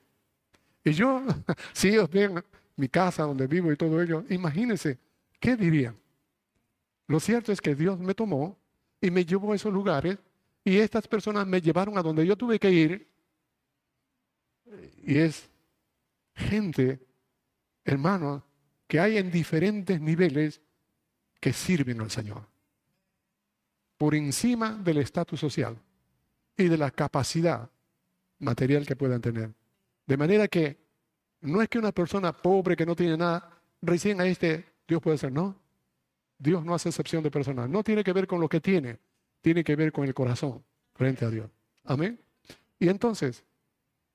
Y 0.84 0.92
yo, 0.92 1.22
si 1.72 1.88
ellos 1.88 2.08
ven 2.10 2.42
mi 2.76 2.88
casa 2.88 3.24
donde 3.24 3.46
vivo 3.46 3.70
y 3.72 3.76
todo 3.76 4.00
ello, 4.00 4.24
imagínense, 4.30 4.98
¿qué 5.38 5.56
dirían? 5.56 5.96
Lo 7.08 7.20
cierto 7.20 7.52
es 7.52 7.60
que 7.60 7.74
Dios 7.74 7.98
me 7.98 8.14
tomó 8.14 8.56
y 9.00 9.10
me 9.10 9.24
llevó 9.24 9.52
a 9.52 9.56
esos 9.56 9.72
lugares 9.72 10.16
y 10.64 10.78
estas 10.78 11.06
personas 11.08 11.46
me 11.46 11.60
llevaron 11.60 11.98
a 11.98 12.02
donde 12.02 12.26
yo 12.26 12.36
tuve 12.36 12.58
que 12.58 12.70
ir 12.70 13.08
y 15.04 15.18
es 15.18 15.50
gente, 16.34 17.00
hermanos, 17.84 18.42
que 18.86 19.00
hay 19.00 19.18
en 19.18 19.30
diferentes 19.30 20.00
niveles 20.00 20.60
que 21.40 21.52
sirven 21.52 22.00
al 22.00 22.10
Señor. 22.10 22.46
Por 23.98 24.14
encima 24.14 24.72
del 24.72 24.98
estatus 24.98 25.40
social 25.40 25.76
y 26.56 26.64
de 26.64 26.76
la 26.76 26.90
capacidad 26.90 27.70
material 28.38 28.86
que 28.86 28.96
puedan 28.96 29.20
tener. 29.20 29.50
De 30.06 30.16
manera 30.16 30.48
que 30.48 30.78
no 31.40 31.62
es 31.62 31.68
que 31.68 31.78
una 31.78 31.92
persona 31.92 32.32
pobre 32.32 32.76
que 32.76 32.86
no 32.86 32.94
tiene 32.94 33.16
nada, 33.16 33.50
recién 33.80 34.20
a 34.20 34.26
este 34.26 34.64
Dios 34.86 35.00
puede 35.00 35.18
ser, 35.18 35.32
no. 35.32 35.56
Dios 36.38 36.64
no 36.64 36.74
hace 36.74 36.88
excepción 36.88 37.22
de 37.22 37.30
personas. 37.30 37.68
No 37.68 37.82
tiene 37.82 38.02
que 38.02 38.12
ver 38.12 38.26
con 38.26 38.40
lo 38.40 38.48
que 38.48 38.60
tiene, 38.60 38.98
tiene 39.40 39.62
que 39.62 39.76
ver 39.76 39.92
con 39.92 40.04
el 40.04 40.14
corazón 40.14 40.62
frente 40.94 41.24
a 41.24 41.30
Dios. 41.30 41.48
Amén. 41.84 42.18
Y 42.78 42.88
entonces, 42.88 43.44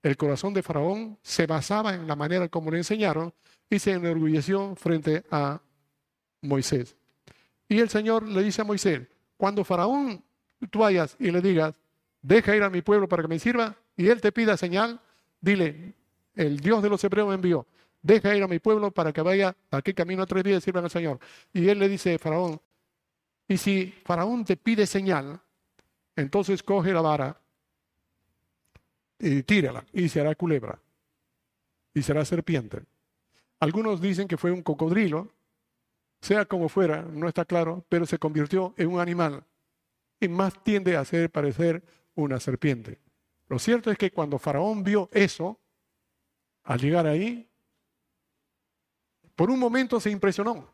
el 0.04 0.18
corazón 0.18 0.54
de 0.54 0.62
Faraón 0.62 1.18
se 1.22 1.48
basaba 1.48 1.94
en 1.94 2.08
la 2.08 2.16
manera 2.16 2.48
como 2.50 2.70
le 2.70 2.78
enseñaron 2.78 3.34
y 3.70 3.80
se 3.80 3.92
enorgulleció 3.92 4.76
frente 4.76 5.24
a 5.32 5.62
Moisés. 6.42 6.96
Y 7.68 7.80
el 7.80 7.90
Señor 7.90 8.28
le 8.28 8.44
dice 8.44 8.62
a 8.62 8.66
Moisés, 8.66 9.08
cuando 9.36 9.64
Faraón 9.64 10.24
tú 10.70 10.80
vayas 10.80 11.16
y 11.20 11.32
le 11.32 11.42
digas, 11.42 11.74
deja 12.22 12.56
ir 12.56 12.64
a 12.64 12.70
mi 12.70 12.82
pueblo 12.82 13.08
para 13.08 13.24
que 13.24 13.30
me 13.30 13.40
sirva, 13.40 13.76
y 13.96 14.08
él 14.10 14.22
te 14.22 14.32
pida 14.32 14.58
señal, 14.58 15.00
dile, 15.42 15.94
el 16.36 16.60
Dios 16.60 16.84
de 16.84 16.90
los 16.90 17.04
hebreos 17.04 17.28
me 17.30 17.36
envió, 17.36 17.66
deja 18.02 18.36
ir 18.36 18.44
a 18.44 18.48
mi 18.48 18.60
pueblo 18.60 18.92
para 18.92 19.12
que 19.12 19.22
vaya 19.22 19.56
aquí 19.72 19.94
camino 19.94 20.24
a 20.24 20.26
tres 20.26 20.44
días 20.44 20.64
y 20.64 20.66
sirvan 20.66 20.86
al 20.86 20.90
Señor. 20.90 21.20
Y 21.54 21.68
él 21.68 21.80
le 21.80 21.90
dice, 21.90 22.18
Faraón, 22.18 22.62
y 23.48 23.58
si 23.58 23.94
Faraón 24.06 24.46
te 24.46 24.58
pide 24.58 24.86
señal, 24.86 25.40
entonces 26.16 26.64
coge 26.64 26.94
la 26.94 27.02
vara 27.02 27.40
y 29.20 29.44
tírala 29.44 29.86
y 29.94 30.10
será 30.10 30.36
culebra 30.36 30.80
y 31.94 32.02
será 32.02 32.26
serpiente. 32.26 32.84
Algunos 33.60 34.02
dicen 34.02 34.28
que 34.28 34.38
fue 34.38 34.52
un 34.52 34.62
cocodrilo, 34.62 35.32
sea 36.22 36.46
como 36.46 36.70
fuera, 36.70 37.02
no 37.02 37.28
está 37.28 37.46
claro, 37.46 37.86
pero 37.90 38.06
se 38.06 38.20
convirtió 38.20 38.74
en 38.78 38.90
un 38.90 39.00
animal 39.00 39.44
y 40.20 40.28
más 40.28 40.62
tiende 40.64 40.96
a 40.96 41.02
hacer 41.02 41.32
parecer 41.32 41.84
una 42.18 42.40
serpiente. 42.40 43.00
Lo 43.48 43.60
cierto 43.60 43.90
es 43.92 43.98
que 43.98 44.12
cuando 44.12 44.38
Faraón 44.40 44.84
vio 44.84 45.10
eso, 45.14 45.60
al 46.64 46.80
llegar 46.80 47.08
ahí, 47.08 47.50
por 49.36 49.50
un 49.50 49.60
momento 49.60 50.00
se 50.00 50.10
impresionó, 50.10 50.70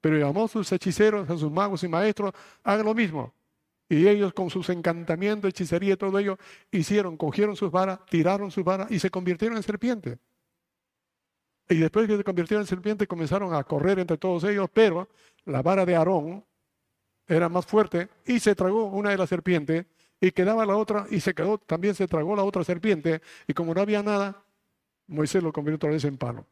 pero 0.00 0.18
llamó 0.18 0.44
a 0.44 0.48
sus 0.48 0.72
hechiceros, 0.72 1.28
a 1.28 1.36
sus 1.36 1.52
magos 1.52 1.84
y 1.84 1.88
maestros, 1.88 2.32
hagan 2.64 2.86
lo 2.86 2.94
mismo. 2.94 3.32
Y 3.88 4.08
ellos 4.08 4.32
con 4.32 4.50
sus 4.50 4.68
encantamientos, 4.70 5.50
hechicería 5.50 5.94
y 5.94 5.96
todo 5.96 6.18
ello, 6.18 6.38
hicieron, 6.70 7.16
cogieron 7.16 7.56
sus 7.56 7.70
varas, 7.70 8.00
tiraron 8.06 8.50
sus 8.50 8.64
varas 8.64 8.90
y 8.90 8.98
se 8.98 9.10
convirtieron 9.10 9.56
en 9.56 9.62
serpientes. 9.62 10.18
Y 11.68 11.76
después 11.76 12.06
que 12.08 12.16
se 12.16 12.24
convirtieron 12.24 12.62
en 12.62 12.68
serpientes 12.68 13.06
comenzaron 13.06 13.54
a 13.54 13.62
correr 13.64 13.98
entre 13.98 14.16
todos 14.16 14.44
ellos, 14.44 14.68
pero 14.72 15.08
la 15.44 15.62
vara 15.62 15.84
de 15.84 15.94
Aarón 15.94 16.44
era 17.26 17.48
más 17.48 17.66
fuerte 17.66 18.08
y 18.26 18.40
se 18.40 18.54
tragó 18.54 18.86
una 18.86 19.10
de 19.10 19.18
las 19.18 19.28
serpientes 19.28 19.86
y 20.20 20.32
quedaba 20.32 20.66
la 20.66 20.76
otra 20.76 21.06
y 21.10 21.20
se 21.20 21.34
quedó, 21.34 21.58
también 21.58 21.94
se 21.94 22.06
tragó 22.06 22.36
la 22.36 22.44
otra 22.44 22.62
serpiente 22.62 23.22
y 23.46 23.54
como 23.54 23.74
no 23.74 23.80
había 23.80 24.02
nada, 24.02 24.42
Moisés 25.06 25.42
lo 25.42 25.52
convirtió 25.52 25.76
otra 25.76 25.90
vez 25.90 26.04
en 26.04 26.16
palo. 26.16 26.46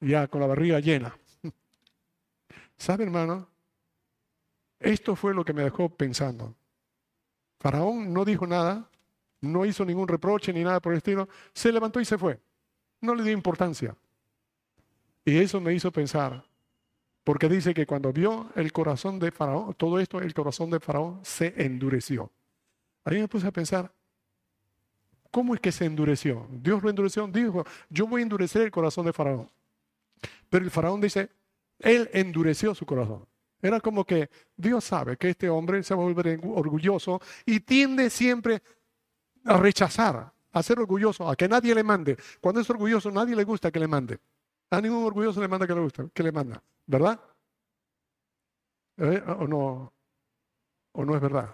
Ya 0.00 0.26
con 0.28 0.40
la 0.40 0.46
barriga 0.46 0.80
llena. 0.80 1.16
¿Sabe, 2.76 3.04
hermano? 3.04 3.48
Esto 4.80 5.14
fue 5.14 5.34
lo 5.34 5.44
que 5.44 5.52
me 5.52 5.62
dejó 5.62 5.88
pensando. 5.88 6.54
Faraón 7.58 8.12
no 8.12 8.24
dijo 8.24 8.46
nada, 8.46 8.88
no 9.40 9.66
hizo 9.66 9.84
ningún 9.84 10.08
reproche 10.08 10.52
ni 10.52 10.62
nada 10.62 10.80
por 10.80 10.92
el 10.92 10.98
estilo, 10.98 11.28
se 11.52 11.72
levantó 11.72 12.00
y 12.00 12.04
se 12.04 12.16
fue. 12.16 12.40
No 13.00 13.14
le 13.14 13.24
dio 13.24 13.32
importancia. 13.32 13.96
Y 15.24 15.36
eso 15.38 15.60
me 15.60 15.74
hizo 15.74 15.92
pensar, 15.92 16.44
porque 17.24 17.48
dice 17.48 17.74
que 17.74 17.86
cuando 17.86 18.12
vio 18.12 18.50
el 18.54 18.72
corazón 18.72 19.18
de 19.18 19.30
Faraón, 19.30 19.74
todo 19.74 19.98
esto, 19.98 20.20
el 20.20 20.32
corazón 20.32 20.70
de 20.70 20.80
Faraón 20.80 21.20
se 21.22 21.52
endureció. 21.62 22.30
Ahí 23.08 23.18
me 23.18 23.26
puse 23.26 23.46
a 23.46 23.50
pensar, 23.50 23.90
¿cómo 25.30 25.54
es 25.54 25.60
que 25.60 25.72
se 25.72 25.86
endureció? 25.86 26.46
Dios 26.50 26.82
lo 26.82 26.90
endureció, 26.90 27.26
dijo, 27.26 27.64
yo 27.88 28.06
voy 28.06 28.20
a 28.20 28.22
endurecer 28.24 28.60
el 28.60 28.70
corazón 28.70 29.06
de 29.06 29.14
Faraón. 29.14 29.50
Pero 30.50 30.62
el 30.62 30.70
Faraón 30.70 31.00
dice, 31.00 31.30
él 31.78 32.10
endureció 32.12 32.74
su 32.74 32.84
corazón. 32.84 33.26
Era 33.62 33.80
como 33.80 34.04
que 34.04 34.28
Dios 34.54 34.84
sabe 34.84 35.16
que 35.16 35.30
este 35.30 35.48
hombre 35.48 35.82
se 35.82 35.94
va 35.94 36.02
a 36.02 36.04
volver 36.04 36.38
orgulloso 36.44 37.18
y 37.46 37.60
tiende 37.60 38.10
siempre 38.10 38.62
a 39.46 39.56
rechazar 39.56 40.30
a 40.52 40.62
ser 40.62 40.78
orgulloso, 40.78 41.30
a 41.30 41.34
que 41.34 41.48
nadie 41.48 41.74
le 41.74 41.82
mande. 41.82 42.18
Cuando 42.42 42.60
es 42.60 42.68
orgulloso, 42.68 43.10
nadie 43.10 43.34
le 43.34 43.44
gusta 43.44 43.70
que 43.70 43.78
le 43.78 43.88
mande. 43.88 44.20
A 44.68 44.82
ningún 44.82 45.02
orgulloso 45.02 45.40
le 45.40 45.48
manda 45.48 45.66
que 45.66 45.74
le 45.74 45.80
gusta, 45.80 46.06
que 46.12 46.22
le 46.22 46.30
manda, 46.30 46.62
¿verdad? 46.86 47.18
¿Eh? 48.98 49.22
¿O 49.38 49.46
no? 49.46 49.94
¿O 50.92 51.04
no 51.06 51.14
es 51.14 51.22
verdad? 51.22 51.48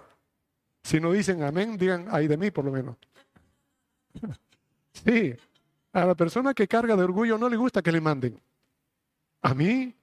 Si 0.84 1.00
no 1.00 1.10
dicen 1.12 1.42
amén, 1.42 1.78
digan 1.78 2.06
ay 2.10 2.28
de 2.28 2.36
mí 2.36 2.50
por 2.50 2.64
lo 2.64 2.70
menos. 2.70 2.96
Sí, 4.92 5.34
a 5.92 6.04
la 6.04 6.14
persona 6.14 6.54
que 6.54 6.68
carga 6.68 6.94
de 6.94 7.02
orgullo 7.02 7.36
no 7.36 7.48
le 7.48 7.56
gusta 7.56 7.82
que 7.82 7.90
le 7.90 8.00
manden. 8.00 8.40
¿A 9.42 9.54
mí? 9.54 9.94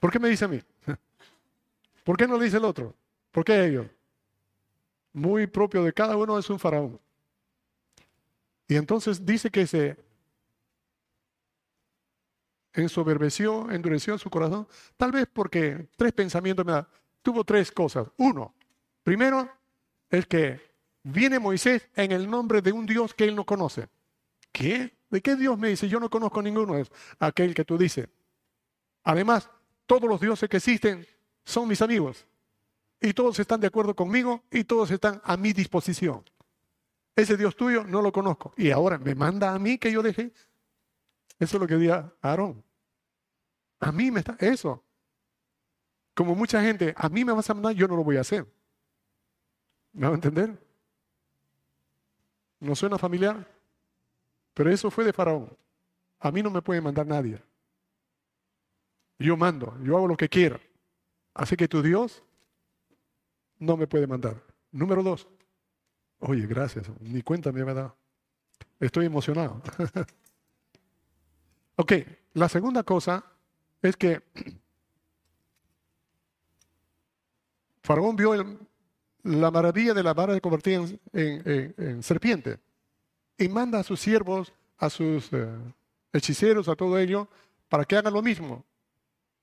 ¿Por 0.00 0.10
qué 0.10 0.18
me 0.18 0.28
dice 0.28 0.46
a 0.46 0.48
mí? 0.48 0.60
¿Por 2.04 2.16
qué 2.16 2.26
no 2.26 2.38
le 2.38 2.46
dice 2.46 2.56
el 2.56 2.64
otro? 2.64 2.94
¿Por 3.30 3.44
qué 3.44 3.66
ellos? 3.66 3.86
Muy 5.12 5.46
propio 5.46 5.84
de 5.84 5.92
cada 5.92 6.16
uno 6.16 6.38
es 6.38 6.48
un 6.50 6.58
faraón. 6.58 6.98
Y 8.66 8.76
entonces 8.76 9.24
dice 9.24 9.50
que 9.50 9.66
se 9.66 9.96
ensoberbeció, 12.72 13.70
endureció 13.70 14.16
su 14.18 14.30
corazón, 14.30 14.66
tal 14.96 15.12
vez 15.12 15.26
porque 15.32 15.88
tres 15.96 16.12
pensamientos 16.12 16.64
me 16.64 16.72
da. 16.72 16.88
Tuvo 17.22 17.44
tres 17.44 17.70
cosas. 17.70 18.08
Uno, 18.16 18.54
primero, 19.08 19.48
es 20.10 20.26
que 20.26 20.60
viene 21.02 21.38
Moisés 21.38 21.88
en 21.96 22.12
el 22.12 22.28
nombre 22.28 22.60
de 22.60 22.72
un 22.72 22.84
Dios 22.84 23.14
que 23.14 23.24
él 23.24 23.34
no 23.34 23.46
conoce. 23.46 23.88
¿Qué? 24.52 24.98
¿De 25.08 25.22
qué 25.22 25.34
Dios 25.34 25.58
me 25.58 25.68
dice? 25.68 25.88
Yo 25.88 25.98
no 25.98 26.10
conozco 26.10 26.42
ninguno. 26.42 26.76
Es 26.76 26.90
aquel 27.18 27.54
que 27.54 27.64
tú 27.64 27.78
dices. 27.78 28.06
Además, 29.04 29.48
todos 29.86 30.10
los 30.10 30.20
dioses 30.20 30.46
que 30.50 30.58
existen 30.58 31.06
son 31.42 31.68
mis 31.68 31.80
amigos. 31.80 32.26
Y 33.00 33.14
todos 33.14 33.40
están 33.40 33.60
de 33.60 33.68
acuerdo 33.68 33.96
conmigo 33.96 34.42
y 34.50 34.64
todos 34.64 34.90
están 34.90 35.22
a 35.24 35.38
mi 35.38 35.54
disposición. 35.54 36.22
Ese 37.16 37.38
Dios 37.38 37.56
tuyo 37.56 37.84
no 37.84 38.02
lo 38.02 38.12
conozco. 38.12 38.52
Y 38.58 38.70
ahora 38.72 38.98
me 38.98 39.14
manda 39.14 39.54
a 39.54 39.58
mí 39.58 39.78
que 39.78 39.90
yo 39.90 40.02
deje. 40.02 40.34
Eso 41.38 41.56
es 41.56 41.60
lo 41.62 41.66
que 41.66 41.76
diga 41.76 42.12
Aarón. 42.20 42.62
A 43.80 43.90
mí 43.90 44.10
me 44.10 44.20
está. 44.20 44.36
Eso. 44.38 44.84
Como 46.12 46.34
mucha 46.34 46.60
gente, 46.60 46.92
a 46.94 47.08
mí 47.08 47.24
me 47.24 47.32
vas 47.32 47.48
a 47.48 47.54
mandar, 47.54 47.72
yo 47.72 47.88
no 47.88 47.96
lo 47.96 48.04
voy 48.04 48.18
a 48.18 48.20
hacer. 48.20 48.46
¿Me 49.98 50.06
va 50.06 50.12
a 50.12 50.14
entender? 50.14 50.56
¿No 52.60 52.76
suena 52.76 52.98
familiar? 52.98 53.44
Pero 54.54 54.70
eso 54.70 54.92
fue 54.92 55.04
de 55.04 55.12
Faraón. 55.12 55.50
A 56.20 56.30
mí 56.30 56.40
no 56.40 56.50
me 56.50 56.62
puede 56.62 56.80
mandar 56.80 57.04
nadie. 57.04 57.42
Yo 59.18 59.36
mando, 59.36 59.76
yo 59.82 59.96
hago 59.96 60.06
lo 60.06 60.16
que 60.16 60.28
quiera. 60.28 60.60
Así 61.34 61.56
que 61.56 61.66
tu 61.66 61.82
Dios 61.82 62.22
no 63.58 63.76
me 63.76 63.88
puede 63.88 64.06
mandar. 64.06 64.40
Número 64.70 65.02
dos. 65.02 65.26
Oye, 66.20 66.46
gracias. 66.46 66.88
Ni 67.00 67.22
cuenta 67.22 67.50
me 67.50 67.62
ha 67.62 67.74
dado. 67.74 67.96
Estoy 68.78 69.06
emocionado. 69.06 69.60
ok, 71.74 71.92
la 72.34 72.48
segunda 72.48 72.84
cosa 72.84 73.24
es 73.82 73.96
que 73.96 74.22
Faraón 77.82 78.14
vio 78.14 78.32
la 79.22 79.50
maravilla 79.50 79.94
de 79.94 80.02
la 80.02 80.14
vara 80.14 80.32
de 80.32 80.40
convertir 80.40 81.00
en, 81.12 82.02
serpiente 82.02 82.58
y 83.36 83.48
manda 83.48 83.80
a 83.80 83.82
sus 83.82 84.00
siervos, 84.00 84.52
a 84.78 84.90
sus 84.90 85.32
eh, 85.32 85.48
hechiceros, 86.12 86.68
a 86.68 86.76
todo 86.76 86.98
ello, 86.98 87.28
para 87.68 87.84
que 87.84 87.96
hagan 87.96 88.12
lo 88.12 88.22
mismo. 88.22 88.64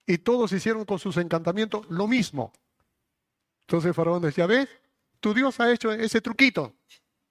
Y 0.06 0.18
todos 0.18 0.52
hicieron 0.52 0.86
con 0.86 1.00
sus 1.00 1.18
encantamientos 1.18 1.86
lo 1.90 2.08
mismo. 2.08 2.52
Entonces 3.62 3.96
Faraón 3.96 4.22
decía, 4.22 4.46
¿ves? 4.46 4.70
Tu 5.20 5.34
Dios 5.34 5.60
ha 5.60 5.72
hecho 5.72 5.92
ese 5.92 6.22
truquito. 6.22 6.74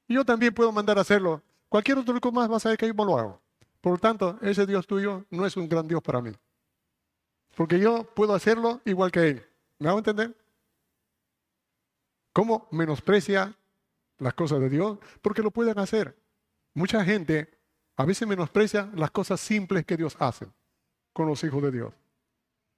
Yo 0.09 0.25
también 0.25 0.53
puedo 0.53 0.73
mandar 0.73 0.99
a 0.99 1.03
hacerlo. 1.03 1.43
Cualquier 1.69 1.99
otro 1.99 2.15
truco 2.15 2.33
más 2.33 2.49
vas 2.49 2.67
a 2.67 2.71
ver 2.71 2.79
que 2.79 2.87
yo 2.87 3.05
lo 3.05 3.19
hago. 3.19 3.41
Por 3.81 3.93
lo 3.93 3.99
tanto, 3.99 4.39
ese 4.43 4.67
Dios 4.67 4.87
tuyo 4.87 5.25
no 5.31 5.47
es 5.47 5.57
un 5.57 5.69
gran 5.69 5.87
Dios 5.87 6.03
para 6.03 6.21
mí. 6.21 6.33
Porque 7.55 7.79
yo 7.79 8.05
puedo 8.05 8.35
hacerlo 8.35 8.81
igual 8.85 9.13
que 9.13 9.29
Él. 9.29 9.47
¿Me 9.79 9.89
hago 9.89 9.99
entender? 9.99 10.35
¿Cómo 12.35 12.67
menosprecia 12.73 13.57
las 14.19 14.35
cosas 14.35 14.59
de 14.59 14.69
Dios? 14.69 14.99
Porque 15.23 15.41
lo 15.41 15.53
pueden 15.53 15.79
hacer. 15.79 16.19
Mucha 16.75 17.05
gente 17.05 17.49
a 17.97 18.05
veces 18.05 18.27
menosprecia 18.27 18.91
las 18.97 19.13
cosas 19.13 19.41
simples 19.41 19.87
que 19.87 19.97
Dios 19.97 20.17
hace 20.19 20.49
con 21.13 21.29
los 21.29 21.45
hijos 21.45 21.63
de 21.63 21.71
Dios. 21.71 21.95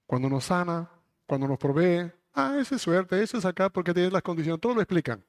Cuando 0.07 0.29
nos 0.29 0.45
sana, 0.45 0.91
cuando 1.27 1.49
nos 1.49 1.59
provee, 1.59 2.13
ah, 2.35 2.59
esa 2.61 2.75
es 2.75 2.83
suerte, 2.83 3.23
eso 3.23 3.39
es 3.39 3.47
acá 3.47 3.71
porque 3.71 3.95
tienes 3.95 4.13
las 4.13 4.23
condiciones, 4.23 4.61
todo 4.61 4.75
lo 4.75 4.83
explican. 4.83 5.25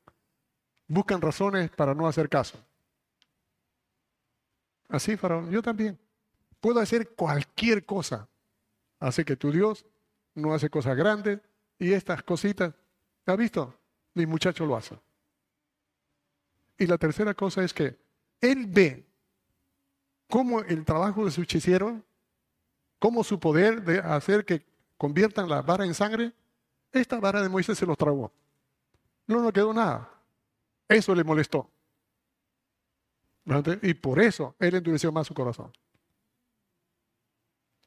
Buscan 0.89 1.21
razones 1.21 1.69
para 1.69 1.95
no 1.95 2.05
hacer 2.05 2.27
caso. 2.27 2.59
Así, 4.89 5.15
Faraón, 5.15 5.49
yo 5.51 5.61
también. 5.61 5.97
Puedo 6.59 6.81
hacer 6.81 7.15
cualquier 7.15 7.85
cosa. 7.85 8.27
Así 8.99 9.23
que 9.23 9.37
tu 9.37 9.53
Dios 9.53 9.85
no 10.35 10.53
hace 10.53 10.69
cosas 10.69 10.97
grandes 10.97 11.39
y 11.79 11.93
estas 11.93 12.23
cositas, 12.23 12.73
¿has 13.25 13.37
visto? 13.37 13.73
Mi 14.17 14.25
muchacho 14.25 14.65
lo 14.65 14.75
hace. 14.75 14.97
Y 16.79 16.87
la 16.87 16.97
tercera 16.97 17.35
cosa 17.35 17.63
es 17.63 17.71
que 17.71 17.95
él 18.41 18.65
ve 18.65 19.05
cómo 20.27 20.61
el 20.61 20.83
trabajo 20.83 21.23
de 21.23 21.29
su 21.29 21.43
hechicero 21.43 22.01
cómo 22.97 23.23
su 23.23 23.39
poder 23.39 23.83
de 23.83 23.99
hacer 23.99 24.43
que 24.43 24.65
conviertan 24.97 25.47
la 25.47 25.61
vara 25.61 25.85
en 25.85 25.93
sangre, 25.93 26.33
esta 26.91 27.19
vara 27.19 27.43
de 27.43 27.49
Moisés 27.49 27.77
se 27.77 27.85
los 27.85 27.95
tragó. 27.95 28.31
No 29.27 29.39
nos 29.39 29.51
quedó 29.51 29.71
nada. 29.71 30.09
Eso 30.89 31.13
le 31.13 31.23
molestó. 31.23 31.69
Y 33.83 33.93
por 33.93 34.19
eso 34.19 34.55
él 34.57 34.73
endureció 34.73 35.11
más 35.11 35.27
su 35.27 35.35
corazón. 35.35 35.71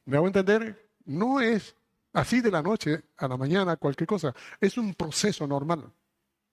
¿Me 0.05 0.17
hago 0.17 0.29
entender? 0.29 0.91
No 1.05 1.41
es 1.41 1.75
así 2.13 2.41
de 2.41 2.53
la 2.53 2.63
noche 2.63 3.03
a 3.17 3.27
la 3.27 3.37
mañana 3.37 3.77
cualquier 3.77 4.07
cosa. 4.07 4.33
Es 4.61 4.79
un 4.79 4.95
proceso 4.95 5.45
normal 5.45 5.93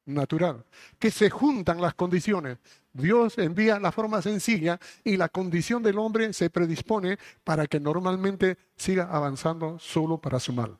natural, 0.08 0.66
que 0.97 1.12
se 1.12 1.30
juntan 1.30 1.82
las 1.82 1.93
condiciones. 1.93 2.58
Dios 2.93 3.38
envía 3.38 3.80
la 3.80 3.91
forma 3.91 4.22
sencilla 4.22 4.80
y 5.03 5.18
la 5.18 5.30
condición 5.30 5.84
del 5.84 5.99
hombre 5.99 6.34
se 6.34 6.49
predispone 6.49 7.20
para 7.43 7.68
que 7.68 7.80
normalmente 7.80 8.58
siga 8.76 9.10
avanzando 9.12 9.78
solo 9.80 10.18
para 10.18 10.39
su 10.39 10.53
mal. 10.53 10.78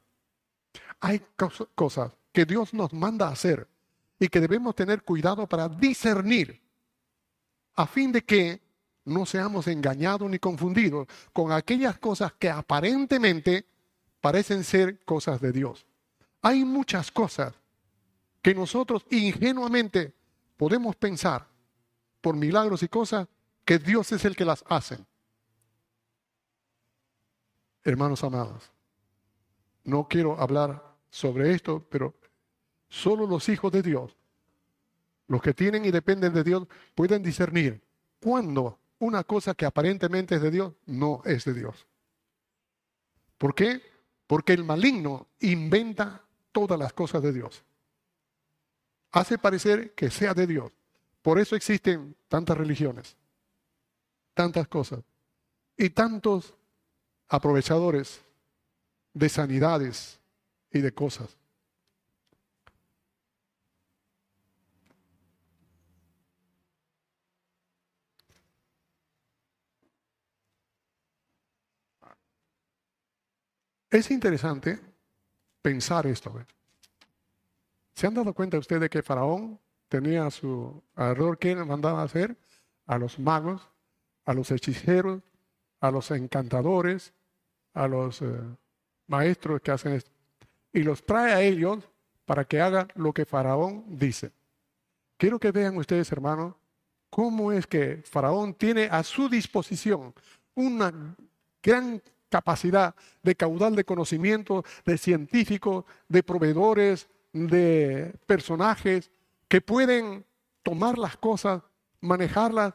Hay 0.99 1.21
cosas 1.75 2.11
que 2.32 2.45
Dios 2.45 2.73
nos 2.73 2.91
manda 2.93 3.28
a 3.28 3.34
hacer 3.34 3.67
y 4.19 4.28
que 4.28 4.39
debemos 4.39 4.75
tener 4.75 5.03
cuidado 5.03 5.45
para 5.45 5.69
discernir 5.69 6.59
a 7.75 7.86
fin 7.86 8.11
de 8.11 8.23
que 8.23 8.61
no 9.05 9.25
seamos 9.25 9.67
engañados 9.67 10.30
ni 10.30 10.39
confundidos 10.39 11.07
con 11.32 11.51
aquellas 11.51 11.97
cosas 11.99 12.34
que 12.34 12.49
aparentemente 12.49 13.65
parecen 14.19 14.63
ser 14.63 14.99
cosas 15.05 15.39
de 15.39 15.51
Dios. 15.51 15.86
Hay 16.41 16.65
muchas 16.65 17.11
cosas 17.11 17.53
que 18.47 18.55
nosotros 18.55 19.05
ingenuamente 19.09 20.13
podemos 20.55 20.95
pensar 20.95 21.45
por 22.21 22.37
milagros 22.37 22.81
y 22.81 22.87
cosas 22.87 23.27
que 23.65 23.77
Dios 23.77 24.09
es 24.13 24.23
el 24.23 24.37
que 24.37 24.45
las 24.45 24.63
hace. 24.69 24.97
Hermanos 27.83 28.23
amados, 28.23 28.71
no 29.83 30.07
quiero 30.07 30.39
hablar 30.39 30.81
sobre 31.09 31.51
esto, 31.51 31.85
pero 31.89 32.15
solo 32.87 33.27
los 33.27 33.49
hijos 33.49 33.69
de 33.73 33.81
Dios, 33.81 34.15
los 35.27 35.41
que 35.41 35.53
tienen 35.53 35.83
y 35.83 35.91
dependen 35.91 36.33
de 36.33 36.45
Dios, 36.45 36.69
pueden 36.95 37.21
discernir 37.21 37.83
cuando 38.21 38.79
una 38.99 39.25
cosa 39.25 39.55
que 39.55 39.65
aparentemente 39.65 40.35
es 40.35 40.41
de 40.41 40.51
Dios 40.51 40.73
no 40.85 41.21
es 41.25 41.43
de 41.43 41.53
Dios. 41.53 41.85
¿Por 43.37 43.53
qué? 43.53 43.81
Porque 44.25 44.53
el 44.53 44.63
maligno 44.63 45.27
inventa 45.41 46.23
todas 46.53 46.79
las 46.79 46.93
cosas 46.93 47.21
de 47.21 47.33
Dios 47.33 47.65
hace 49.18 49.38
parecer 49.38 49.93
que 49.93 50.09
sea 50.09 50.34
de 50.34 50.47
Dios. 50.47 50.72
Por 51.22 51.39
eso 51.39 51.55
existen 51.55 52.15
tantas 52.28 52.57
religiones, 52.57 53.15
tantas 54.34 54.68
cosas 54.68 55.03
y 55.76 55.89
tantos 55.89 56.53
aprovechadores 57.28 58.22
de 59.13 59.30
sanidades 59.30 60.20
y 60.72 60.80
de 60.80 60.93
cosas. 60.93 61.36
Es 73.89 74.11
interesante 74.11 74.80
pensar 75.61 76.05
esto. 76.07 76.45
¿Se 77.97 78.05
han 78.05 78.13
dado 78.13 78.31
cuenta 78.31 78.59
ustedes 78.59 78.79
de 78.79 78.89
que 78.91 79.01
Faraón 79.01 79.59
tenía 79.89 80.29
su 80.29 80.83
alrededor 80.93 81.39
que 81.39 81.55
mandaba 81.55 82.03
hacer? 82.03 82.37
A 82.85 82.99
los 82.99 83.17
magos, 83.17 83.67
a 84.23 84.35
los 84.35 84.51
hechiceros, 84.51 85.23
a 85.79 85.89
los 85.89 86.11
encantadores, 86.11 87.11
a 87.73 87.87
los 87.87 88.21
eh, 88.21 88.39
maestros 89.07 89.61
que 89.61 89.71
hacen 89.71 89.93
esto. 89.93 90.11
Y 90.71 90.83
los 90.83 91.03
trae 91.07 91.33
a 91.33 91.41
ellos 91.41 91.89
para 92.27 92.45
que 92.45 92.61
hagan 92.61 92.87
lo 92.93 93.13
que 93.13 93.25
Faraón 93.25 93.83
dice. 93.87 94.31
Quiero 95.17 95.39
que 95.39 95.51
vean 95.51 95.75
ustedes, 95.77 96.11
hermanos, 96.11 96.53
cómo 97.09 97.51
es 97.51 97.65
que 97.65 98.03
Faraón 98.05 98.53
tiene 98.53 98.89
a 98.91 99.01
su 99.01 99.27
disposición 99.27 100.13
una 100.53 100.93
gran 101.63 101.99
capacidad 102.29 102.93
de 103.23 103.35
caudal 103.35 103.75
de 103.75 103.85
conocimiento, 103.85 104.63
de 104.85 104.99
científicos, 104.99 105.83
de 106.07 106.21
proveedores, 106.21 107.09
de 107.45 108.15
personajes 108.25 109.11
que 109.47 109.61
pueden 109.61 110.25
tomar 110.63 110.97
las 110.97 111.17
cosas, 111.17 111.61
manejarlas 112.01 112.73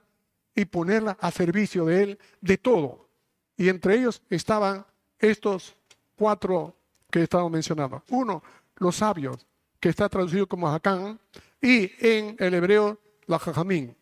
y 0.54 0.64
ponerlas 0.64 1.16
a 1.20 1.30
servicio 1.30 1.86
de 1.86 2.02
él, 2.02 2.18
de 2.40 2.56
todo. 2.58 3.08
Y 3.56 3.68
entre 3.68 3.96
ellos 3.96 4.22
estaban 4.30 4.86
estos 5.18 5.76
cuatro 6.16 6.76
que 7.10 7.20
he 7.20 7.22
estado 7.24 7.48
mencionando. 7.50 8.02
Uno, 8.08 8.42
los 8.76 8.96
sabios, 8.96 9.46
que 9.80 9.88
está 9.88 10.08
traducido 10.08 10.46
como 10.46 10.68
Hakán, 10.68 11.18
y 11.60 11.90
en 11.98 12.36
el 12.38 12.54
hebreo, 12.54 12.98
la 13.26 13.38
Jajamín. 13.38 13.96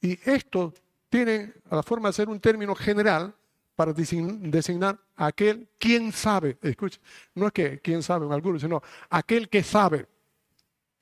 Y 0.00 0.18
esto 0.28 0.74
tiene 1.08 1.52
la 1.70 1.82
forma 1.82 2.08
de 2.08 2.14
ser 2.14 2.28
un 2.28 2.40
término 2.40 2.74
general 2.74 3.34
para 3.74 3.92
designar 3.92 4.98
a 5.16 5.26
aquel 5.26 5.68
quien 5.78 6.12
sabe. 6.12 6.58
Escucha, 6.62 7.00
no 7.34 7.46
es 7.46 7.52
que 7.52 7.80
quien 7.80 8.02
sabe 8.02 8.26
en 8.26 8.32
algunos, 8.32 8.62
sino 8.62 8.82
aquel 9.10 9.48
que 9.48 9.62
sabe. 9.62 10.06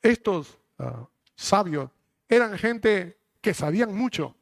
Estos 0.03 0.59
ah, 0.79 1.07
sabios 1.35 1.91
eran 2.29 2.57
gente 2.57 3.19
que 3.41 3.55
sabían 3.55 3.95
mucho, 3.95 4.35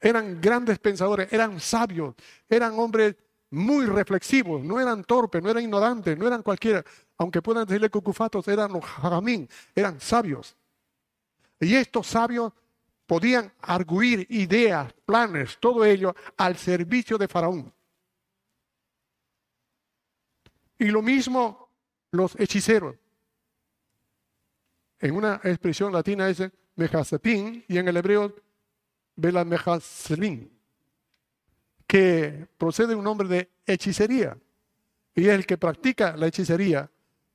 eran 0.00 0.40
grandes 0.40 0.78
pensadores, 0.78 1.32
eran 1.32 1.58
sabios, 1.60 2.14
eran 2.48 2.78
hombres 2.78 3.16
muy 3.50 3.86
reflexivos, 3.86 4.62
no 4.62 4.80
eran 4.80 5.04
torpes, 5.04 5.42
no 5.42 5.50
eran 5.50 5.62
ignorantes, 5.62 6.18
no 6.18 6.26
eran 6.26 6.42
cualquiera, 6.42 6.84
aunque 7.18 7.40
puedan 7.40 7.66
decirle 7.66 7.90
cucufatos, 7.90 8.48
eran 8.48 8.72
los 8.72 8.84
jaramín, 8.84 9.48
eran 9.74 10.00
sabios. 10.00 10.56
Y 11.60 11.76
estos 11.76 12.06
sabios 12.08 12.52
podían 13.12 13.52
arguir 13.60 14.26
ideas, 14.30 14.90
planes, 15.04 15.58
todo 15.60 15.84
ello 15.84 16.16
al 16.38 16.56
servicio 16.56 17.18
de 17.18 17.28
Faraón. 17.28 17.70
Y 20.78 20.86
lo 20.86 21.02
mismo 21.02 21.68
los 22.10 22.34
hechiceros. 22.40 22.96
En 24.98 25.14
una 25.14 25.42
expresión 25.44 25.92
latina 25.92 26.26
es 26.30 26.42
mejasepín 26.76 27.62
y 27.68 27.76
en 27.76 27.86
el 27.86 27.98
hebreo 27.98 28.34
vela 29.16 29.44
que 31.86 32.46
procede 32.56 32.88
de 32.88 32.94
un 32.94 33.04
nombre 33.04 33.28
de 33.28 33.50
hechicería. 33.66 34.38
Y 35.14 35.28
es 35.28 35.34
el 35.34 35.44
que 35.44 35.58
practica 35.58 36.16
la 36.16 36.28
hechicería, 36.28 36.90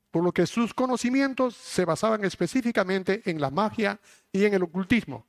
por 0.09 0.23
lo 0.23 0.31
que 0.31 0.47
sus 0.47 0.73
conocimientos 0.73 1.55
se 1.55 1.85
basaban 1.85 2.25
específicamente 2.25 3.21
en 3.29 3.39
la 3.39 3.51
magia 3.51 3.99
y 4.31 4.43
en 4.43 4.55
el 4.55 4.63
ocultismo. 4.63 5.27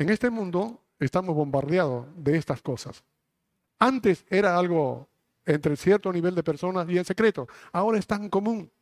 En 0.00 0.08
este 0.08 0.30
mundo 0.30 0.80
estamos 0.98 1.36
bombardeados 1.36 2.06
de 2.16 2.38
estas 2.38 2.62
cosas. 2.62 3.04
Antes 3.78 4.24
era 4.30 4.56
algo 4.56 5.06
entre 5.44 5.76
cierto 5.76 6.10
nivel 6.10 6.34
de 6.34 6.42
personas 6.42 6.88
y 6.88 6.96
en 6.96 7.04
secreto. 7.04 7.46
Ahora 7.70 7.98
es 7.98 8.06
tan 8.06 8.30
común. 8.30 8.72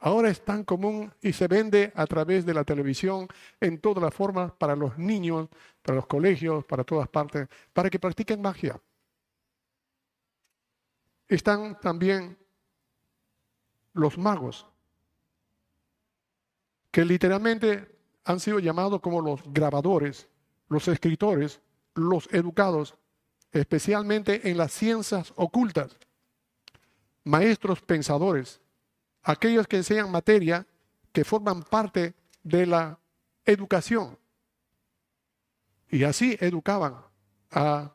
Ahora 0.00 0.28
es 0.28 0.44
tan 0.44 0.62
común 0.64 1.10
y 1.22 1.32
se 1.32 1.48
vende 1.48 1.90
a 1.94 2.06
través 2.06 2.44
de 2.44 2.52
la 2.52 2.64
televisión 2.64 3.28
en 3.62 3.80
todas 3.80 4.02
las 4.02 4.12
formas 4.12 4.52
para 4.52 4.76
los 4.76 4.98
niños, 4.98 5.48
para 5.80 5.96
los 5.96 6.06
colegios, 6.06 6.66
para 6.66 6.84
todas 6.84 7.08
partes, 7.08 7.48
para 7.72 7.88
que 7.88 7.98
practiquen 7.98 8.42
magia. 8.42 8.78
Están 11.26 11.80
también 11.80 12.36
los 13.94 14.18
magos, 14.18 14.66
que 16.90 17.06
literalmente 17.06 17.97
han 18.28 18.40
sido 18.40 18.58
llamados 18.58 19.00
como 19.00 19.22
los 19.22 19.40
grabadores, 19.54 20.28
los 20.68 20.86
escritores, 20.86 21.62
los 21.94 22.28
educados, 22.30 22.94
especialmente 23.52 24.50
en 24.50 24.58
las 24.58 24.70
ciencias 24.70 25.32
ocultas, 25.34 25.96
maestros 27.24 27.80
pensadores, 27.80 28.60
aquellos 29.22 29.66
que 29.66 29.78
enseñan 29.78 30.10
materia 30.10 30.66
que 31.10 31.24
forman 31.24 31.62
parte 31.62 32.12
de 32.42 32.66
la 32.66 32.98
educación. 33.46 34.18
Y 35.88 36.04
así 36.04 36.36
educaban 36.38 36.96
a 37.50 37.94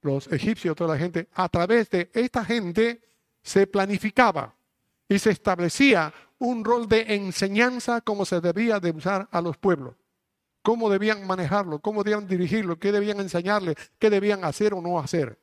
los 0.00 0.28
egipcios, 0.28 0.76
toda 0.76 0.94
la 0.94 1.00
gente. 1.00 1.28
A 1.32 1.48
través 1.48 1.90
de 1.90 2.08
esta 2.14 2.44
gente 2.44 3.02
se 3.42 3.66
planificaba 3.66 4.54
y 5.08 5.18
se 5.18 5.30
establecía 5.30 6.12
un 6.38 6.64
rol 6.64 6.88
de 6.88 7.14
enseñanza 7.14 8.00
como 8.00 8.24
se 8.24 8.40
debía 8.40 8.80
de 8.80 8.90
usar 8.90 9.28
a 9.30 9.40
los 9.40 9.56
pueblos. 9.56 9.94
Cómo 10.62 10.90
debían 10.90 11.26
manejarlo, 11.26 11.80
cómo 11.80 12.02
debían 12.02 12.26
dirigirlo, 12.26 12.78
qué 12.78 12.92
debían 12.92 13.20
enseñarle, 13.20 13.74
qué 13.98 14.10
debían 14.10 14.44
hacer 14.44 14.74
o 14.74 14.80
no 14.80 14.98
hacer. 14.98 15.38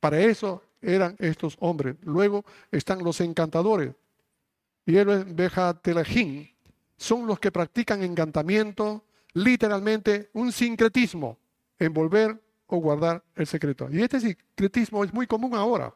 Para 0.00 0.20
eso 0.20 0.62
eran 0.80 1.16
estos 1.18 1.56
hombres. 1.60 1.96
Luego 2.02 2.44
están 2.70 3.02
los 3.02 3.20
encantadores. 3.20 3.94
Y 4.84 4.96
el 4.96 5.24
Bejatelejín 5.24 6.50
son 6.96 7.26
los 7.26 7.38
que 7.38 7.52
practican 7.52 8.02
encantamiento, 8.02 9.04
literalmente 9.34 10.30
un 10.34 10.52
sincretismo, 10.52 11.38
envolver 11.78 12.40
o 12.66 12.76
guardar 12.78 13.22
el 13.34 13.46
secreto. 13.46 13.88
Y 13.90 14.02
este 14.02 14.20
sincretismo 14.20 15.04
es 15.04 15.12
muy 15.12 15.26
común 15.26 15.54
ahora 15.54 15.94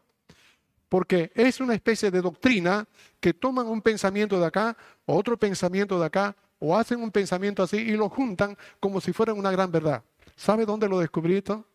porque 0.89 1.33
es 1.35 1.61
una 1.61 1.75
especie 1.75 2.11
de 2.11 2.21
doctrina 2.21 2.87
que 3.21 3.35
toman 3.35 3.67
un 3.67 3.83
pensamiento 3.83 4.39
de 4.39 4.47
acá, 4.47 4.77
otro 5.05 5.37
pensamiento 5.37 5.99
de 5.99 6.07
acá, 6.07 6.37
o 6.59 6.77
hacen 6.77 7.01
un 7.01 7.11
pensamiento 7.11 7.63
así 7.63 7.77
y 7.77 7.93
lo 7.93 8.09
juntan 8.09 8.57
como 8.81 9.01
si 9.01 9.13
fuera 9.13 9.35
una 9.35 9.51
gran 9.51 9.71
verdad. 9.71 10.03
¿Sabe 10.37 10.65
dónde 10.65 10.89
lo 10.89 10.99
descubrí 10.99 11.37
esto? 11.37 11.67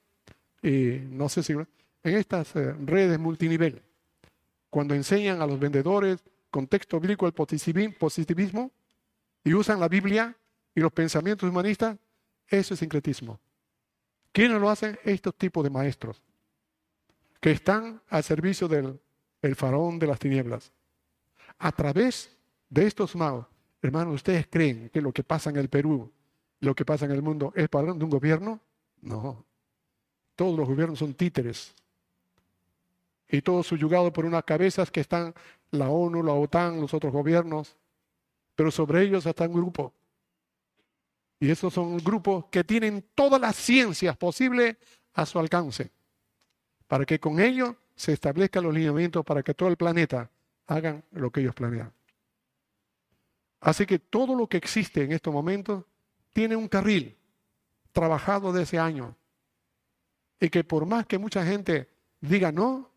Y 0.64 1.00
no 1.10 1.30
sé 1.30 1.44
si 1.44 1.54
en 1.54 1.68
estas 2.04 2.56
eh, 2.56 2.74
redes 2.86 3.20
multinivel, 3.20 3.82
cuando 4.70 4.96
enseñan 4.96 5.42
a 5.42 5.48
los 5.48 5.60
vendedores 5.60 6.20
contexto 6.50 7.00
bíblico 7.00 7.28
el 7.28 7.34
positivismo 7.34 8.72
y 9.44 9.54
usan 9.54 9.80
la 9.80 9.88
Biblia 9.88 10.36
y 10.76 10.80
los 10.80 10.92
pensamientos 10.92 11.50
humanistas, 11.50 11.98
eso 12.48 12.74
es 12.74 12.80
sincretismo. 12.80 13.40
¿Quiénes 14.32 14.60
lo 14.60 14.70
hacen? 14.70 14.98
Estos 15.04 15.36
tipos 15.36 15.64
de 15.64 15.70
maestros 15.70 16.22
que 17.42 17.52
están 17.52 18.02
al 18.08 18.24
servicio 18.24 18.68
del 18.70 19.02
el 19.42 19.56
faraón 19.56 19.98
de 19.98 20.06
las 20.08 20.20
tinieblas. 20.20 20.72
A 21.58 21.72
través 21.72 22.38
de 22.70 22.86
estos 22.86 23.16
magos, 23.16 23.48
hermanos, 23.82 24.16
¿ustedes 24.16 24.48
creen 24.48 24.90
que 24.90 25.02
lo 25.02 25.12
que 25.12 25.24
pasa 25.24 25.50
en 25.50 25.56
el 25.56 25.68
Perú, 25.68 26.12
lo 26.60 26.76
que 26.76 26.86
pasa 26.86 27.06
en 27.06 27.12
el 27.12 27.24
mundo, 27.24 27.52
es 27.56 27.68
para 27.68 27.94
de 27.94 28.04
un 28.04 28.10
gobierno? 28.10 28.60
No. 29.02 29.44
Todos 30.36 30.58
los 30.58 30.68
gobiernos 30.68 31.00
son 31.00 31.16
títeres. 31.16 31.74
Y 33.28 33.42
todos 33.42 33.66
subyugados 33.66 34.12
por 34.12 34.26
unas 34.26 34.44
cabezas 34.44 34.92
que 34.92 35.00
están 35.00 35.34
la 35.72 35.90
ONU, 35.90 36.22
la 36.22 36.34
OTAN, 36.34 36.80
los 36.80 36.94
otros 36.94 37.12
gobiernos. 37.12 37.76
Pero 38.56 38.70
sobre 38.70 39.02
ellos 39.02 39.26
está 39.26 39.48
un 39.48 39.54
grupo. 39.54 39.92
Y 41.40 41.50
esos 41.50 41.74
son 41.74 41.98
grupos 41.98 42.46
que 42.52 42.64
tienen 42.64 43.04
todas 43.16 43.42
las 43.42 43.56
ciencias 43.56 44.16
posibles 44.16 44.78
a 45.14 45.26
su 45.26 45.40
alcance 45.40 45.90
para 46.92 47.06
que 47.06 47.22
con 47.22 47.40
ello 47.40 47.78
se 47.96 48.12
establezcan 48.12 48.66
los 48.66 48.74
lineamientos 48.74 49.24
para 49.24 49.42
que 49.44 49.54
todo 49.54 49.70
el 49.70 49.78
planeta 49.78 50.30
hagan 50.68 51.02
lo 51.12 51.32
que 51.32 51.40
ellos 51.40 51.56
planean. 51.56 51.90
Así 53.62 53.86
que 53.86 53.98
todo 53.98 54.36
lo 54.36 54.48
que 54.48 54.58
existe 54.58 55.02
en 55.02 55.14
estos 55.14 55.34
momentos 55.34 55.86
tiene 56.34 56.58
un 56.58 56.68
carril 56.68 57.16
trabajado 57.94 58.52
desde 58.52 58.78
años 58.78 59.16
y 60.38 60.50
que 60.50 60.66
por 60.66 60.86
más 60.86 61.06
que 61.06 61.18
mucha 61.18 61.46
gente 61.46 61.88
diga 62.20 62.52
no, 62.52 62.92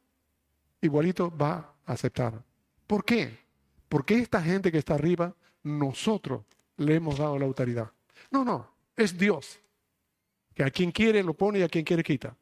igualito 0.80 1.30
va 1.30 1.76
a 1.86 1.92
aceptar. 1.92 2.42
¿Por 2.88 3.04
qué? 3.04 3.38
Porque 3.88 4.18
esta 4.18 4.42
gente 4.42 4.72
que 4.72 4.78
está 4.78 4.94
arriba, 4.94 5.32
nosotros 5.62 6.42
le 6.78 6.96
hemos 6.96 7.18
dado 7.18 7.38
la 7.38 7.46
autoridad. 7.46 7.92
No, 8.32 8.44
no, 8.44 8.74
es 8.96 9.16
Dios, 9.16 9.60
que 10.52 10.64
a 10.64 10.70
quien 10.72 10.90
quiere 10.90 11.22
lo 11.22 11.34
pone 11.34 11.60
y 11.60 11.62
a 11.62 11.68
quien 11.68 11.84
quiere 11.84 12.02
quita 12.02 12.36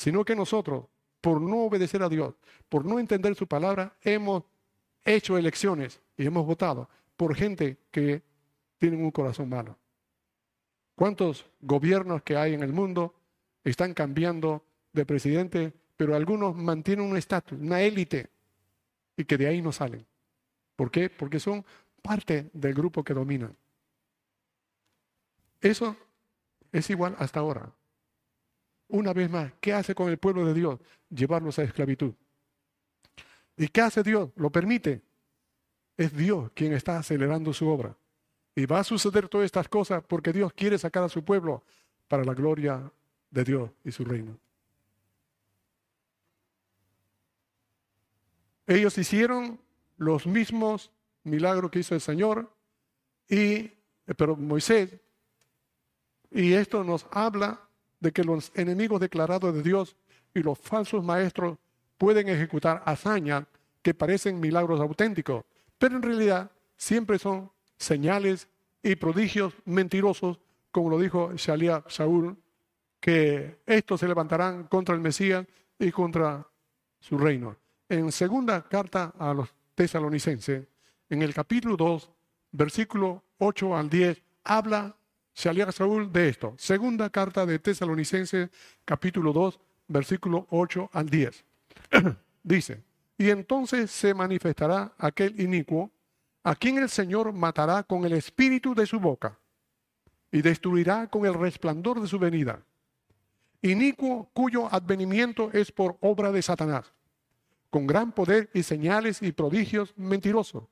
sino 0.00 0.24
que 0.24 0.34
nosotros, 0.34 0.86
por 1.20 1.42
no 1.42 1.64
obedecer 1.64 2.02
a 2.02 2.08
Dios, 2.08 2.34
por 2.70 2.86
no 2.86 2.98
entender 2.98 3.34
su 3.34 3.46
palabra, 3.46 3.98
hemos 4.00 4.44
hecho 5.04 5.36
elecciones 5.36 6.00
y 6.16 6.24
hemos 6.24 6.46
votado 6.46 6.88
por 7.18 7.34
gente 7.34 7.76
que 7.90 8.22
tiene 8.78 8.96
un 8.96 9.10
corazón 9.10 9.50
malo. 9.50 9.76
¿Cuántos 10.94 11.44
gobiernos 11.60 12.22
que 12.22 12.34
hay 12.34 12.54
en 12.54 12.62
el 12.62 12.72
mundo 12.72 13.14
están 13.62 13.92
cambiando 13.92 14.64
de 14.94 15.04
presidente, 15.04 15.74
pero 15.98 16.16
algunos 16.16 16.56
mantienen 16.56 17.04
un 17.04 17.18
estatus, 17.18 17.60
una 17.60 17.82
élite, 17.82 18.30
y 19.18 19.26
que 19.26 19.36
de 19.36 19.48
ahí 19.48 19.60
no 19.60 19.70
salen? 19.70 20.06
¿Por 20.76 20.90
qué? 20.90 21.10
Porque 21.10 21.38
son 21.38 21.62
parte 22.00 22.48
del 22.54 22.72
grupo 22.72 23.04
que 23.04 23.12
dominan. 23.12 23.54
Eso 25.60 25.94
es 26.72 26.88
igual 26.88 27.14
hasta 27.18 27.40
ahora. 27.40 27.70
Una 28.90 29.12
vez 29.12 29.30
más, 29.30 29.52
¿qué 29.60 29.72
hace 29.72 29.94
con 29.94 30.08
el 30.08 30.18
pueblo 30.18 30.44
de 30.44 30.54
Dios? 30.54 30.80
Llevarlos 31.08 31.58
a 31.58 31.62
esclavitud. 31.62 32.12
¿Y 33.56 33.68
qué 33.68 33.82
hace 33.82 34.02
Dios? 34.02 34.30
Lo 34.36 34.50
permite. 34.50 35.02
Es 35.96 36.16
Dios 36.16 36.50
quien 36.54 36.72
está 36.72 36.98
acelerando 36.98 37.52
su 37.52 37.68
obra. 37.68 37.96
Y 38.54 38.66
va 38.66 38.80
a 38.80 38.84
suceder 38.84 39.28
todas 39.28 39.44
estas 39.44 39.68
cosas 39.68 40.02
porque 40.02 40.32
Dios 40.32 40.52
quiere 40.52 40.76
sacar 40.76 41.04
a 41.04 41.08
su 41.08 41.24
pueblo 41.24 41.62
para 42.08 42.24
la 42.24 42.34
gloria 42.34 42.90
de 43.30 43.44
Dios 43.44 43.70
y 43.84 43.92
su 43.92 44.04
reino. 44.04 44.36
Ellos 48.66 48.98
hicieron 48.98 49.60
los 49.98 50.26
mismos 50.26 50.90
milagros 51.22 51.70
que 51.70 51.80
hizo 51.80 51.94
el 51.94 52.00
Señor 52.00 52.52
y 53.28 53.70
pero 54.16 54.36
Moisés 54.36 54.98
y 56.30 56.54
esto 56.54 56.82
nos 56.82 57.06
habla 57.10 57.60
de 58.00 58.12
que 58.12 58.24
los 58.24 58.50
enemigos 58.54 59.00
declarados 59.00 59.54
de 59.54 59.62
Dios 59.62 59.96
y 60.34 60.42
los 60.42 60.58
falsos 60.58 61.04
maestros 61.04 61.58
pueden 61.98 62.28
ejecutar 62.28 62.82
hazañas 62.86 63.44
que 63.82 63.94
parecen 63.94 64.40
milagros 64.40 64.80
auténticos, 64.80 65.44
pero 65.78 65.96
en 65.96 66.02
realidad 66.02 66.50
siempre 66.76 67.18
son 67.18 67.50
señales 67.76 68.48
y 68.82 68.96
prodigios 68.96 69.54
mentirosos, 69.64 70.38
como 70.70 70.90
lo 70.90 70.98
dijo 70.98 71.32
Shalia 71.34 71.84
Saúl, 71.88 72.36
que 73.00 73.60
estos 73.66 74.00
se 74.00 74.08
levantarán 74.08 74.64
contra 74.64 74.94
el 74.94 75.00
Mesías 75.00 75.46
y 75.78 75.90
contra 75.90 76.46
su 77.00 77.18
reino. 77.18 77.56
En 77.88 78.12
segunda 78.12 78.62
carta 78.68 79.14
a 79.18 79.34
los 79.34 79.52
tesalonicenses, 79.74 80.66
en 81.08 81.22
el 81.22 81.34
capítulo 81.34 81.76
2, 81.76 82.10
versículo 82.52 83.24
8 83.38 83.76
al 83.76 83.90
10, 83.90 84.22
habla 84.44 84.94
Shalia 85.34 85.70
Saúl 85.72 86.12
de 86.12 86.28
esto. 86.28 86.54
Segunda 86.58 87.10
carta 87.10 87.46
de 87.46 87.58
tesalonicenses, 87.58 88.50
capítulo 88.84 89.32
2, 89.32 89.58
versículo 89.88 90.46
8 90.50 90.90
al 90.92 91.08
10. 91.08 91.44
Dice, 92.42 92.82
y 93.18 93.30
entonces 93.30 93.90
se 93.90 94.14
manifestará 94.14 94.94
aquel 94.98 95.38
inicuo 95.40 95.90
a 96.42 96.54
quien 96.54 96.78
el 96.78 96.88
Señor 96.88 97.32
matará 97.32 97.82
con 97.82 98.04
el 98.04 98.12
espíritu 98.14 98.74
de 98.74 98.86
su 98.86 98.98
boca 98.98 99.38
y 100.32 100.42
destruirá 100.42 101.08
con 101.08 101.26
el 101.26 101.34
resplandor 101.34 102.00
de 102.00 102.08
su 102.08 102.18
venida. 102.18 102.62
Inicuo 103.62 104.30
cuyo 104.32 104.72
advenimiento 104.72 105.50
es 105.52 105.70
por 105.70 105.98
obra 106.00 106.32
de 106.32 106.40
Satanás, 106.40 106.92
con 107.68 107.86
gran 107.86 108.12
poder 108.12 108.48
y 108.54 108.62
señales 108.62 109.20
y 109.20 109.32
prodigios 109.32 109.92
mentirosos, 109.96 110.64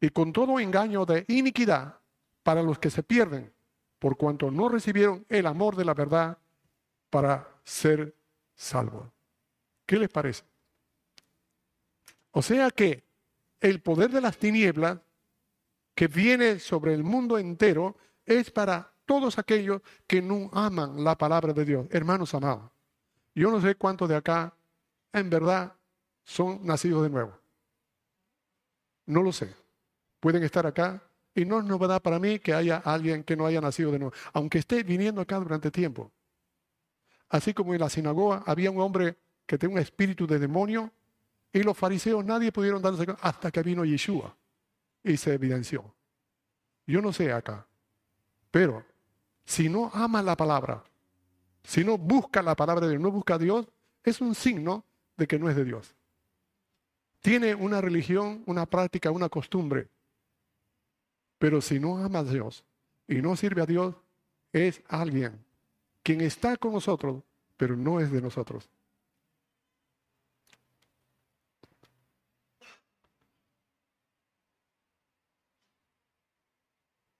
y 0.00 0.08
con 0.08 0.32
todo 0.32 0.58
engaño 0.58 1.04
de 1.04 1.24
iniquidad 1.28 1.98
para 2.42 2.62
los 2.62 2.78
que 2.78 2.90
se 2.90 3.02
pierden, 3.02 3.52
por 4.06 4.16
cuanto 4.16 4.52
no 4.52 4.68
recibieron 4.68 5.26
el 5.28 5.46
amor 5.46 5.74
de 5.74 5.84
la 5.84 5.92
verdad 5.92 6.38
para 7.10 7.44
ser 7.64 8.14
salvos. 8.54 9.08
¿Qué 9.84 9.98
les 9.98 10.08
parece? 10.08 10.44
O 12.30 12.40
sea 12.40 12.70
que 12.70 13.02
el 13.60 13.80
poder 13.80 14.12
de 14.12 14.20
las 14.20 14.38
tinieblas 14.38 15.00
que 15.96 16.06
viene 16.06 16.60
sobre 16.60 16.94
el 16.94 17.02
mundo 17.02 17.36
entero 17.36 17.96
es 18.24 18.48
para 18.52 18.92
todos 19.06 19.40
aquellos 19.40 19.82
que 20.06 20.22
no 20.22 20.50
aman 20.52 21.02
la 21.02 21.18
palabra 21.18 21.52
de 21.52 21.64
Dios. 21.64 21.88
Hermanos 21.90 22.32
amados, 22.32 22.70
yo 23.34 23.50
no 23.50 23.60
sé 23.60 23.74
cuántos 23.74 24.08
de 24.08 24.14
acá 24.14 24.54
en 25.12 25.28
verdad 25.28 25.74
son 26.22 26.64
nacidos 26.64 27.02
de 27.02 27.10
nuevo. 27.10 27.36
No 29.06 29.24
lo 29.24 29.32
sé. 29.32 29.52
Pueden 30.20 30.44
estar 30.44 30.64
acá 30.64 31.02
y 31.36 31.44
no 31.44 31.58
es 31.58 31.64
novedad 31.66 32.02
para 32.02 32.18
mí 32.18 32.38
que 32.38 32.54
haya 32.54 32.78
alguien 32.78 33.22
que 33.22 33.36
no 33.36 33.46
haya 33.46 33.60
nacido 33.60 33.92
de 33.92 33.98
nuevo, 33.98 34.14
aunque 34.32 34.58
esté 34.58 34.82
viniendo 34.82 35.20
acá 35.20 35.38
durante 35.38 35.70
tiempo. 35.70 36.10
Así 37.28 37.52
como 37.52 37.74
en 37.74 37.80
la 37.80 37.90
sinagoga 37.90 38.42
había 38.46 38.70
un 38.70 38.80
hombre 38.80 39.16
que 39.44 39.58
tenía 39.58 39.76
un 39.76 39.82
espíritu 39.82 40.26
de 40.26 40.38
demonio 40.38 40.90
y 41.52 41.62
los 41.62 41.76
fariseos 41.76 42.24
nadie 42.24 42.50
pudieron 42.50 42.80
darse 42.80 43.04
cuenta 43.04 43.22
hasta 43.22 43.50
que 43.50 43.62
vino 43.62 43.84
Yeshua 43.84 44.34
y 45.04 45.18
se 45.18 45.34
evidenció. 45.34 45.94
Yo 46.86 47.02
no 47.02 47.12
sé 47.12 47.30
acá, 47.30 47.66
pero 48.50 48.82
si 49.44 49.68
no 49.68 49.90
ama 49.92 50.22
la 50.22 50.36
palabra, 50.36 50.82
si 51.62 51.84
no 51.84 51.98
busca 51.98 52.42
la 52.42 52.56
palabra 52.56 52.86
de 52.86 52.92
Dios, 52.92 53.02
no 53.02 53.10
busca 53.10 53.34
a 53.34 53.38
Dios, 53.38 53.66
es 54.02 54.22
un 54.22 54.34
signo 54.34 54.84
de 55.18 55.26
que 55.26 55.38
no 55.38 55.50
es 55.50 55.56
de 55.56 55.64
Dios. 55.64 55.94
Tiene 57.20 57.54
una 57.54 57.80
religión, 57.82 58.42
una 58.46 58.64
práctica, 58.64 59.10
una 59.10 59.28
costumbre. 59.28 59.88
Pero 61.38 61.60
si 61.60 61.78
no 61.78 61.98
ama 61.98 62.20
a 62.20 62.24
Dios 62.24 62.64
y 63.06 63.16
no 63.16 63.36
sirve 63.36 63.62
a 63.62 63.66
Dios, 63.66 63.94
es 64.52 64.82
alguien 64.88 65.44
quien 66.02 66.20
está 66.20 66.56
con 66.56 66.72
nosotros, 66.72 67.22
pero 67.56 67.76
no 67.76 68.00
es 68.00 68.10
de 68.12 68.22
nosotros. 68.22 68.68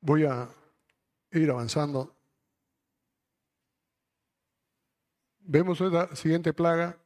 Voy 0.01 0.25
a 0.25 0.49
ir 1.33 1.51
avanzando. 1.51 2.15
Vemos 5.41 5.81
la 5.81 6.15
siguiente 6.15 6.53
plaga, 6.53 6.97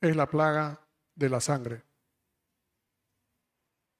es 0.00 0.16
la 0.16 0.28
plaga 0.28 0.80
de 1.14 1.28
la 1.28 1.40
sangre. 1.40 1.82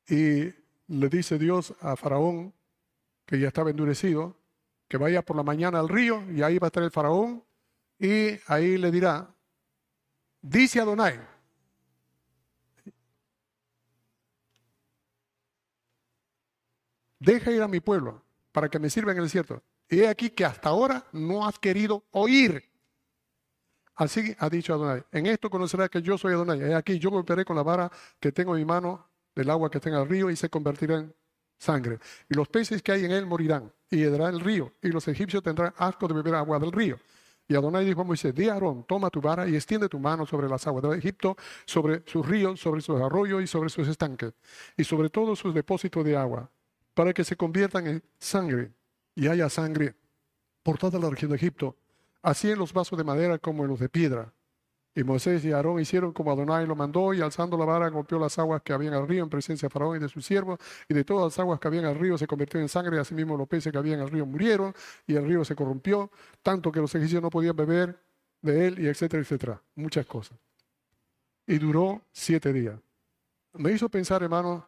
Y 0.08 0.52
le 0.90 1.08
dice 1.08 1.38
Dios 1.38 1.72
a 1.80 1.94
Faraón, 1.94 2.52
que 3.24 3.38
ya 3.38 3.48
estaba 3.48 3.70
endurecido, 3.70 4.36
que 4.88 4.96
vaya 4.96 5.22
por 5.22 5.36
la 5.36 5.44
mañana 5.44 5.78
al 5.78 5.88
río 5.88 6.24
y 6.32 6.42
ahí 6.42 6.58
va 6.58 6.66
a 6.66 6.68
estar 6.68 6.82
el 6.82 6.90
faraón 6.90 7.44
y 7.96 8.40
ahí 8.48 8.76
le 8.76 8.90
dirá, 8.90 9.32
dice 10.42 10.80
Adonai, 10.80 11.20
deja 17.20 17.52
ir 17.52 17.62
a 17.62 17.68
mi 17.68 17.78
pueblo 17.78 18.24
para 18.50 18.68
que 18.68 18.80
me 18.80 18.90
sirva 18.90 19.12
en 19.12 19.18
el 19.18 19.24
desierto. 19.24 19.62
Y 19.88 20.00
he 20.00 20.08
aquí 20.08 20.30
que 20.30 20.44
hasta 20.44 20.70
ahora 20.70 21.06
no 21.12 21.46
has 21.46 21.58
querido 21.58 22.04
oír. 22.10 22.68
Así 23.94 24.34
ha 24.38 24.48
dicho 24.48 24.74
Adonai. 24.74 25.04
En 25.12 25.26
esto 25.26 25.50
conocerá 25.50 25.88
que 25.88 26.02
yo 26.02 26.18
soy 26.18 26.32
Adonai. 26.32 26.60
He 26.62 26.74
aquí 26.74 26.98
yo 26.98 27.10
golpearé 27.10 27.44
con 27.44 27.54
la 27.54 27.62
vara 27.62 27.92
que 28.18 28.32
tengo 28.32 28.56
en 28.56 28.62
mi 28.62 28.64
mano 28.64 29.09
del 29.34 29.50
agua 29.50 29.70
que 29.70 29.78
está 29.78 29.90
en 29.90 29.96
el 29.96 30.08
río 30.08 30.30
y 30.30 30.36
se 30.36 30.48
convertirá 30.48 30.98
en 30.98 31.14
sangre. 31.58 31.98
Y 32.28 32.34
los 32.34 32.48
peces 32.48 32.82
que 32.82 32.92
hay 32.92 33.04
en 33.04 33.12
él 33.12 33.26
morirán 33.26 33.72
y 33.90 34.02
heredará 34.02 34.28
el 34.28 34.40
río. 34.40 34.72
Y 34.82 34.88
los 34.88 35.06
egipcios 35.08 35.42
tendrán 35.42 35.72
asco 35.76 36.08
de 36.08 36.14
beber 36.14 36.34
agua 36.34 36.58
del 36.58 36.72
río. 36.72 36.98
Y 37.48 37.54
Adonai 37.54 37.84
dijo 37.84 38.02
a 38.02 38.04
Moisés, 38.04 38.34
di 38.34 38.48
a 38.48 38.54
Aarón, 38.54 38.84
toma 38.84 39.10
tu 39.10 39.20
vara 39.20 39.48
y 39.48 39.56
extiende 39.56 39.88
tu 39.88 39.98
mano 39.98 40.24
sobre 40.24 40.48
las 40.48 40.66
aguas 40.66 40.84
de 40.84 40.96
Egipto, 40.96 41.36
sobre 41.64 42.02
sus 42.06 42.24
ríos, 42.24 42.60
sobre 42.60 42.80
sus 42.80 43.00
arroyos 43.00 43.42
y 43.42 43.46
sobre 43.48 43.70
sus 43.70 43.88
estanques, 43.88 44.32
y 44.76 44.84
sobre 44.84 45.10
todos 45.10 45.38
sus 45.38 45.52
depósitos 45.52 46.04
de 46.04 46.16
agua 46.16 46.48
para 46.94 47.12
que 47.12 47.24
se 47.24 47.36
conviertan 47.36 47.86
en 47.86 48.04
sangre 48.18 48.72
y 49.14 49.28
haya 49.28 49.48
sangre 49.48 49.94
por 50.62 50.78
toda 50.78 50.98
la 50.98 51.08
región 51.08 51.30
de 51.30 51.36
Egipto, 51.36 51.76
así 52.22 52.50
en 52.50 52.58
los 52.58 52.72
vasos 52.72 52.98
de 52.98 53.04
madera 53.04 53.38
como 53.38 53.64
en 53.64 53.70
los 53.70 53.80
de 53.80 53.88
piedra. 53.88 54.32
Y 54.94 55.04
Moisés 55.04 55.44
y 55.44 55.52
Aarón 55.52 55.80
hicieron 55.80 56.12
como 56.12 56.32
Adonai 56.32 56.66
lo 56.66 56.74
mandó, 56.74 57.14
y 57.14 57.20
alzando 57.20 57.56
la 57.56 57.64
vara 57.64 57.88
golpeó 57.88 58.18
las 58.18 58.38
aguas 58.38 58.62
que 58.62 58.72
habían 58.72 58.94
al 58.94 59.06
río 59.06 59.22
en 59.22 59.30
presencia 59.30 59.68
de 59.68 59.70
Faraón 59.70 59.96
y 59.96 60.00
de 60.00 60.08
sus 60.08 60.24
siervos, 60.24 60.58
y 60.88 60.94
de 60.94 61.04
todas 61.04 61.24
las 61.24 61.38
aguas 61.38 61.60
que 61.60 61.68
habían 61.68 61.84
al 61.84 61.94
río 61.94 62.18
se 62.18 62.26
convirtió 62.26 62.60
en 62.60 62.68
sangre, 62.68 62.96
y 62.96 62.98
asimismo 62.98 63.36
los 63.36 63.46
peces 63.46 63.70
que 63.70 63.78
habían 63.78 64.00
al 64.00 64.10
río 64.10 64.26
murieron, 64.26 64.74
y 65.06 65.14
el 65.14 65.26
río 65.26 65.44
se 65.44 65.54
corrompió, 65.54 66.10
tanto 66.42 66.72
que 66.72 66.80
los 66.80 66.94
egipcios 66.94 67.22
no 67.22 67.30
podían 67.30 67.54
beber 67.54 67.98
de 68.42 68.66
él, 68.66 68.80
y 68.80 68.88
etcétera, 68.88 69.22
etcétera. 69.22 69.62
Muchas 69.76 70.06
cosas. 70.06 70.38
Y 71.46 71.58
duró 71.58 72.02
siete 72.12 72.52
días. 72.52 72.78
Me 73.52 73.72
hizo 73.72 73.88
pensar, 73.88 74.22
hermano, 74.22 74.66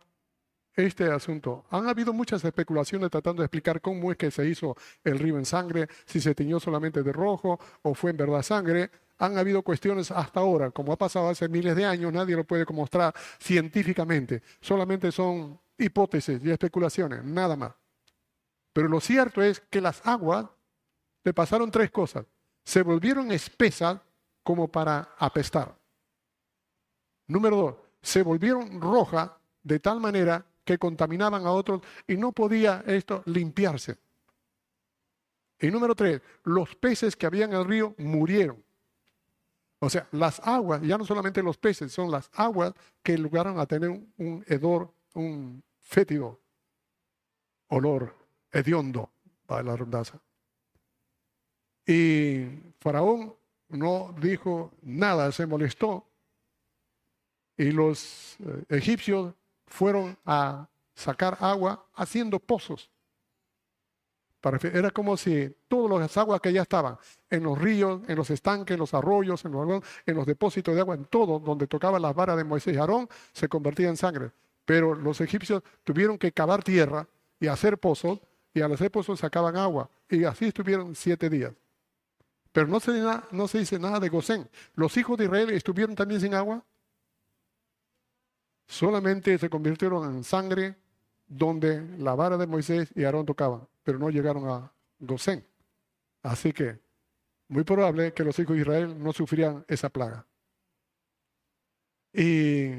este 0.74 1.10
asunto. 1.10 1.64
Han 1.70 1.88
habido 1.88 2.12
muchas 2.12 2.44
especulaciones 2.44 3.10
tratando 3.10 3.42
de 3.42 3.46
explicar 3.46 3.80
cómo 3.80 4.10
es 4.10 4.16
que 4.16 4.30
se 4.30 4.46
hizo 4.46 4.76
el 5.04 5.18
río 5.18 5.38
en 5.38 5.44
sangre, 5.44 5.88
si 6.04 6.20
se 6.20 6.34
teñió 6.34 6.58
solamente 6.60 7.02
de 7.02 7.12
rojo 7.12 7.58
o 7.82 7.94
fue 7.94 8.10
en 8.10 8.16
verdad 8.16 8.42
sangre. 8.42 8.90
Han 9.22 9.38
habido 9.38 9.62
cuestiones 9.62 10.10
hasta 10.10 10.40
ahora, 10.40 10.72
como 10.72 10.92
ha 10.92 10.98
pasado 10.98 11.28
hace 11.28 11.48
miles 11.48 11.76
de 11.76 11.84
años, 11.84 12.12
nadie 12.12 12.34
lo 12.34 12.42
puede 12.42 12.66
mostrar 12.72 13.14
científicamente. 13.38 14.42
Solamente 14.60 15.12
son 15.12 15.60
hipótesis 15.78 16.40
y 16.42 16.50
especulaciones, 16.50 17.22
nada 17.22 17.54
más. 17.54 17.72
Pero 18.72 18.88
lo 18.88 19.00
cierto 19.00 19.40
es 19.40 19.60
que 19.60 19.80
las 19.80 20.04
aguas 20.04 20.46
le 21.22 21.32
pasaron 21.32 21.70
tres 21.70 21.92
cosas. 21.92 22.26
Se 22.64 22.82
volvieron 22.82 23.30
espesas 23.30 24.00
como 24.42 24.66
para 24.66 25.14
apestar. 25.16 25.72
Número 27.28 27.56
dos, 27.56 27.74
se 28.02 28.22
volvieron 28.22 28.80
rojas 28.80 29.30
de 29.62 29.78
tal 29.78 30.00
manera 30.00 30.44
que 30.64 30.78
contaminaban 30.78 31.46
a 31.46 31.52
otros 31.52 31.80
y 32.08 32.16
no 32.16 32.32
podía 32.32 32.82
esto 32.88 33.22
limpiarse. 33.26 33.98
Y 35.60 35.70
número 35.70 35.94
tres, 35.94 36.20
los 36.42 36.74
peces 36.74 37.14
que 37.14 37.26
habían 37.26 37.52
en 37.52 37.60
el 37.60 37.64
río 37.66 37.94
murieron. 37.98 38.64
O 39.84 39.90
sea, 39.90 40.06
las 40.12 40.38
aguas, 40.46 40.80
ya 40.82 40.96
no 40.96 41.04
solamente 41.04 41.42
los 41.42 41.58
peces, 41.58 41.90
son 41.90 42.08
las 42.08 42.30
aguas 42.34 42.72
que 43.02 43.16
llegaron 43.16 43.58
a 43.58 43.66
tener 43.66 43.90
un 43.90 44.44
hedor, 44.46 44.94
un 45.14 45.60
fétido 45.80 46.40
olor 47.66 48.14
hediondo, 48.52 49.10
para 49.44 49.64
la 49.64 49.72
redundancia. 49.72 50.20
Y 51.84 52.46
Faraón 52.78 53.34
no 53.70 54.14
dijo 54.20 54.70
nada, 54.82 55.32
se 55.32 55.46
molestó. 55.46 56.06
Y 57.56 57.72
los 57.72 58.36
eh, 58.38 58.64
egipcios 58.68 59.34
fueron 59.66 60.16
a 60.24 60.68
sacar 60.94 61.36
agua 61.40 61.84
haciendo 61.94 62.38
pozos. 62.38 62.88
Era 64.44 64.90
como 64.90 65.16
si 65.16 65.54
todas 65.68 66.00
las 66.00 66.16
aguas 66.16 66.40
que 66.40 66.52
ya 66.52 66.62
estaban 66.62 66.96
en 67.30 67.44
los 67.44 67.56
ríos, 67.58 68.02
en 68.08 68.16
los 68.16 68.28
estanques, 68.30 68.74
en 68.74 68.80
los 68.80 68.92
arroyos, 68.92 69.44
en 69.44 69.52
los, 69.52 69.82
en 70.04 70.16
los 70.16 70.26
depósitos 70.26 70.74
de 70.74 70.80
agua, 70.80 70.96
en 70.96 71.04
todo 71.04 71.38
donde 71.38 71.68
tocaban 71.68 72.02
las 72.02 72.14
varas 72.14 72.36
de 72.36 72.44
Moisés 72.44 72.74
y 72.74 72.78
Aarón, 72.78 73.08
se 73.32 73.48
convertía 73.48 73.88
en 73.88 73.96
sangre. 73.96 74.32
Pero 74.64 74.94
los 74.94 75.20
egipcios 75.20 75.62
tuvieron 75.84 76.18
que 76.18 76.32
cavar 76.32 76.64
tierra 76.64 77.06
y 77.38 77.46
hacer 77.46 77.78
pozos, 77.78 78.20
y 78.52 78.60
al 78.60 78.72
hacer 78.72 78.90
pozos 78.90 79.20
sacaban 79.20 79.56
agua. 79.56 79.88
Y 80.08 80.24
así 80.24 80.46
estuvieron 80.46 80.94
siete 80.94 81.30
días. 81.30 81.52
Pero 82.52 82.66
no 82.66 82.80
se, 82.80 82.92
no 83.30 83.48
se 83.48 83.58
dice 83.58 83.78
nada 83.78 84.00
de 84.00 84.08
Gosén. 84.08 84.48
¿Los 84.74 84.96
hijos 84.96 85.16
de 85.16 85.24
Israel 85.24 85.50
estuvieron 85.50 85.94
también 85.94 86.20
sin 86.20 86.34
agua? 86.34 86.62
Solamente 88.66 89.38
se 89.38 89.48
convirtieron 89.48 90.16
en 90.16 90.24
sangre 90.24 90.76
donde 91.26 91.96
la 91.98 92.14
vara 92.14 92.36
de 92.36 92.46
Moisés 92.46 92.90
y 92.94 93.04
Aarón 93.04 93.24
tocaban, 93.24 93.66
pero 93.82 93.98
no 93.98 94.10
llegaron 94.10 94.48
a 94.48 94.72
Gosén. 94.98 95.46
Así 96.22 96.52
que 96.52 96.80
muy 97.48 97.64
probable 97.64 98.14
que 98.14 98.24
los 98.24 98.38
hijos 98.38 98.54
de 98.54 98.62
Israel 98.62 99.02
no 99.02 99.12
sufrían 99.12 99.64
esa 99.68 99.90
plaga. 99.90 100.26
Y 102.12 102.70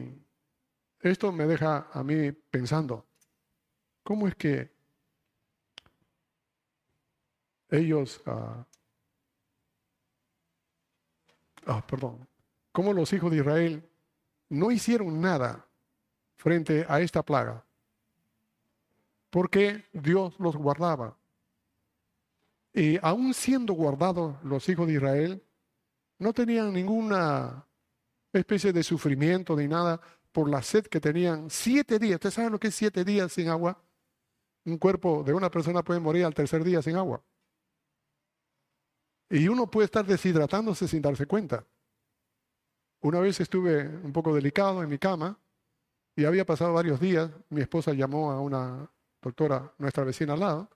esto 0.99 1.31
me 1.31 1.45
deja 1.45 1.87
a 1.91 2.03
mí 2.03 2.31
pensando, 2.31 3.05
¿cómo 4.03 4.27
es 4.27 4.35
que 4.35 4.71
ellos, 7.69 8.21
ah, 8.25 8.65
ah, 11.65 11.85
perdón, 11.85 12.27
cómo 12.71 12.93
los 12.93 13.11
hijos 13.13 13.31
de 13.31 13.37
Israel 13.37 13.89
no 14.49 14.71
hicieron 14.71 15.19
nada 15.19 15.67
frente 16.37 16.85
a 16.87 17.01
esta 17.01 17.23
plaga? 17.23 17.65
Porque 19.33 19.85
Dios 19.93 20.35
los 20.37 20.55
guardaba. 20.55 21.17
Y 22.71 22.99
aún 23.01 23.33
siendo 23.33 23.73
guardados 23.73 24.35
los 24.43 24.69
hijos 24.69 24.85
de 24.85 24.93
Israel, 24.93 25.43
no 26.19 26.33
tenían 26.33 26.71
ninguna 26.71 27.67
especie 28.31 28.71
de 28.71 28.83
sufrimiento 28.83 29.55
ni 29.55 29.67
nada 29.67 29.99
por 30.31 30.47
la 30.47 30.61
sed 30.61 30.85
que 30.85 30.99
tenían 30.99 31.49
siete 31.49 31.97
días. 31.97 32.17
¿Usted 32.17 32.29
sabe 32.29 32.51
lo 32.51 32.59
que 32.59 32.67
es 32.67 32.75
siete 32.75 33.03
días 33.03 33.33
sin 33.33 33.49
agua? 33.49 33.83
Un 34.65 34.77
cuerpo 34.77 35.23
de 35.23 35.33
una 35.33 35.49
persona 35.49 35.83
puede 35.83 35.99
morir 35.99 36.25
al 36.25 36.35
tercer 36.35 36.63
día 36.63 36.83
sin 36.83 36.95
agua. 36.95 37.23
Y 39.31 39.47
uno 39.47 39.65
puede 39.65 39.85
estar 39.85 40.05
deshidratándose 40.05 40.87
sin 40.87 41.01
darse 41.01 41.25
cuenta. 41.25 41.65
Una 43.01 43.19
vez 43.19 43.39
estuve 43.39 43.87
un 43.87 44.13
poco 44.13 44.35
delicado 44.35 44.83
en 44.83 44.89
mi 44.89 44.99
cama 44.99 45.39
y 46.15 46.23
había 46.23 46.45
pasado 46.45 46.73
varios 46.73 46.99
días. 46.99 47.31
Mi 47.49 47.61
esposa 47.61 47.93
llamó 47.93 48.29
a 48.29 48.39
una 48.39 48.91
doctora, 49.23 49.73
nuestra 49.77 50.03
vecina 50.03 50.33
al 50.33 50.39
lado, 50.39 50.69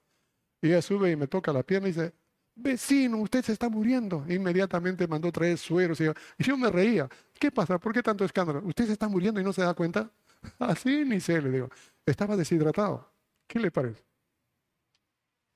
y 0.61 0.67
ella 0.69 0.81
sube 0.81 1.11
y 1.11 1.15
me 1.15 1.27
toca 1.27 1.53
la 1.53 1.63
pierna 1.63 1.87
y 1.87 1.91
dice, 1.91 2.13
vecino, 2.55 3.17
usted 3.17 3.43
se 3.43 3.53
está 3.53 3.69
muriendo. 3.69 4.25
Inmediatamente 4.27 5.07
mandó 5.07 5.31
traer 5.31 5.57
sueros 5.57 5.99
y 6.01 6.05
yo, 6.39 6.57
me 6.57 6.69
reía. 6.69 7.07
¿Qué 7.39 7.51
pasa? 7.51 7.77
¿Por 7.77 7.93
qué 7.93 8.01
tanto 8.01 8.25
escándalo? 8.25 8.61
¿Usted 8.65 8.87
se 8.87 8.93
está 8.93 9.07
muriendo 9.07 9.39
y 9.39 9.43
no 9.43 9.53
se 9.53 9.61
da 9.61 9.73
cuenta? 9.73 10.09
Así 10.59 11.05
ni 11.05 11.19
sé, 11.19 11.41
le 11.41 11.51
digo. 11.51 11.69
Estaba 12.05 12.35
deshidratado. 12.35 13.07
¿Qué 13.47 13.59
le 13.59 13.71
parece? 13.71 14.03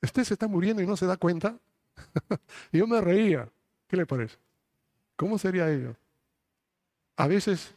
¿Usted 0.01 0.23
se 0.23 0.33
está 0.33 0.47
muriendo 0.47 0.81
y 0.81 0.87
no 0.87 0.95
se 0.95 1.05
da 1.05 1.17
cuenta? 1.17 1.57
y 2.71 2.77
yo 2.77 2.87
me 2.87 3.01
reía. 3.01 3.49
¿Qué 3.87 3.97
le 3.97 4.05
parece? 4.05 4.37
¿Cómo 5.15 5.37
sería 5.37 5.69
ello? 5.69 5.95
A 7.17 7.27
veces 7.27 7.75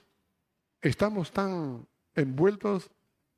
estamos 0.81 1.31
tan 1.31 1.87
envueltos 2.15 2.91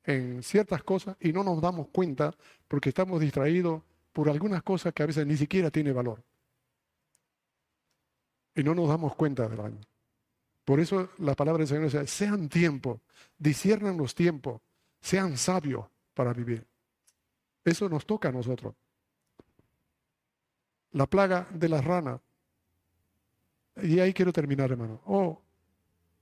en 0.07 0.41
ciertas 0.41 0.83
cosas 0.83 1.17
y 1.19 1.33
no 1.33 1.43
nos 1.43 1.61
damos 1.61 1.89
cuenta 1.89 2.33
porque 2.67 2.89
estamos 2.89 3.19
distraídos 3.19 3.83
por 4.13 4.29
algunas 4.29 4.63
cosas 4.63 4.93
que 4.93 5.03
a 5.03 5.05
veces 5.05 5.27
ni 5.27 5.35
siquiera 5.35 5.69
tiene 5.69 5.91
valor. 5.91 6.23
Y 8.55 8.63
no 8.63 8.73
nos 8.73 8.87
damos 8.87 9.15
cuenta 9.15 9.47
del 9.47 9.57
daño. 9.57 9.81
Por 10.63 10.79
eso 10.79 11.09
la 11.19 11.35
palabra 11.35 11.59
del 11.59 11.67
Señor 11.67 11.83
dice, 11.83 12.07
sean 12.07 12.47
tiempo, 12.49 13.01
disciernan 13.37 13.97
los 13.97 14.15
tiempos, 14.15 14.61
sean 15.01 15.37
sabios 15.37 15.85
para 16.13 16.33
vivir. 16.33 16.65
Eso 17.63 17.89
nos 17.89 18.05
toca 18.05 18.29
a 18.29 18.31
nosotros. 18.31 18.73
La 20.91 21.05
plaga 21.05 21.47
de 21.51 21.69
las 21.69 21.83
ranas. 21.83 22.21
Y 23.83 23.99
ahí 23.99 24.13
quiero 24.13 24.31
terminar, 24.31 24.71
hermano. 24.71 25.01
Oh, 25.05 25.41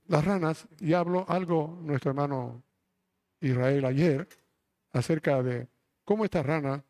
las 0.08 0.24
ranas, 0.24 0.66
y 0.80 0.92
hablo 0.92 1.24
algo 1.28 1.78
nuestro 1.82 2.10
hermano 2.10 2.62
Israel 3.40 3.84
ayer 3.84 4.28
acerca 4.92 5.42
de 5.42 5.68
cómo 6.04 6.24
estas 6.24 6.46
ranas 6.46 6.82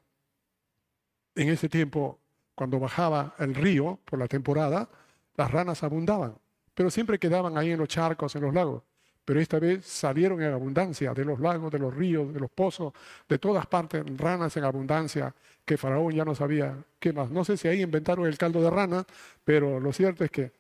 en 1.35 1.49
ese 1.51 1.69
tiempo, 1.69 2.19
cuando 2.55 2.81
bajaba 2.81 3.35
el 3.39 3.55
río 3.55 4.01
por 4.05 4.19
la 4.19 4.27
temporada, 4.27 4.89
las 5.37 5.51
ranas 5.51 5.83
abundaban, 5.83 6.35
pero 6.75 6.91
siempre 6.91 7.19
quedaban 7.19 7.59
ahí 7.59 7.71
en 7.71 7.79
los 7.79 7.89
charcos, 7.89 8.35
en 8.37 8.43
los 8.43 8.55
lagos. 8.55 8.83
Pero 9.27 9.41
esta 9.41 9.59
vez 9.59 9.85
salieron 9.85 10.41
en 10.41 10.53
abundancia 10.53 11.13
de 11.13 11.25
los 11.25 11.41
lagos, 11.41 11.73
de 11.73 11.81
los 11.81 11.93
ríos, 11.93 12.33
de 12.33 12.39
los 12.39 12.49
pozos, 12.49 12.93
de 13.29 13.39
todas 13.39 13.67
partes, 13.67 14.05
ranas 14.17 14.57
en 14.57 14.65
abundancia, 14.65 15.35
que 15.65 15.77
Faraón 15.77 16.15
ya 16.15 16.25
no 16.25 16.35
sabía 16.35 16.77
qué 17.01 17.13
más. 17.13 17.31
No 17.31 17.45
sé 17.45 17.57
si 17.57 17.67
ahí 17.67 17.83
inventaron 17.83 18.27
el 18.27 18.39
caldo 18.39 18.63
de 18.63 18.71
rana, 18.71 19.05
pero 19.45 19.81
lo 19.81 19.93
cierto 19.93 20.25
es 20.25 20.31
que 20.31 20.53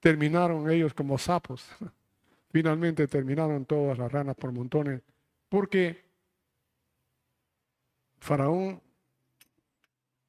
terminaron 0.00 0.70
ellos 0.70 0.94
como 0.94 1.18
sapos. 1.18 1.68
Finalmente 2.50 3.06
terminaron 3.06 3.66
todas 3.66 3.98
las 3.98 4.10
ranas 4.10 4.34
por 4.34 4.50
montones, 4.50 5.02
porque 5.48 6.04
Faraón 8.18 8.80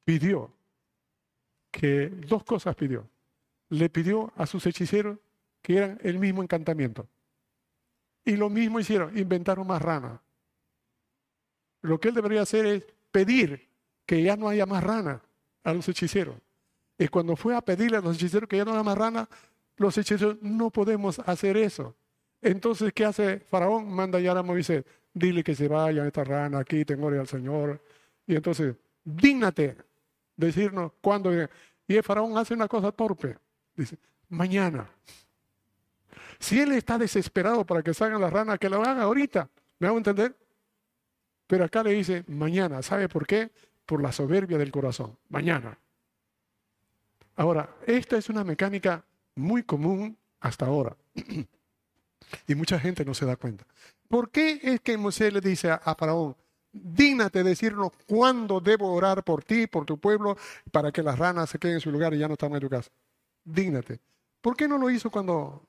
pidió 0.04 0.52
que 1.70 2.08
dos 2.08 2.44
cosas 2.44 2.74
pidió. 2.74 3.08
Le 3.70 3.90
pidió 3.90 4.32
a 4.36 4.46
sus 4.46 4.64
hechiceros 4.66 5.18
que 5.62 5.76
eran 5.76 5.98
el 6.02 6.18
mismo 6.18 6.42
encantamiento. 6.42 7.08
Y 8.24 8.36
lo 8.36 8.48
mismo 8.48 8.80
hicieron, 8.80 9.16
inventaron 9.18 9.66
más 9.66 9.82
ranas. 9.82 10.20
Lo 11.82 12.00
que 12.00 12.08
él 12.08 12.14
debería 12.14 12.42
hacer 12.42 12.66
es 12.66 12.84
pedir 13.10 13.68
que 14.06 14.22
ya 14.22 14.36
no 14.36 14.48
haya 14.48 14.66
más 14.66 14.82
ranas 14.82 15.20
a 15.64 15.72
los 15.72 15.88
hechiceros. 15.88 16.36
Y 16.98 17.08
cuando 17.08 17.36
fue 17.36 17.54
a 17.54 17.60
pedirle 17.60 17.98
a 17.98 18.00
los 18.00 18.16
hechiceros 18.16 18.48
que 18.48 18.56
ya 18.56 18.64
no 18.64 18.72
haya 18.72 18.82
más 18.82 18.98
ranas, 18.98 19.28
los 19.76 19.96
hechiceros 19.96 20.38
no 20.42 20.70
podemos 20.70 21.18
hacer 21.20 21.56
eso. 21.56 21.94
Entonces, 22.40 22.92
¿qué 22.92 23.04
hace 23.04 23.40
Faraón? 23.40 23.90
Manda 23.90 24.20
ya 24.20 24.32
a 24.32 24.42
Moisés, 24.42 24.84
dile 25.18 25.42
que 25.42 25.54
se 25.54 25.68
vayan 25.68 26.06
esta 26.06 26.24
rana, 26.24 26.58
aquí, 26.58 26.84
gloria 26.84 27.20
al 27.20 27.28
Señor. 27.28 27.82
Y 28.26 28.36
entonces, 28.36 28.76
dígnate 29.04 29.76
decirnos 30.36 30.92
cuándo. 31.00 31.30
Y 31.86 31.96
el 31.96 32.02
faraón 32.02 32.36
hace 32.38 32.54
una 32.54 32.68
cosa 32.68 32.92
torpe. 32.92 33.36
Dice, 33.74 33.98
mañana. 34.28 34.88
Si 36.38 36.60
él 36.60 36.72
está 36.72 36.98
desesperado 36.98 37.64
para 37.64 37.82
que 37.82 37.92
salgan 37.92 38.20
las 38.20 38.32
ranas, 38.32 38.58
que 38.58 38.68
lo 38.68 38.82
haga 38.82 39.02
ahorita. 39.02 39.48
¿Me 39.78 39.88
hago 39.88 39.98
entender? 39.98 40.34
Pero 41.46 41.64
acá 41.64 41.82
le 41.82 41.92
dice, 41.92 42.24
mañana. 42.28 42.82
¿Sabe 42.82 43.08
por 43.08 43.26
qué? 43.26 43.50
Por 43.86 44.02
la 44.02 44.12
soberbia 44.12 44.58
del 44.58 44.70
corazón. 44.70 45.16
Mañana. 45.28 45.78
Ahora, 47.36 47.68
esta 47.86 48.16
es 48.16 48.28
una 48.28 48.44
mecánica 48.44 49.04
muy 49.34 49.62
común 49.62 50.16
hasta 50.40 50.66
ahora. 50.66 50.96
y 52.46 52.54
mucha 52.54 52.78
gente 52.78 53.04
no 53.04 53.14
se 53.14 53.26
da 53.26 53.36
cuenta. 53.36 53.64
¿Por 54.08 54.30
qué 54.30 54.60
es 54.62 54.80
que 54.80 54.96
Moisés 54.96 55.32
le 55.32 55.40
dice 55.40 55.70
a 55.70 55.94
Faraón, 55.94 56.36
Dígnate 56.72 57.42
decirnos 57.42 57.92
cuándo 58.06 58.60
debo 58.60 58.92
orar 58.92 59.24
por 59.24 59.42
ti, 59.42 59.66
por 59.66 59.86
tu 59.86 59.98
pueblo, 59.98 60.36
para 60.70 60.92
que 60.92 61.02
las 61.02 61.18
ranas 61.18 61.50
se 61.50 61.58
queden 61.58 61.76
en 61.76 61.80
su 61.80 61.90
lugar 61.90 62.12
y 62.14 62.18
ya 62.18 62.28
no 62.28 62.34
están 62.34 62.54
en 62.54 62.60
tu 62.60 62.68
casa. 62.68 62.90
Dígnate. 63.44 64.00
¿Por 64.40 64.56
qué 64.56 64.68
no 64.68 64.78
lo 64.78 64.90
hizo 64.90 65.10
cuando 65.10 65.62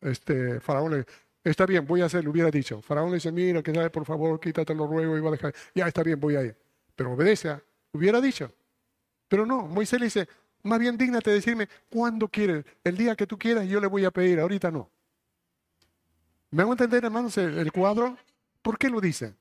este 0.00 0.60
Faraón 0.60 0.92
le 0.92 1.06
está 1.42 1.66
bien, 1.66 1.86
voy 1.86 2.00
a 2.00 2.06
hacer, 2.06 2.24
le 2.24 2.30
hubiera 2.30 2.50
dicho. 2.50 2.80
Faraón 2.80 3.10
le 3.10 3.16
dice, 3.16 3.32
mira, 3.32 3.62
que 3.62 3.74
sabe, 3.74 3.90
por 3.90 4.06
favor, 4.06 4.40
quítate 4.40 4.74
lo 4.74 4.86
ruego 4.86 5.16
y 5.16 5.20
va 5.20 5.28
a 5.28 5.32
dejar. 5.32 5.54
Ya 5.74 5.86
está 5.86 6.02
bien, 6.02 6.18
voy 6.18 6.36
a 6.36 6.42
ir. 6.42 6.56
Pero 6.94 7.12
obedece, 7.12 7.60
hubiera 7.92 8.20
dicho. 8.20 8.50
Pero 9.28 9.44
no, 9.44 9.66
Moisés 9.66 9.98
le 9.98 10.06
dice, 10.06 10.28
más 10.62 10.78
bien 10.78 10.96
dígnate 10.96 11.30
decirme 11.30 11.68
cuándo 11.90 12.28
quieres, 12.28 12.64
el 12.84 12.96
día 12.96 13.16
que 13.16 13.26
tú 13.26 13.38
quieras, 13.38 13.66
yo 13.66 13.80
le 13.80 13.88
voy 13.88 14.04
a 14.04 14.10
pedir, 14.10 14.40
ahorita 14.40 14.70
no. 14.70 14.88
¿Me 16.54 16.62
hago 16.62 16.70
entender, 16.70 17.04
hermanos, 17.04 17.36
el 17.36 17.72
cuadro? 17.72 18.16
¿Por 18.62 18.78
qué 18.78 18.88
lo 18.88 19.00
dice? 19.00 19.34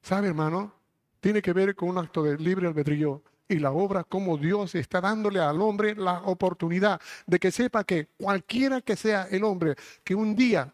¿Sabe, 0.00 0.28
hermano? 0.28 0.72
Tiene 1.18 1.42
que 1.42 1.52
ver 1.52 1.74
con 1.74 1.88
un 1.88 1.98
acto 1.98 2.22
de 2.22 2.38
libre 2.38 2.68
albedrío 2.68 3.20
y 3.48 3.56
la 3.56 3.72
obra 3.72 4.04
como 4.04 4.38
Dios 4.38 4.76
está 4.76 5.00
dándole 5.00 5.40
al 5.40 5.60
hombre 5.60 5.96
la 5.96 6.22
oportunidad 6.22 7.00
de 7.26 7.40
que 7.40 7.50
sepa 7.50 7.82
que 7.82 8.10
cualquiera 8.16 8.80
que 8.80 8.94
sea 8.94 9.26
el 9.28 9.42
hombre 9.42 9.74
que 10.04 10.14
un 10.14 10.36
día 10.36 10.72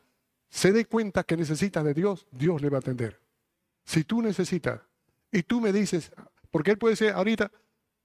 se 0.50 0.72
dé 0.72 0.84
cuenta 0.84 1.24
que 1.24 1.38
necesita 1.38 1.82
de 1.82 1.94
Dios, 1.94 2.26
Dios 2.32 2.60
le 2.60 2.68
va 2.68 2.76
a 2.76 2.80
atender. 2.80 3.18
Si 3.82 4.04
tú 4.04 4.20
necesitas 4.20 4.82
y 5.32 5.42
tú 5.42 5.62
me 5.62 5.72
dices, 5.72 6.12
porque 6.50 6.72
él 6.72 6.76
puede 6.76 6.96
ser 6.96 7.14
ahorita, 7.14 7.50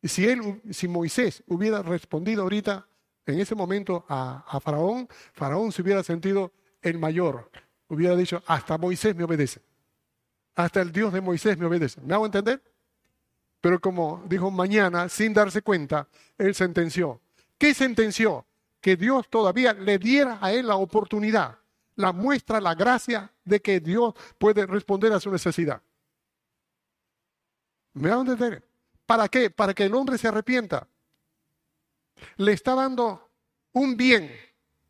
si 0.02 0.26
él, 0.26 0.62
si 0.70 0.88
Moisés 0.88 1.44
hubiera 1.48 1.82
respondido 1.82 2.44
ahorita 2.44 2.88
en 3.26 3.42
ese 3.42 3.56
momento 3.56 4.06
a, 4.08 4.46
a 4.48 4.62
Faraón, 4.62 5.10
Faraón 5.34 5.74
se 5.74 5.82
hubiera 5.82 6.02
sentido 6.02 6.54
el 6.82 6.98
mayor, 6.98 7.50
hubiera 7.88 8.16
dicho, 8.16 8.42
hasta 8.46 8.78
Moisés 8.78 9.16
me 9.16 9.24
obedece. 9.24 9.62
hasta 10.56 10.82
el 10.82 10.92
Dios 10.92 11.14
de 11.14 11.22
Moisés 11.22 11.58
me 11.58 11.66
obedece. 11.66 12.02
¿Me 12.02 12.14
hago 12.14 12.26
entender? 12.26 12.62
Pero 13.62 13.80
como 13.80 14.24
dijo 14.28 14.52
mañana, 14.52 15.08
sin 15.08 15.34
darse 15.34 15.62
cuenta, 15.62 16.08
él 16.38 16.54
sentenció. 16.56 17.22
¿Qué 17.58 17.74
sentenció? 17.74 18.46
Que 18.82 18.96
Dios 18.96 19.30
todavía 19.30 19.74
le 19.74 19.98
diera 20.00 20.40
a 20.42 20.52
él 20.52 20.68
la 20.68 20.76
oportunidad, 20.76 21.58
la 21.96 22.12
muestra, 22.12 22.60
la 22.60 22.74
gracia 22.74 23.32
de 23.46 23.62
que 23.62 23.80
Dios 23.80 24.16
puede 24.38 24.66
responder 24.66 25.14
a 25.14 25.20
su 25.20 25.32
necesidad. 25.32 25.82
¿Me 27.94 28.10
hago 28.10 28.22
entender? 28.22 28.64
¿Para 29.06 29.28
qué? 29.28 29.50
Para 29.50 29.74
que 29.74 29.84
el 29.84 29.94
hombre 29.94 30.18
se 30.18 30.28
arrepienta. 30.28 30.88
Le 32.38 32.54
está 32.54 32.76
dando 32.76 33.30
un 33.74 33.96
bien 33.96 34.32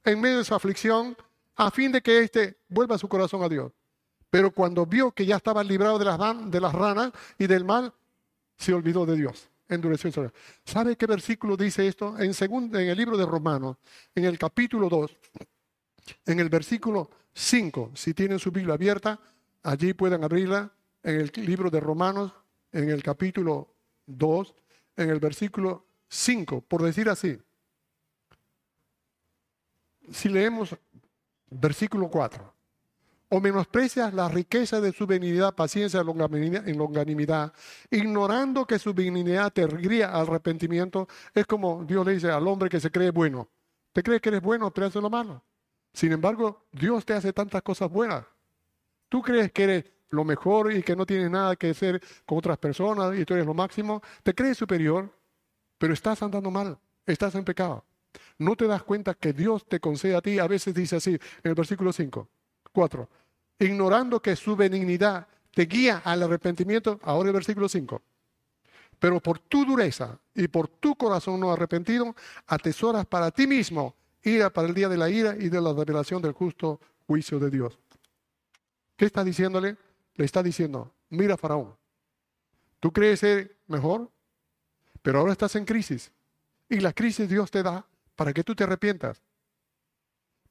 en 0.05 0.21
medio 0.21 0.37
de 0.37 0.43
su 0.45 0.55
aflicción 0.55 1.17
a 1.55 1.71
fin 1.71 1.91
de 1.91 2.01
que 2.01 2.19
éste 2.19 2.57
vuelva 2.69 2.97
su 2.97 3.07
corazón 3.07 3.43
a 3.43 3.49
Dios. 3.49 3.71
Pero 4.29 4.51
cuando 4.51 4.85
vio 4.85 5.11
que 5.11 5.25
ya 5.25 5.35
estaba 5.35 5.63
librado 5.63 5.99
de 5.99 6.05
las, 6.05 6.73
ranas 6.73 7.11
y 7.37 7.47
del 7.47 7.65
mal, 7.65 7.93
se 8.57 8.73
olvidó 8.73 9.05
de 9.05 9.17
Dios. 9.17 9.49
Endureció 9.67 10.11
su 10.11 10.31
¿Sabe 10.65 10.95
qué 10.95 11.05
versículo 11.05 11.57
dice 11.57 11.87
esto? 11.87 12.17
En, 12.17 12.33
segundo, 12.33 12.79
en 12.79 12.89
el 12.89 12.97
libro 12.97 13.17
de 13.17 13.25
Romanos, 13.25 13.77
en 14.15 14.25
el 14.25 14.37
capítulo 14.37 14.89
2, 14.89 15.17
en 16.25 16.39
el 16.39 16.49
versículo 16.49 17.09
5, 17.33 17.91
si 17.93 18.13
tienen 18.13 18.39
su 18.39 18.51
Biblia 18.51 18.73
abierta, 18.73 19.19
allí 19.63 19.93
pueden 19.93 20.23
abrirla, 20.23 20.71
en 21.03 21.21
el 21.21 21.31
libro 21.35 21.69
de 21.69 21.79
Romanos, 21.79 22.31
en 22.71 22.89
el 22.89 23.01
capítulo 23.03 23.73
2, 24.05 24.53
en 24.97 25.09
el 25.09 25.19
versículo 25.19 25.85
5, 26.07 26.61
por 26.61 26.83
decir 26.83 27.09
así. 27.09 27.37
Si 30.11 30.29
leemos 30.29 30.75
versículo 31.51 32.07
4, 32.09 32.53
o 33.29 33.39
menosprecias 33.39 34.13
la 34.13 34.27
riqueza 34.27 34.81
de 34.81 34.91
su 34.91 35.05
benignidad, 35.05 35.53
paciencia 35.53 36.01
y 36.01 36.73
longanimidad, 36.73 37.53
ignorando 37.89 38.65
que 38.65 38.79
su 38.79 38.93
benignidad 38.93 39.53
te 39.53 39.67
guía 39.67 40.11
al 40.11 40.27
arrepentimiento, 40.27 41.07
es 41.33 41.45
como 41.45 41.83
Dios 41.85 42.05
le 42.05 42.13
dice 42.13 42.31
al 42.31 42.47
hombre 42.47 42.69
que 42.69 42.79
se 42.79 42.91
cree 42.91 43.11
bueno. 43.11 43.47
¿Te 43.93 44.03
crees 44.03 44.21
que 44.21 44.29
eres 44.29 44.41
bueno, 44.41 44.71
pero 44.71 44.87
haces 44.87 45.01
lo 45.01 45.09
malo? 45.09 45.43
Sin 45.93 46.11
embargo, 46.11 46.65
Dios 46.71 47.05
te 47.05 47.13
hace 47.13 47.33
tantas 47.33 47.61
cosas 47.61 47.89
buenas. 47.89 48.25
Tú 49.09 49.21
crees 49.21 49.51
que 49.51 49.63
eres 49.63 49.91
lo 50.09 50.23
mejor 50.23 50.73
y 50.73 50.83
que 50.83 50.95
no 50.95 51.05
tienes 51.05 51.29
nada 51.29 51.55
que 51.55 51.71
hacer 51.71 52.01
con 52.25 52.37
otras 52.37 52.57
personas 52.57 53.17
y 53.17 53.25
tú 53.25 53.33
eres 53.33 53.45
lo 53.45 53.53
máximo. 53.53 54.01
Te 54.23 54.33
crees 54.33 54.57
superior, 54.57 55.09
pero 55.77 55.93
estás 55.93 56.21
andando 56.21 56.51
mal, 56.51 56.77
estás 57.05 57.35
en 57.35 57.43
pecado. 57.43 57.83
No 58.37 58.55
te 58.55 58.67
das 58.67 58.83
cuenta 58.83 59.13
que 59.13 59.33
Dios 59.33 59.65
te 59.65 59.79
concede 59.79 60.15
a 60.15 60.21
ti, 60.21 60.39
a 60.39 60.47
veces 60.47 60.73
dice 60.73 60.97
así, 60.97 61.11
en 61.11 61.19
el 61.43 61.55
versículo 61.55 61.93
5, 61.93 62.27
4, 62.71 63.09
ignorando 63.59 64.21
que 64.21 64.35
su 64.35 64.55
benignidad 64.55 65.27
te 65.53 65.65
guía 65.65 66.01
al 66.03 66.23
arrepentimiento, 66.23 66.99
ahora 67.03 67.29
el 67.29 67.33
versículo 67.33 67.69
5. 67.69 68.01
Pero 68.99 69.19
por 69.19 69.39
tu 69.39 69.65
dureza 69.65 70.19
y 70.35 70.47
por 70.47 70.67
tu 70.67 70.95
corazón 70.95 71.39
no 71.39 71.51
arrepentido, 71.51 72.15
atesoras 72.47 73.05
para 73.05 73.31
ti 73.31 73.47
mismo 73.47 73.95
ira 74.23 74.51
para 74.51 74.67
el 74.67 74.73
día 74.73 74.89
de 74.89 74.97
la 74.97 75.09
ira 75.09 75.35
y 75.37 75.49
de 75.49 75.61
la 75.61 75.73
revelación 75.73 76.21
del 76.21 76.33
justo 76.33 76.79
juicio 77.07 77.39
de 77.39 77.49
Dios. 77.49 77.79
¿Qué 78.95 79.05
está 79.05 79.23
diciéndole? 79.23 79.77
Le 80.15 80.25
está 80.25 80.43
diciendo, 80.43 80.93
mira 81.09 81.37
Faraón, 81.37 81.75
tú 82.79 82.91
crees 82.91 83.21
ser 83.21 83.57
mejor, 83.67 84.09
pero 85.01 85.19
ahora 85.19 85.31
estás 85.31 85.55
en 85.55 85.65
crisis. 85.65 86.11
Y 86.69 86.79
la 86.79 86.93
crisis 86.93 87.27
Dios 87.27 87.49
te 87.49 87.63
da 87.63 87.85
para 88.21 88.33
que 88.33 88.43
tú 88.43 88.53
te 88.53 88.63
arrepientas. 88.63 89.19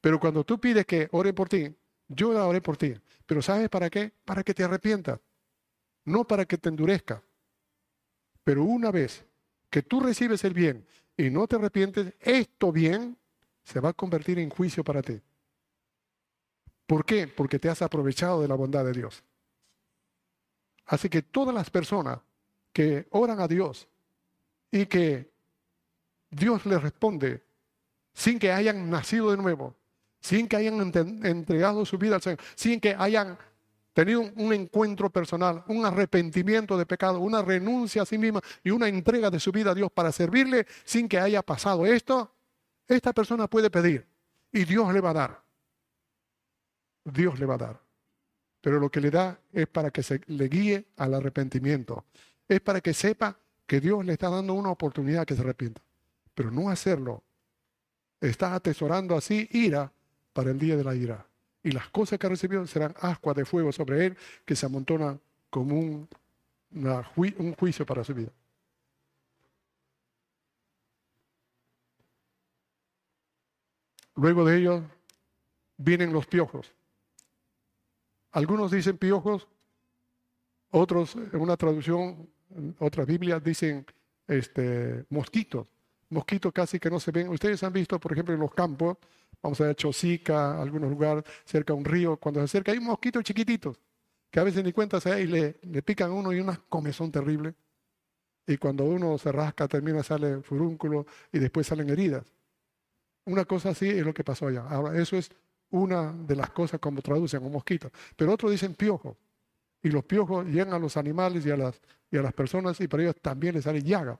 Pero 0.01 0.19
cuando 0.19 0.43
tú 0.43 0.59
pides 0.59 0.85
que 0.85 1.07
ore 1.13 1.31
por 1.31 1.47
ti, 1.47 1.73
yo 2.09 2.33
la 2.33 2.45
oré 2.45 2.59
por 2.59 2.75
ti. 2.75 2.93
Pero 3.25 3.41
¿sabes 3.41 3.69
para 3.69 3.89
qué? 3.89 4.11
Para 4.25 4.43
que 4.43 4.53
te 4.53 4.65
arrepientas. 4.65 5.21
No 6.03 6.27
para 6.27 6.43
que 6.43 6.57
te 6.57 6.67
endurezca. 6.67 7.23
Pero 8.43 8.65
una 8.65 8.91
vez 8.91 9.25
que 9.69 9.83
tú 9.83 10.01
recibes 10.01 10.43
el 10.43 10.53
bien 10.53 10.85
y 11.15 11.29
no 11.29 11.47
te 11.47 11.55
arrepientes, 11.55 12.13
esto 12.19 12.73
bien 12.73 13.17
se 13.63 13.79
va 13.79 13.91
a 13.91 13.93
convertir 13.93 14.37
en 14.39 14.49
juicio 14.49 14.83
para 14.83 15.01
ti. 15.01 15.21
¿Por 16.85 17.05
qué? 17.05 17.25
Porque 17.25 17.57
te 17.57 17.69
has 17.69 17.81
aprovechado 17.81 18.41
de 18.41 18.49
la 18.49 18.55
bondad 18.55 18.83
de 18.83 18.91
Dios. 18.91 19.23
Así 20.87 21.07
que 21.07 21.21
todas 21.21 21.55
las 21.55 21.69
personas 21.69 22.19
que 22.73 23.07
oran 23.11 23.39
a 23.39 23.47
Dios 23.47 23.87
y 24.69 24.87
que 24.87 25.31
Dios 26.31 26.65
les 26.65 26.81
responde 26.81 27.50
sin 28.13 28.39
que 28.39 28.51
hayan 28.51 28.89
nacido 28.89 29.31
de 29.31 29.37
nuevo, 29.37 29.75
sin 30.19 30.47
que 30.47 30.55
hayan 30.57 30.79
entregado 31.23 31.85
su 31.85 31.97
vida 31.97 32.15
al 32.15 32.21
Señor, 32.21 32.39
sin 32.55 32.79
que 32.79 32.95
hayan 32.97 33.37
tenido 33.93 34.21
un 34.21 34.53
encuentro 34.53 35.09
personal, 35.09 35.63
un 35.67 35.85
arrepentimiento 35.85 36.77
de 36.77 36.85
pecado, 36.85 37.19
una 37.19 37.41
renuncia 37.41 38.03
a 38.03 38.05
sí 38.05 38.17
misma 38.17 38.41
y 38.63 38.71
una 38.71 38.87
entrega 38.87 39.29
de 39.29 39.39
su 39.39 39.51
vida 39.51 39.71
a 39.71 39.75
Dios 39.75 39.91
para 39.91 40.11
servirle 40.11 40.65
sin 40.85 41.09
que 41.09 41.19
haya 41.19 41.41
pasado 41.41 41.85
esto, 41.85 42.33
esta 42.87 43.13
persona 43.13 43.47
puede 43.47 43.69
pedir 43.69 44.07
y 44.51 44.65
Dios 44.65 44.93
le 44.93 45.01
va 45.01 45.11
a 45.11 45.13
dar. 45.13 45.43
Dios 47.03 47.39
le 47.39 47.45
va 47.45 47.55
a 47.55 47.57
dar. 47.57 47.81
Pero 48.61 48.79
lo 48.79 48.89
que 48.89 49.01
le 49.01 49.09
da 49.09 49.39
es 49.51 49.67
para 49.67 49.89
que 49.89 50.03
se 50.03 50.21
le 50.27 50.47
guíe 50.47 50.85
al 50.97 51.15
arrepentimiento. 51.15 52.05
Es 52.47 52.61
para 52.61 52.79
que 52.79 52.93
sepa 52.93 53.37
que 53.65 53.79
Dios 53.79 54.05
le 54.05 54.13
está 54.13 54.29
dando 54.29 54.53
una 54.53 54.69
oportunidad 54.69 55.25
que 55.25 55.35
se 55.35 55.41
arrepienta. 55.41 55.81
Pero 56.35 56.51
no 56.51 56.69
hacerlo. 56.69 57.23
Está 58.21 58.53
atesorando 58.53 59.17
así 59.17 59.49
ira 59.51 59.91
para 60.31 60.51
el 60.51 60.59
día 60.59 60.77
de 60.77 60.83
la 60.83 60.95
ira. 60.95 61.25
Y 61.63 61.71
las 61.71 61.89
cosas 61.89 62.19
que 62.19 62.29
recibió 62.29 62.65
serán 62.67 62.93
ascuas 62.99 63.35
de 63.35 63.45
fuego 63.45 63.71
sobre 63.71 64.05
él 64.05 64.17
que 64.45 64.55
se 64.55 64.67
amontonan 64.67 65.19
como 65.49 65.75
un, 65.75 66.07
juicio 67.57 67.85
para 67.85 68.03
su 68.03 68.13
vida. 68.13 68.31
Luego 74.15 74.45
de 74.45 74.57
ello 74.57 74.83
vienen 75.77 76.13
los 76.13 76.27
piojos. 76.27 76.71
Algunos 78.31 78.71
dicen 78.71 78.97
piojos, 78.97 79.47
otros 80.69 81.15
en 81.15 81.39
una 81.39 81.57
traducción, 81.57 82.29
otras 82.79 83.07
Biblias 83.07 83.43
dicen 83.43 83.85
este, 84.27 85.05
mosquitos. 85.09 85.67
Mosquitos 86.11 86.53
casi 86.53 86.79
que 86.79 86.89
no 86.89 86.99
se 86.99 87.11
ven. 87.11 87.29
Ustedes 87.29 87.63
han 87.63 87.73
visto, 87.73 87.99
por 87.99 88.11
ejemplo, 88.13 88.33
en 88.33 88.39
los 88.39 88.53
campos, 88.53 88.97
vamos 89.41 89.59
a 89.61 89.65
ver 89.65 89.75
Chosica, 89.75 90.61
algunos 90.61 90.89
lugares 90.89 91.23
cerca 91.43 91.73
de 91.73 91.79
un 91.79 91.85
río, 91.85 92.17
cuando 92.17 92.39
se 92.41 92.45
acerca 92.45 92.71
hay 92.71 92.79
mosquitos 92.79 93.23
chiquititos 93.23 93.77
que 94.31 94.39
a 94.39 94.43
veces 94.43 94.63
ni 94.63 94.71
cuenta 94.71 94.99
se 95.01 95.21
y 95.21 95.27
le, 95.27 95.57
le 95.61 95.81
pican 95.83 96.09
a 96.09 96.13
uno 96.13 96.31
y 96.31 96.39
una 96.39 96.55
comezón 96.69 97.11
terrible. 97.11 97.53
Y 98.47 98.57
cuando 98.57 98.85
uno 98.85 99.17
se 99.17 99.31
rasca, 99.31 99.67
termina, 99.67 100.01
sale 100.03 100.41
furúnculo 100.41 101.05
y 101.31 101.39
después 101.39 101.67
salen 101.67 101.89
heridas. 101.89 102.25
Una 103.25 103.45
cosa 103.45 103.69
así 103.69 103.89
es 103.89 104.05
lo 104.05 104.13
que 104.13 104.23
pasó 104.23 104.47
allá. 104.47 104.65
Ahora, 104.67 104.99
eso 104.99 105.17
es 105.17 105.29
una 105.69 106.11
de 106.13 106.35
las 106.35 106.49
cosas 106.51 106.79
como 106.79 107.01
traducen 107.01 107.43
un 107.43 107.51
mosquito. 107.51 107.91
Pero 108.15 108.33
otros 108.33 108.51
dicen 108.51 108.73
piojo. 108.73 109.17
Y 109.83 109.89
los 109.89 110.03
piojos 110.05 110.45
llegan 110.45 110.73
a 110.73 110.79
los 110.79 110.95
animales 110.97 111.45
y 111.45 111.51
a 111.51 111.57
las, 111.57 111.81
y 112.09 112.17
a 112.17 112.21
las 112.21 112.33
personas 112.33 112.79
y 112.79 112.87
para 112.87 113.03
ellos 113.03 113.15
también 113.21 113.55
les 113.55 113.65
sale 113.65 113.83
llaga. 113.83 114.19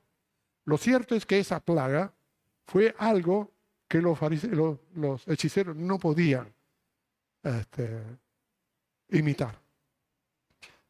Lo 0.65 0.77
cierto 0.77 1.15
es 1.15 1.25
que 1.25 1.39
esa 1.39 1.59
plaga 1.59 2.13
fue 2.65 2.95
algo 2.97 3.51
que 3.87 4.01
los, 4.01 4.19
los, 4.93 5.27
hechiceros 5.27 5.75
no 5.75 5.99
podían 5.99 6.53
este, 7.43 8.01
imitar. 9.09 9.59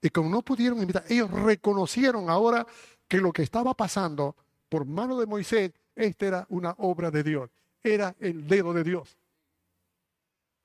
Y 0.01 0.09
como 0.09 0.29
no 0.29 0.41
pudieron 0.41 0.81
imitar, 0.81 1.03
ellos 1.09 1.31
reconocieron 1.31 2.29
ahora 2.29 2.65
que 3.07 3.17
lo 3.17 3.31
que 3.31 3.43
estaba 3.43 3.73
pasando 3.73 4.35
por 4.69 4.85
mano 4.85 5.19
de 5.19 5.25
Moisés, 5.25 5.71
esta 5.95 6.25
era 6.25 6.45
una 6.49 6.75
obra 6.77 7.11
de 7.11 7.23
Dios 7.23 7.49
era 7.83 8.15
el 8.19 8.47
dedo 8.47 8.73
de 8.73 8.83
Dios. 8.83 9.17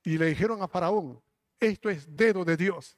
Y 0.03 0.17
le 0.17 0.27
dijeron 0.27 0.61
a 0.61 0.67
Faraón, 0.67 1.21
esto 1.59 1.89
es 1.89 2.15
dedo 2.15 2.45
de 2.45 2.57
Dios. 2.57 2.97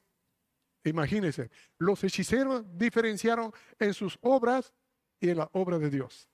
Imagínense, 0.84 1.50
los 1.78 2.02
hechiceros 2.04 2.64
diferenciaron 2.76 3.52
en 3.78 3.92
sus 3.94 4.18
obras 4.22 4.72
y 5.20 5.30
en 5.30 5.38
la 5.38 5.48
obra 5.52 5.78
de 5.78 5.90
Dios. 5.90 6.28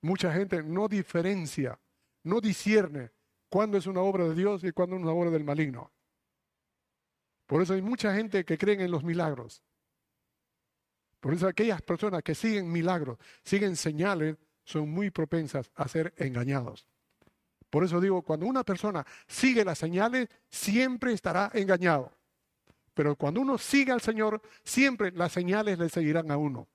Mucha 0.00 0.32
gente 0.32 0.62
no 0.62 0.88
diferencia, 0.88 1.78
no 2.22 2.40
discierne 2.40 3.10
cuándo 3.48 3.78
es 3.78 3.86
una 3.86 4.00
obra 4.00 4.24
de 4.24 4.34
Dios 4.34 4.64
y 4.64 4.72
cuándo 4.72 4.96
es 4.96 5.02
una 5.02 5.12
obra 5.12 5.30
del 5.30 5.44
maligno. 5.44 5.90
Por 7.46 7.62
eso 7.62 7.74
hay 7.74 7.82
mucha 7.82 8.14
gente 8.14 8.44
que 8.44 8.56
cree 8.56 8.82
en 8.82 8.90
los 8.90 9.04
milagros. 9.04 9.62
Por 11.20 11.34
eso 11.34 11.46
aquellas 11.46 11.80
personas 11.82 12.22
que 12.22 12.34
siguen 12.34 12.70
milagros, 12.70 13.18
siguen 13.42 13.76
señales, 13.76 14.36
son 14.64 14.90
muy 14.90 15.10
propensas 15.10 15.70
a 15.74 15.88
ser 15.88 16.12
engañados. 16.16 16.86
Por 17.70 17.84
eso 17.84 18.00
digo, 18.00 18.22
cuando 18.22 18.46
una 18.46 18.62
persona 18.62 19.04
sigue 19.26 19.64
las 19.64 19.78
señales, 19.78 20.28
siempre 20.48 21.12
estará 21.12 21.50
engañado. 21.54 22.12
Pero 22.94 23.16
cuando 23.16 23.40
uno 23.40 23.58
sigue 23.58 23.90
al 23.90 24.00
Señor, 24.00 24.40
siempre 24.62 25.10
las 25.10 25.32
señales 25.32 25.78
le 25.78 25.88
seguirán 25.88 26.30
a 26.30 26.36
uno. 26.36 26.68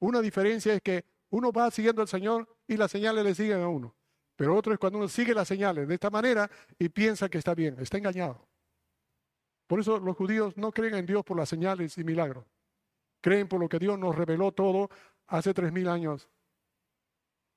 Una 0.00 0.20
diferencia 0.20 0.74
es 0.74 0.82
que 0.82 1.04
uno 1.30 1.52
va 1.52 1.70
siguiendo 1.70 2.02
al 2.02 2.08
Señor 2.08 2.48
y 2.66 2.76
las 2.76 2.90
señales 2.90 3.24
le 3.24 3.34
siguen 3.34 3.60
a 3.60 3.68
uno. 3.68 3.94
Pero 4.36 4.56
otro 4.56 4.72
es 4.72 4.78
cuando 4.78 4.98
uno 4.98 5.08
sigue 5.08 5.34
las 5.34 5.48
señales 5.48 5.88
de 5.88 5.94
esta 5.94 6.10
manera 6.10 6.48
y 6.78 6.88
piensa 6.88 7.28
que 7.28 7.38
está 7.38 7.54
bien, 7.54 7.76
está 7.80 7.98
engañado. 7.98 8.46
Por 9.66 9.80
eso 9.80 9.98
los 9.98 10.16
judíos 10.16 10.56
no 10.56 10.72
creen 10.72 10.94
en 10.94 11.06
Dios 11.06 11.24
por 11.24 11.36
las 11.36 11.48
señales 11.48 11.98
y 11.98 12.04
milagros. 12.04 12.44
Creen 13.20 13.48
por 13.48 13.60
lo 13.60 13.68
que 13.68 13.78
Dios 13.78 13.98
nos 13.98 14.14
reveló 14.14 14.52
todo 14.52 14.90
hace 15.26 15.52
tres 15.52 15.72
mil 15.72 15.88
años 15.88 16.28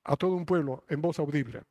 a 0.04 0.16
todo 0.16 0.34
un 0.34 0.44
pueblo 0.44 0.84
en 0.88 1.00
voz 1.00 1.18
audible, 1.18 1.62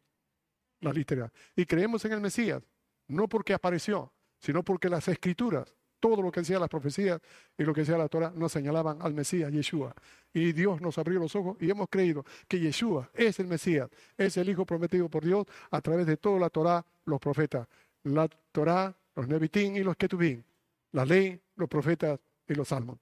la 0.79 0.93
literal. 0.93 1.31
Y 1.55 1.65
creemos 1.65 2.05
en 2.05 2.13
el 2.13 2.21
Mesías, 2.21 2.63
no 3.07 3.27
porque 3.27 3.53
apareció, 3.53 4.13
sino 4.39 4.63
porque 4.63 4.89
las 4.89 5.07
escrituras, 5.07 5.75
todo 6.01 6.21
lo 6.21 6.31
que 6.31 6.41
decía 6.41 6.59
las 6.59 6.67
profecías 6.67 7.21
y 7.57 7.63
lo 7.63 7.73
que 7.73 7.81
decía 7.81 7.97
la 7.97 8.09
Torah, 8.09 8.33
nos 8.35 8.51
señalaban 8.51 9.01
al 9.01 9.13
Mesías, 9.13 9.51
Yeshua. 9.51 9.95
Y 10.33 10.51
Dios 10.51 10.81
nos 10.81 10.97
abrió 10.97 11.19
los 11.19 11.35
ojos 11.35 11.55
y 11.61 11.69
hemos 11.69 11.87
creído 11.89 12.25
que 12.47 12.59
Yeshua 12.59 13.09
es 13.13 13.39
el 13.39 13.47
Mesías, 13.47 13.89
es 14.17 14.35
el 14.35 14.49
Hijo 14.49 14.65
prometido 14.65 15.07
por 15.07 15.23
Dios 15.23 15.45
a 15.69 15.79
través 15.79 16.05
de 16.07 16.17
toda 16.17 16.39
la 16.39 16.49
Torah, 16.49 16.85
los 17.05 17.19
profetas. 17.19 17.67
La 18.03 18.27
Torah, 18.27 18.93
los 19.15 19.27
Nevitín 19.27 19.75
y 19.77 19.83
los 19.83 19.95
Ketubín. 19.95 20.43
La 20.91 21.05
ley, 21.05 21.39
los 21.55 21.69
profetas 21.69 22.19
y 22.47 22.55
los 22.55 22.67
salmos. 22.67 22.97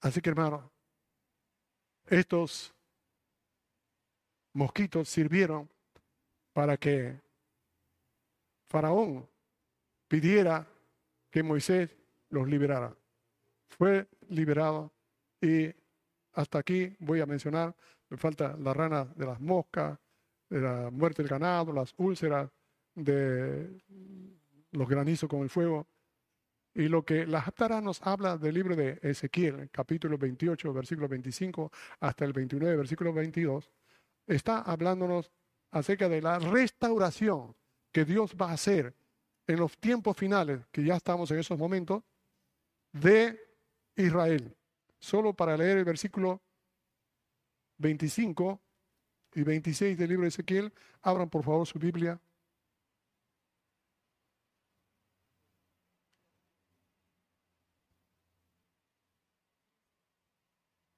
Así 0.00 0.20
que 0.20 0.30
hermano, 0.30 0.72
estos 2.06 2.74
mosquitos 4.54 5.08
sirvieron 5.08 5.68
para 6.52 6.76
que 6.76 7.20
Faraón 8.68 9.28
pidiera 10.08 10.66
que 11.34 11.42
Moisés 11.42 11.90
los 12.30 12.48
liberara. 12.48 12.96
Fue 13.66 14.06
liberado 14.28 14.92
y 15.40 15.68
hasta 16.34 16.60
aquí 16.60 16.94
voy 17.00 17.20
a 17.22 17.26
mencionar, 17.26 17.74
me 18.08 18.16
falta 18.16 18.56
la 18.56 18.72
rana 18.72 19.04
de 19.16 19.26
las 19.26 19.40
moscas, 19.40 19.98
de 20.48 20.60
la 20.60 20.90
muerte 20.92 21.24
del 21.24 21.30
ganado, 21.30 21.72
las 21.72 21.92
úlceras, 21.96 22.48
de 22.94 23.80
los 24.70 24.88
granizos 24.88 25.28
con 25.28 25.40
el 25.40 25.50
fuego. 25.50 25.88
Y 26.72 26.86
lo 26.86 27.04
que 27.04 27.26
la 27.26 27.40
Haftarah 27.40 27.80
nos 27.80 28.00
habla 28.02 28.38
del 28.38 28.54
libro 28.54 28.76
de 28.76 29.00
Ezequiel, 29.02 29.70
capítulo 29.72 30.16
28, 30.16 30.72
versículo 30.72 31.08
25 31.08 31.72
hasta 31.98 32.24
el 32.24 32.32
29, 32.32 32.76
versículo 32.76 33.12
22, 33.12 33.72
está 34.28 34.60
hablándonos 34.60 35.32
acerca 35.72 36.08
de 36.08 36.22
la 36.22 36.38
restauración 36.38 37.56
que 37.90 38.04
Dios 38.04 38.36
va 38.40 38.50
a 38.50 38.52
hacer 38.52 38.94
en 39.46 39.58
los 39.58 39.76
tiempos 39.78 40.16
finales, 40.16 40.60
que 40.70 40.84
ya 40.84 40.96
estamos 40.96 41.30
en 41.30 41.38
esos 41.38 41.58
momentos, 41.58 42.02
de 42.92 43.38
Israel. 43.96 44.56
Solo 44.98 45.34
para 45.34 45.56
leer 45.56 45.78
el 45.78 45.84
versículo 45.84 46.40
25 47.78 48.60
y 49.34 49.42
26 49.42 49.98
del 49.98 50.08
libro 50.10 50.22
de 50.22 50.28
Ezequiel, 50.28 50.72
abran 51.02 51.28
por 51.28 51.44
favor 51.44 51.66
su 51.66 51.78
Biblia. 51.78 52.20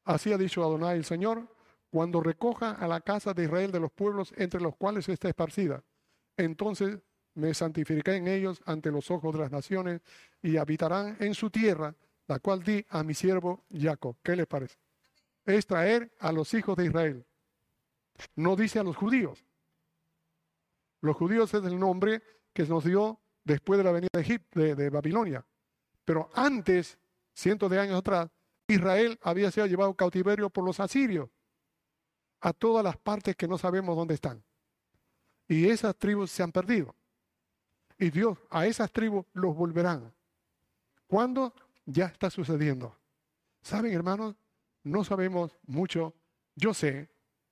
Así 0.05 0.32
ha 0.32 0.38
dicho 0.38 0.62
Adonai 0.62 0.97
el 0.99 1.05
Señor, 1.05 1.49
cuando 1.90 2.20
recoja 2.20 2.72
a 2.72 2.86
la 2.86 3.01
casa 3.01 3.34
de 3.34 3.44
Israel 3.44 3.72
de 3.72 3.80
los 3.80 3.90
pueblos 3.90 4.32
entre 4.36 4.61
los 4.61 4.76
cuales 4.76 5.09
está 5.09 5.28
esparcida. 5.28 5.82
Entonces 6.36 7.01
me 7.37 7.55
santificaré 7.55 8.16
en 8.16 8.28
ellos 8.28 8.61
ante 8.64 8.91
los 8.91 9.11
ojos 9.11 9.34
de 9.34 9.41
las 9.41 9.53
naciones 9.53 10.01
y 10.43 10.57
habitarán 10.57 11.16
en 11.20 11.34
su 11.34 11.51
tierra, 11.51 11.95
la 12.26 12.39
cual 12.41 12.62
di 12.62 12.84
a 12.89 13.03
mi 13.03 13.14
siervo 13.14 13.64
Jacob. 13.70 14.16
¿Qué 14.22 14.34
les 14.34 14.47
parece? 14.47 14.76
Es 15.45 15.66
traer 15.66 16.11
a 16.18 16.32
los 16.32 16.53
hijos 16.55 16.76
de 16.76 16.87
Israel. 16.87 17.24
No 18.34 18.57
dice 18.57 18.78
a 18.78 18.82
los 18.82 18.97
judíos. 18.97 19.45
Los 21.03 21.16
judíos 21.16 21.53
es 21.53 21.64
el 21.64 21.78
nombre 21.78 22.22
que 22.53 22.64
nos 22.64 22.84
dio 22.84 23.20
después 23.45 23.78
de 23.78 23.84
la 23.84 23.93
venida 23.93 24.09
de, 24.12 24.20
Egipto, 24.20 24.59
de, 24.59 24.74
de 24.74 24.91
Babilonia. 24.91 25.45
Pero 26.05 26.30
antes, 26.34 26.99
cientos 27.34 27.70
de 27.70 27.78
años 27.78 27.99
atrás, 27.99 28.30
Israel 28.66 29.18
había 29.22 29.51
sido 29.51 29.66
llevado 29.66 29.95
cautiverio 29.95 30.49
por 30.51 30.64
los 30.64 30.80
asirios 30.80 31.28
a 32.41 32.53
todas 32.55 32.82
las 32.82 32.97
partes 32.97 33.37
que 33.37 33.47
no 33.47 33.59
sabemos 33.59 33.95
dónde 33.95 34.14
están. 34.14 34.43
Y 35.47 35.68
esas 35.68 35.95
tribus 35.97 36.30
se 36.30 36.43
han 36.43 36.51
perdido. 36.51 36.95
Y 37.99 38.11
Dios 38.11 38.38
a 38.51 38.66
esas 38.66 38.92
tribus 38.92 39.24
los 39.32 39.55
volverán. 39.55 40.12
¿Cuándo? 41.07 41.55
Ya 41.84 42.07
está 42.07 42.30
sucediendo. 42.30 42.97
¿Saben, 43.62 43.92
hermanos? 43.92 44.36
No 44.82 45.05
sabemos 45.05 45.57
mucho. 45.66 46.14
Yo 46.55 46.74
sé 46.74 47.09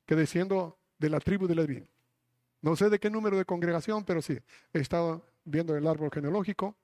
que 0.07 0.15
desciendo 0.17 0.79
de 0.99 1.11
la 1.11 1.21
tribu 1.21 1.47
de 1.47 1.55
Leví. 1.55 1.89
No 2.61 2.77
sé 2.77 2.89
de 2.89 2.99
qué 2.99 3.11
número 3.11 3.37
de 3.37 3.45
congregación, 3.45 4.05
pero 4.05 4.23
sí, 4.23 4.39
he 4.73 4.79
estado 4.79 5.27
viendo 5.45 5.77
el 5.77 5.87
árbol 5.87 6.11
genealógico 6.13 6.77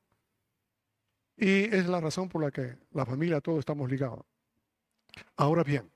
y 1.36 1.74
es 1.74 1.86
la 1.86 2.00
razón 2.00 2.28
por 2.28 2.42
la 2.42 2.50
que 2.50 2.76
la 2.92 3.06
familia, 3.06 3.40
todos 3.40 3.61
estamos 3.61 3.90
ligados. 3.90 4.26
Ahora 5.36 5.64
bien, 5.64 5.90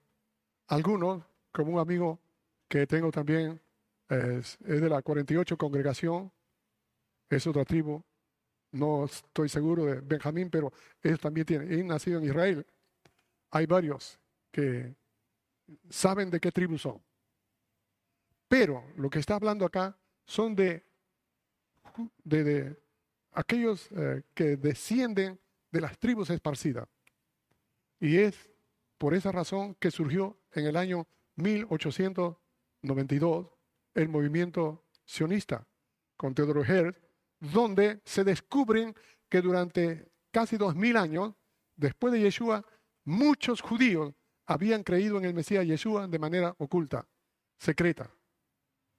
algunos, 0.69 1.23
como 1.53 1.73
un 1.73 1.79
amigo 1.79 2.19
que 2.67 2.87
tengo 2.87 3.11
también, 3.11 3.61
es, 4.09 4.57
es 4.65 4.81
de 4.81 4.89
la 4.89 5.03
48 5.03 5.59
congregación, 5.59 6.33
es 7.37 7.47
otra 7.47 7.65
tribu, 7.65 8.03
no 8.73 9.05
estoy 9.05 9.49
seguro 9.49 9.85
de 9.85 10.01
Benjamín, 10.01 10.51
pero 10.51 10.73
ellos 11.03 11.21
también 11.21 11.47
tienen, 11.47 11.79
y 11.79 11.85
nacido 11.85 12.19
en 12.19 12.25
Israel. 12.25 12.67
Hay 13.51 13.67
varios 13.67 14.19
que 14.51 14.95
saben 15.89 16.31
de 16.31 16.41
qué 16.41 16.51
tribu 16.51 16.77
son. 16.77 17.01
Pero 18.49 18.85
lo 18.97 19.09
que 19.09 19.21
está 19.21 19.37
hablando 19.37 19.65
acá 19.65 19.97
son 20.27 20.55
de, 20.55 20.85
de, 22.25 22.77
aquellos 23.33 23.89
eh, 23.93 24.23
que 24.35 24.57
descienden 24.57 25.39
de 25.71 25.81
las 25.81 25.99
tribus 25.99 26.29
esparcidas. 26.31 26.89
Y 28.01 28.19
es 28.19 28.51
por 28.99 29.15
esa 29.15 29.31
razón 29.33 29.75
que 29.77 29.91
surgió 29.91 30.37
en 30.53 30.67
el 30.67 30.77
año 30.77 31.07
1892 31.37 33.47
el 33.95 34.09
movimiento 34.09 34.85
sionista 35.05 35.67
con 36.17 36.35
Theodor 36.35 36.69
Herz, 36.69 36.97
donde 37.53 38.01
se 38.05 38.25
descubren 38.25 38.95
que 39.29 39.41
durante 39.41 40.11
casi 40.31 40.57
dos 40.57 40.75
mil 40.75 40.97
años, 40.97 41.35
después 41.77 42.13
de 42.13 42.21
Yeshua, 42.21 42.65
muchos 43.05 43.61
judíos 43.61 44.15
habían 44.47 44.83
creído 44.83 45.19
en 45.19 45.25
el 45.25 45.35
Mesías 45.35 45.67
Yeshua 45.67 46.07
de 46.07 46.19
manera 46.19 46.55
oculta, 46.59 47.07
secreta. 47.59 48.11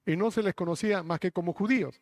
Y 0.04 0.16
no 0.16 0.30
se 0.30 0.42
les 0.42 0.54
conocía 0.54 1.02
más 1.02 1.18
que 1.18 1.32
como 1.32 1.52
judíos. 1.52 2.00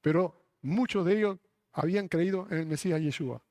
Pero 0.00 0.34
muchos 0.62 1.04
de 1.06 1.18
ellos 1.18 1.38
habían 1.72 2.08
creído 2.08 2.46
en 2.50 2.58
el 2.58 2.66
Mesías 2.66 3.00
Yeshua. 3.00 3.42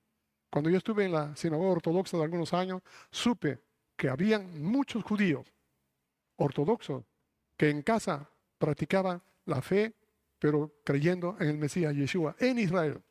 Cuando 0.49 0.69
yo 0.69 0.77
estuve 0.77 1.05
en 1.05 1.11
la 1.11 1.35
sinagoga 1.35 1.71
ortodoxa 1.71 2.17
de 2.17 2.23
algunos 2.23 2.53
años, 2.53 2.81
supe 3.11 3.59
que 3.95 4.09
habían 4.09 4.61
muchos 4.61 5.03
judíos 5.03 5.51
ortodoxos 6.37 7.03
que 7.57 7.69
en 7.69 7.81
casa 7.81 8.29
practicaban 8.57 9.21
la 9.45 9.61
fe 9.61 9.95
pero 10.39 10.73
creyendo 10.83 11.35
en 11.39 11.49
el 11.49 11.57
Mesías 11.57 11.95
Yeshua 11.95 12.35
en 12.39 12.59
Israel. 12.59 13.01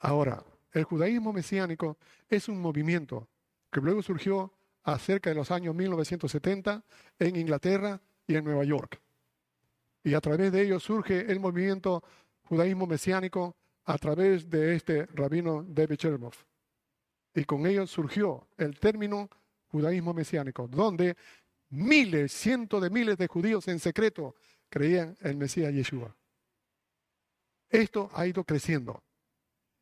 Ahora, 0.00 0.44
el 0.72 0.84
judaísmo 0.84 1.32
mesiánico 1.32 1.98
es 2.28 2.48
un 2.48 2.60
movimiento 2.60 3.28
que 3.70 3.80
luego 3.80 4.02
surgió 4.02 4.52
acerca 4.82 5.30
de 5.30 5.36
los 5.36 5.50
años 5.50 5.74
1970 5.74 6.84
en 7.18 7.36
Inglaterra 7.36 8.00
y 8.26 8.36
en 8.36 8.44
Nueva 8.44 8.64
York. 8.64 9.00
Y 10.04 10.14
a 10.14 10.20
través 10.20 10.52
de 10.52 10.62
ello 10.62 10.78
surge 10.78 11.30
el 11.30 11.40
movimiento 11.40 12.02
judaísmo 12.44 12.86
mesiánico 12.86 13.56
a 13.84 13.98
través 13.98 14.48
de 14.48 14.76
este 14.76 15.06
rabino 15.06 15.64
David 15.66 15.96
Chernoff. 15.96 16.44
Y 17.34 17.44
con 17.44 17.66
ello 17.66 17.86
surgió 17.86 18.48
el 18.56 18.78
término 18.78 19.28
judaísmo 19.68 20.14
mesiánico, 20.14 20.68
donde 20.68 21.16
miles, 21.70 22.32
cientos 22.32 22.80
de 22.82 22.90
miles 22.90 23.18
de 23.18 23.26
judíos 23.26 23.66
en 23.68 23.78
secreto 23.78 24.36
creían 24.68 25.16
en 25.20 25.30
el 25.30 25.36
Mesías 25.36 25.72
Yeshua. 25.72 26.14
Esto 27.68 28.10
ha 28.14 28.26
ido 28.26 28.44
creciendo 28.44 29.02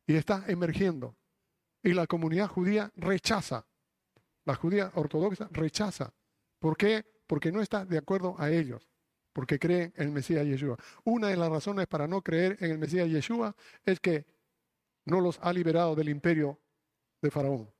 y 0.07 0.15
está 0.15 0.43
emergiendo. 0.47 1.15
Y 1.83 1.93
la 1.93 2.07
comunidad 2.07 2.47
judía 2.47 2.91
rechaza, 2.95 3.65
la 4.43 4.55
judía 4.55 4.91
ortodoxa 4.95 5.47
rechaza. 5.51 6.13
¿Por 6.59 6.77
qué? 6.77 7.05
Porque 7.27 7.51
no 7.51 7.61
está 7.61 7.85
de 7.85 7.97
acuerdo 7.97 8.35
a 8.39 8.49
ellos, 8.49 8.89
porque 9.33 9.59
creen 9.59 9.93
en 9.95 10.07
el 10.07 10.11
Mesías 10.11 10.45
Yeshua. 10.45 10.77
Una 11.03 11.27
de 11.27 11.37
las 11.37 11.49
razones 11.49 11.85
para 11.87 12.07
no 12.07 12.21
creer 12.21 12.57
en 12.59 12.71
el 12.71 12.79
Mesías 12.79 13.07
Yeshua 13.07 13.55
es 13.83 13.99
que 13.99 14.25
no 15.05 15.21
los 15.21 15.39
ha 15.41 15.53
liberado 15.53 15.95
del 15.95 16.09
imperio 16.09 16.59
de 17.21 17.29
Faraón 17.29 17.71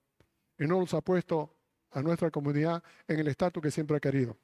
y 0.60 0.66
no 0.68 0.80
los 0.80 0.94
ha 0.94 1.02
puesto 1.02 1.56
a 1.92 2.02
nuestra 2.02 2.30
comunidad 2.30 2.84
en 3.08 3.20
el 3.20 3.28
estatus 3.28 3.64
que 3.64 3.72
siempre 3.72 3.98
ha 3.98 4.00
querido. 4.00 4.38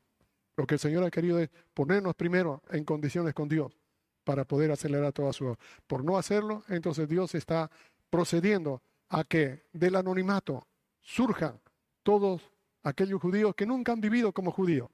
Lo 0.56 0.66
que 0.66 0.76
el 0.76 0.80
Señor 0.80 1.04
ha 1.04 1.12
querido 1.12 1.40
es 1.40 1.50
ponernos 1.74 2.16
primero 2.16 2.62
en 2.70 2.84
condiciones 2.84 3.34
con 3.34 3.48
Dios 3.48 3.78
para 4.24 4.46
poder 4.46 4.72
acelerar 4.72 5.14
toda 5.14 5.34
su 5.34 5.46
obra. 5.46 5.60
Por 5.88 6.04
no 6.04 6.18
hacerlo, 6.18 6.64
entonces 6.68 7.08
Dios 7.08 7.34
está 7.36 7.70
procediendo 8.10 8.82
a 9.10 9.24
que 9.24 9.64
del 9.74 9.96
anonimato 9.96 10.68
surjan 11.02 11.60
todos 12.04 12.42
aquellos 12.84 13.22
judíos 13.22 13.56
que 13.56 13.66
nunca 13.66 13.92
han 13.92 14.02
vivido 14.02 14.32
como 14.32 14.52
judíos, 14.52 14.90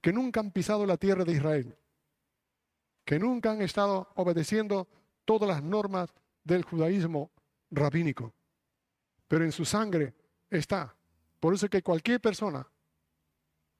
que 0.00 0.12
nunca 0.12 0.40
han 0.40 0.50
pisado 0.50 0.86
la 0.86 0.96
tierra 0.96 1.24
de 1.24 1.32
Israel, 1.32 1.76
que 3.04 3.18
nunca 3.18 3.52
han 3.52 3.62
estado 3.62 4.08
obedeciendo 4.16 4.88
todas 5.24 5.48
las 5.48 5.62
normas 5.62 6.12
del 6.42 6.64
judaísmo 6.64 7.30
rabínico. 7.70 8.32
Pero 9.28 9.44
en 9.44 9.52
su 9.52 9.64
sangre 9.64 10.14
está. 10.50 10.94
Por 11.40 11.54
eso 11.54 11.68
que 11.68 11.82
cualquier 11.82 12.20
persona 12.20 12.66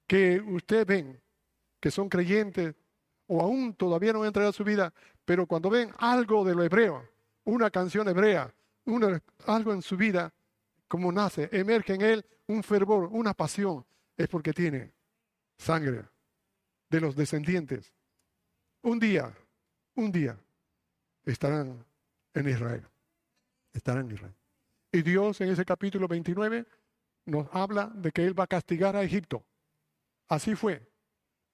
que 0.07 0.39
usted 0.39 0.85
ven 0.85 1.21
que 1.79 1.91
son 1.91 2.09
creyentes 2.09 2.75
o 3.27 3.41
aún 3.41 3.73
todavía 3.73 4.13
no 4.13 4.21
han 4.21 4.27
entregado 4.27 4.53
su 4.53 4.63
vida, 4.63 4.93
pero 5.23 5.47
cuando 5.47 5.69
ven 5.69 5.91
algo 5.97 6.43
de 6.45 6.55
lo 6.55 6.63
hebreo, 6.63 7.07
una 7.43 7.69
canción 7.69 8.07
hebrea, 8.07 8.53
algo 9.45 9.73
en 9.73 9.81
su 9.81 9.97
vida, 9.97 10.33
como 10.87 11.11
nace, 11.11 11.49
emerge 11.51 11.95
en 11.95 12.01
él 12.01 12.25
un 12.47 12.63
fervor, 12.63 13.09
una 13.11 13.33
pasión, 13.33 13.85
es 14.17 14.27
porque 14.27 14.53
tiene 14.53 14.93
sangre 15.57 16.05
de 16.89 17.01
los 17.01 17.15
descendientes. 17.15 17.93
Un 18.81 18.99
día, 18.99 19.35
un 19.95 20.11
día, 20.11 20.37
estarán 21.23 21.83
en 22.33 22.49
Israel. 22.49 22.85
Estarán 23.73 24.07
en 24.07 24.15
Israel. 24.15 24.35
Y 24.91 25.01
Dios 25.01 25.41
en 25.41 25.49
ese 25.49 25.65
capítulo 25.65 26.07
29 26.07 26.65
nos 27.25 27.47
habla 27.51 27.87
de 27.87 28.11
que 28.11 28.23
Él 28.25 28.39
va 28.39 28.45
a 28.45 28.47
castigar 28.47 28.95
a 28.95 29.03
Egipto. 29.03 29.43
Así 30.27 30.55
fue. 30.55 30.91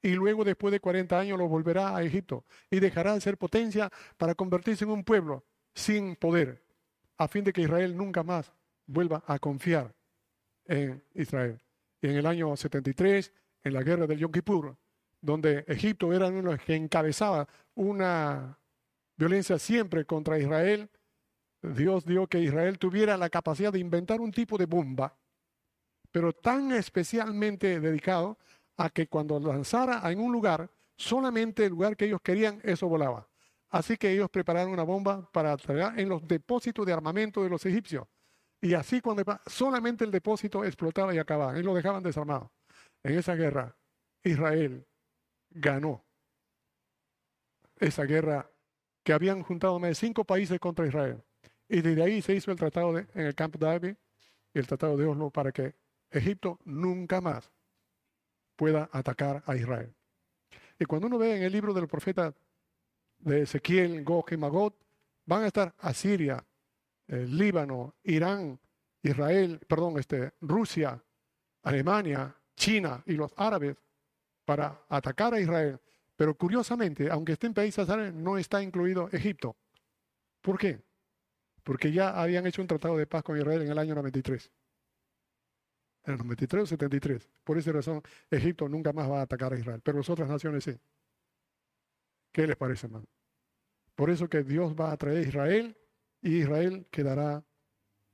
Y 0.02 0.12
luego, 0.14 0.44
después 0.44 0.72
de 0.72 0.80
40 0.80 1.20
años, 1.20 1.38
lo 1.38 1.48
volverá 1.48 1.96
a 1.96 2.04
Egipto 2.04 2.46
y 2.70 2.80
dejará 2.80 3.14
de 3.14 3.22
ser 3.22 3.38
potencia 3.38 3.90
para 4.18 4.34
convertirse 4.34 4.84
en 4.84 4.92
un 4.92 5.04
pueblo 5.04 5.46
sin 5.76 6.16
poder, 6.16 6.64
a 7.18 7.28
fin 7.28 7.44
de 7.44 7.54
que 7.54 7.62
Israel 7.62 7.96
nunca 7.96 8.24
más 8.24 8.52
vuelva 8.88 9.24
a 9.28 9.38
confiar 9.40 9.94
en 10.66 11.04
Israel. 11.14 11.62
Y 12.02 12.08
en 12.08 12.16
el 12.16 12.26
año 12.26 12.56
73, 12.56 13.32
en 13.64 13.74
la 13.74 13.84
guerra 13.84 14.08
del 14.08 14.18
Yom 14.18 14.32
Kippur, 14.32 14.76
donde 15.22 15.64
Egipto 15.68 16.12
era 16.14 16.28
uno 16.28 16.38
de 16.38 16.56
los 16.56 16.60
que 16.60 16.76
encabezaba 16.76 17.48
una 17.76 18.58
violencia 19.16 19.60
siempre 19.60 20.06
contra 20.06 20.40
Israel, 20.40 20.90
Dios 21.62 22.06
dio 22.06 22.26
que 22.26 22.40
Israel 22.40 22.80
tuviera 22.80 23.18
la 23.18 23.30
capacidad 23.30 23.72
de 23.72 23.78
inventar 23.78 24.20
un 24.20 24.32
tipo 24.32 24.58
de 24.58 24.66
bomba, 24.66 25.16
pero 26.12 26.34
tan 26.34 26.72
especialmente 26.72 27.80
dedicado 27.80 28.40
a 28.78 28.90
que 28.90 29.08
cuando 29.08 29.40
lanzara 29.40 30.02
en 30.12 30.20
un 30.20 30.32
lugar, 30.32 30.70
solamente 30.98 31.66
el 31.66 31.72
lugar 31.72 31.96
que 31.96 32.06
ellos 32.06 32.22
querían, 32.22 32.60
eso 32.64 32.88
volaba. 32.88 33.28
Así 33.70 33.98
que 33.98 34.12
ellos 34.12 34.30
prepararon 34.30 34.74
una 34.74 34.84
bomba 34.84 35.30
para 35.32 35.56
traer 35.58 36.00
en 36.00 36.10
los 36.10 36.28
depósitos 36.28 36.86
de 36.86 36.94
armamento 36.94 37.44
de 37.44 37.50
los 37.50 37.66
egipcios. 37.66 38.06
Y 38.62 38.74
así 38.74 39.02
cuando 39.02 39.24
solamente 39.48 40.04
el 40.04 40.12
depósito 40.12 40.64
explotaba 40.64 41.16
y 41.16 41.18
acababa, 41.18 41.58
y 41.58 41.64
lo 41.64 41.74
dejaban 41.74 42.04
desarmado. 42.04 42.52
En 43.04 43.18
esa 43.18 43.34
guerra, 43.36 43.76
Israel 44.24 44.86
ganó 45.50 46.06
esa 47.80 48.04
guerra 48.04 48.50
que 49.04 49.14
habían 49.14 49.42
juntado 49.42 49.80
más 49.80 49.90
de 49.90 49.96
cinco 49.96 50.24
países 50.24 50.60
contra 50.60 50.86
Israel. 50.86 51.24
Y 51.68 51.82
desde 51.82 52.04
ahí 52.04 52.22
se 52.22 52.36
hizo 52.36 52.52
el 52.52 52.58
tratado 52.58 52.98
en 52.98 53.08
el 53.16 53.34
campo 53.34 53.58
David 53.58 53.96
y 54.54 54.60
el 54.60 54.68
tratado 54.68 54.98
de 54.98 55.06
Oslo 55.06 55.32
para 55.32 55.52
que 55.52 55.74
Egipto 56.12 56.60
nunca 56.66 57.22
más 57.22 57.52
pueda 58.62 58.88
atacar 58.92 59.42
a 59.48 59.56
Israel. 59.56 59.92
Y 60.78 60.86
cuando 60.86 61.08
uno 61.08 61.18
ve 61.18 61.36
en 61.36 61.42
el 61.42 61.52
libro 61.52 61.74
del 61.74 61.88
profeta 61.88 62.32
de 63.18 63.42
Ezequiel, 63.42 64.04
Gog 64.04 64.28
van 65.26 65.42
a 65.42 65.48
estar 65.48 65.74
Asiria, 65.80 66.46
el 67.08 67.36
Líbano, 67.36 67.96
Irán, 68.04 68.60
Israel, 69.02 69.60
perdón, 69.68 69.98
este, 69.98 70.34
Rusia, 70.42 71.04
Alemania, 71.64 72.36
China 72.56 73.02
y 73.08 73.14
los 73.14 73.34
árabes 73.36 73.78
para 74.46 74.84
atacar 74.90 75.34
a 75.34 75.40
Israel. 75.40 75.80
Pero 76.16 76.36
curiosamente, 76.36 77.10
aunque 77.10 77.32
esté 77.32 77.48
en 77.48 77.56
países 77.56 77.90
árabes, 77.90 78.14
no 78.14 78.38
está 78.38 78.62
incluido 78.62 79.10
Egipto. 79.12 79.56
¿Por 80.40 80.60
qué? 80.60 80.84
Porque 81.64 81.92
ya 81.92 82.10
habían 82.12 82.46
hecho 82.46 82.62
un 82.62 82.68
tratado 82.68 82.96
de 82.96 83.08
paz 83.08 83.24
con 83.24 83.40
Israel 83.40 83.64
en 83.64 83.72
el 83.72 83.80
año 83.80 83.96
93. 83.96 84.52
En 86.04 86.14
el 86.14 86.20
93 86.20 86.64
o 86.64 86.66
73. 86.66 87.30
Por 87.44 87.58
esa 87.58 87.72
razón, 87.72 88.02
Egipto 88.30 88.68
nunca 88.68 88.92
más 88.92 89.10
va 89.10 89.20
a 89.20 89.24
atacar 89.24 89.54
a 89.54 89.60
Israel, 89.60 89.82
pero 89.84 90.00
las 90.00 90.10
otras 90.10 90.28
naciones 90.28 90.64
sí. 90.64 90.78
¿Qué 92.32 92.48
les 92.48 92.56
parece, 92.56 92.88
hermano? 92.88 93.06
Por 93.96 94.10
eso 94.10 94.30
que 94.30 94.44
Dios 94.44 94.74
va 94.74 94.92
a 94.92 94.98
traer 94.98 95.18
a 95.18 95.28
Israel 95.28 95.78
y 96.22 96.38
Israel 96.38 96.88
quedará 96.90 97.44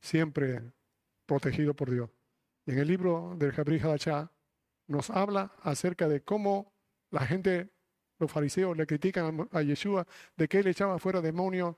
siempre 0.02 0.74
protegido 1.26 1.74
por 1.76 1.92
Dios. 1.92 2.10
en 2.66 2.80
el 2.80 2.88
libro 2.88 3.34
del 3.38 3.54
Jabri 3.54 3.80
Hadachá 3.80 4.32
nos 4.88 5.10
habla 5.10 5.54
acerca 5.62 6.08
de 6.08 6.22
cómo 6.22 6.74
la 7.12 7.26
gente, 7.26 7.70
los 8.20 8.32
fariseos, 8.32 8.76
le 8.76 8.88
critican 8.88 9.48
a 9.52 9.62
Yeshua 9.62 10.06
de 10.36 10.48
que 10.48 10.60
él 10.60 10.68
echaba 10.68 11.00
fuera 11.00 11.22
demonios 11.22 11.76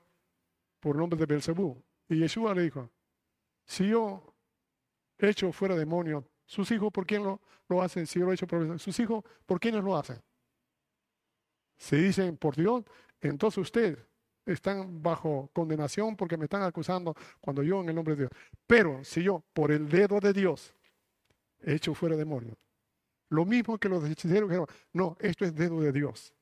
por 0.80 0.96
nombre 0.96 1.18
de 1.18 1.26
Belzebú. 1.26 1.82
Y 2.08 2.18
Yeshua 2.18 2.54
le 2.54 2.62
dijo, 2.62 2.90
si 3.66 3.88
yo 3.88 4.29
echo 5.20 5.52
fuera 5.52 5.76
demonios, 5.76 6.24
sus 6.46 6.70
hijos, 6.70 6.90
¿por 6.92 7.06
quién 7.06 7.22
lo, 7.22 7.40
lo 7.68 7.82
hacen? 7.82 8.06
Si 8.06 8.18
yo 8.18 8.26
lo 8.26 8.32
echo 8.32 8.46
por 8.46 8.78
sus 8.78 8.98
hijos, 8.98 9.24
¿por 9.46 9.60
quiénes 9.60 9.84
lo 9.84 9.96
hacen? 9.96 10.20
Si 11.76 11.96
dicen 11.96 12.36
por 12.36 12.56
Dios, 12.56 12.84
entonces 13.20 13.58
ustedes 13.58 13.98
están 14.44 15.02
bajo 15.02 15.50
condenación 15.52 16.16
porque 16.16 16.36
me 16.36 16.44
están 16.44 16.62
acusando 16.62 17.14
cuando 17.40 17.62
yo 17.62 17.80
en 17.80 17.88
el 17.90 17.94
nombre 17.94 18.16
de 18.16 18.22
Dios. 18.22 18.30
Pero 18.66 19.04
si 19.04 19.22
yo, 19.22 19.44
por 19.52 19.70
el 19.70 19.88
dedo 19.88 20.20
de 20.20 20.32
Dios, 20.32 20.74
echo 21.60 21.94
fuera 21.94 22.16
demonios, 22.16 22.56
lo 23.28 23.44
mismo 23.44 23.78
que 23.78 23.88
los 23.88 24.04
hechiceros 24.04 24.48
dijeron, 24.48 24.66
no, 24.92 25.16
esto 25.20 25.44
es 25.44 25.54
dedo 25.54 25.80
de 25.80 25.92
Dios. 25.92 26.34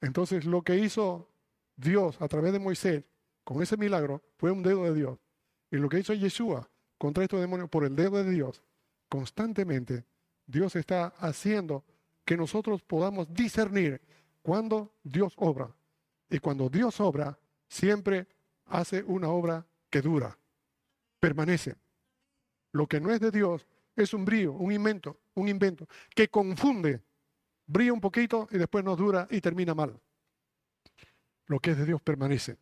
Entonces 0.00 0.44
lo 0.44 0.62
que 0.62 0.76
hizo 0.76 1.30
Dios 1.76 2.20
a 2.20 2.28
través 2.28 2.52
de 2.52 2.58
Moisés 2.58 3.04
con 3.42 3.62
ese 3.62 3.76
milagro 3.76 4.22
fue 4.36 4.50
un 4.50 4.62
dedo 4.62 4.84
de 4.84 4.94
Dios. 4.94 5.18
Y 5.70 5.76
lo 5.76 5.88
que 5.88 5.98
hizo 5.98 6.12
Yeshua 6.12 6.68
contra 6.98 7.22
estos 7.22 7.40
demonios 7.40 7.70
por 7.70 7.84
el 7.84 7.96
dedo 7.96 8.22
de 8.22 8.30
Dios, 8.30 8.62
constantemente 9.08 10.04
Dios 10.46 10.76
está 10.76 11.06
haciendo 11.18 11.84
que 12.24 12.36
nosotros 12.36 12.82
podamos 12.82 13.32
discernir 13.32 14.00
cuando 14.42 14.92
Dios 15.02 15.32
obra. 15.36 15.74
Y 16.30 16.38
cuando 16.40 16.68
Dios 16.68 17.00
obra, 17.00 17.38
siempre 17.68 18.26
hace 18.66 19.02
una 19.02 19.28
obra 19.28 19.66
que 19.88 20.02
dura, 20.02 20.36
permanece. 21.20 21.76
Lo 22.72 22.86
que 22.86 23.00
no 23.00 23.10
es 23.10 23.20
de 23.20 23.30
Dios 23.30 23.66
es 23.96 24.12
un 24.12 24.24
brillo, 24.24 24.52
un 24.52 24.72
invento, 24.72 25.18
un 25.34 25.48
invento 25.48 25.86
que 26.14 26.28
confunde, 26.28 27.02
brilla 27.66 27.92
un 27.92 28.00
poquito 28.00 28.48
y 28.50 28.58
después 28.58 28.84
no 28.84 28.94
dura 28.96 29.26
y 29.30 29.40
termina 29.40 29.74
mal. 29.74 29.98
Lo 31.46 31.60
que 31.60 31.70
es 31.70 31.78
de 31.78 31.86
Dios 31.86 32.02
permanece. 32.02 32.58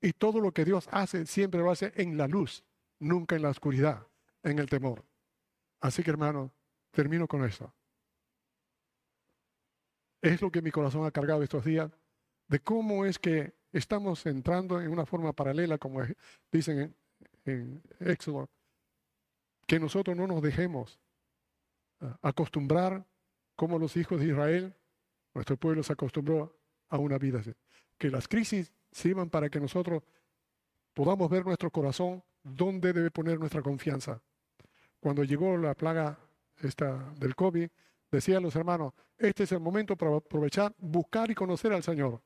Y 0.00 0.12
todo 0.12 0.40
lo 0.40 0.52
que 0.52 0.64
Dios 0.64 0.88
hace 0.90 1.26
siempre 1.26 1.60
lo 1.60 1.70
hace 1.70 1.92
en 1.96 2.16
la 2.16 2.26
luz, 2.26 2.64
nunca 2.98 3.36
en 3.36 3.42
la 3.42 3.50
oscuridad, 3.50 4.06
en 4.42 4.58
el 4.58 4.68
temor. 4.68 5.04
Así 5.80 6.02
que 6.02 6.10
hermano, 6.10 6.52
termino 6.90 7.26
con 7.28 7.44
esto. 7.44 7.72
Es 10.22 10.40
lo 10.40 10.50
que 10.50 10.62
mi 10.62 10.70
corazón 10.70 11.04
ha 11.04 11.10
cargado 11.10 11.42
estos 11.42 11.64
días, 11.64 11.90
de 12.48 12.60
cómo 12.60 13.04
es 13.04 13.18
que 13.18 13.54
estamos 13.72 14.24
entrando 14.26 14.80
en 14.80 14.90
una 14.90 15.04
forma 15.04 15.32
paralela, 15.32 15.76
como 15.78 16.00
dicen 16.50 16.96
en, 17.44 17.82
Éxodo, 18.00 18.48
que 19.66 19.78
nosotros 19.78 20.16
no 20.16 20.26
nos 20.26 20.40
dejemos 20.42 20.98
ah, 22.00 22.18
acostumbrar 22.22 23.06
como 23.56 23.78
los 23.78 23.96
hijos 23.96 24.20
de 24.20 24.26
Israel, 24.26 24.74
nuestro 25.34 25.56
pueblo 25.56 25.82
se 25.82 25.92
acostumbró 25.92 26.56
a 26.88 26.98
una 26.98 27.18
vida. 27.18 27.42
Que 27.98 28.10
las 28.10 28.28
crisis 28.28 28.72
sirvan 28.90 29.30
para 29.30 29.48
que 29.48 29.60
nosotros 29.60 30.02
podamos 30.94 31.28
ver 31.28 31.44
nuestro 31.44 31.70
corazón 31.70 32.22
dónde 32.44 32.92
debe 32.92 33.10
poner 33.10 33.40
nuestra 33.40 33.62
confianza. 33.62 34.22
Cuando 35.00 35.24
llegó 35.24 35.56
la 35.56 35.74
plaga 35.74 36.18
esta 36.62 37.12
del 37.18 37.34
COVID, 37.34 37.68
decían 38.10 38.42
los 38.42 38.54
hermanos, 38.54 38.92
este 39.18 39.42
es 39.42 39.52
el 39.52 39.60
momento 39.60 39.96
para 39.96 40.16
aprovechar, 40.16 40.74
buscar 40.78 41.30
y 41.30 41.34
conocer 41.34 41.72
al 41.72 41.82
Señor. 41.82 42.22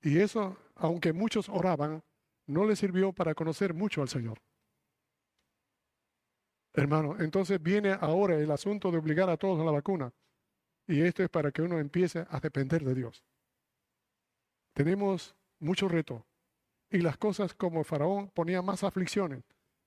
Y 0.00 0.18
eso, 0.18 0.56
aunque 0.74 1.12
muchos 1.12 1.48
oraban, 1.48 2.02
no 2.46 2.64
les 2.64 2.78
sirvió 2.78 3.12
para 3.12 3.34
conocer 3.34 3.72
mucho 3.72 4.02
al 4.02 4.08
Señor. 4.08 4.40
Hermano, 6.74 7.16
entonces 7.20 7.62
viene 7.62 7.96
ahora 8.00 8.36
el 8.36 8.50
asunto 8.50 8.90
de 8.90 8.98
obligar 8.98 9.28
a 9.28 9.36
todos 9.36 9.60
a 9.60 9.64
la 9.64 9.70
vacuna. 9.70 10.12
Y 10.86 11.00
esto 11.02 11.22
es 11.22 11.28
para 11.28 11.52
que 11.52 11.62
uno 11.62 11.78
empiece 11.78 12.26
a 12.28 12.40
depender 12.40 12.82
de 12.82 12.94
Dios. 12.94 13.22
Tenemos 14.72 15.36
mucho 15.58 15.86
reto. 15.86 16.26
Y 16.92 16.98
las 16.98 17.16
cosas 17.16 17.54
como 17.54 17.82
Faraón 17.84 18.28
ponía 18.28 18.62
más 18.62 18.84
aflicciones 18.84 19.42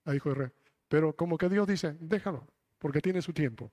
a 0.05 0.15
hijo 0.15 0.29
de 0.29 0.35
rey. 0.35 0.51
Pero 0.87 1.15
como 1.15 1.37
que 1.37 1.47
Dios 1.47 1.67
dice, 1.67 1.95
déjalo, 1.99 2.47
porque 2.79 2.99
tiene 2.99 3.21
su 3.21 3.31
tiempo. 3.31 3.71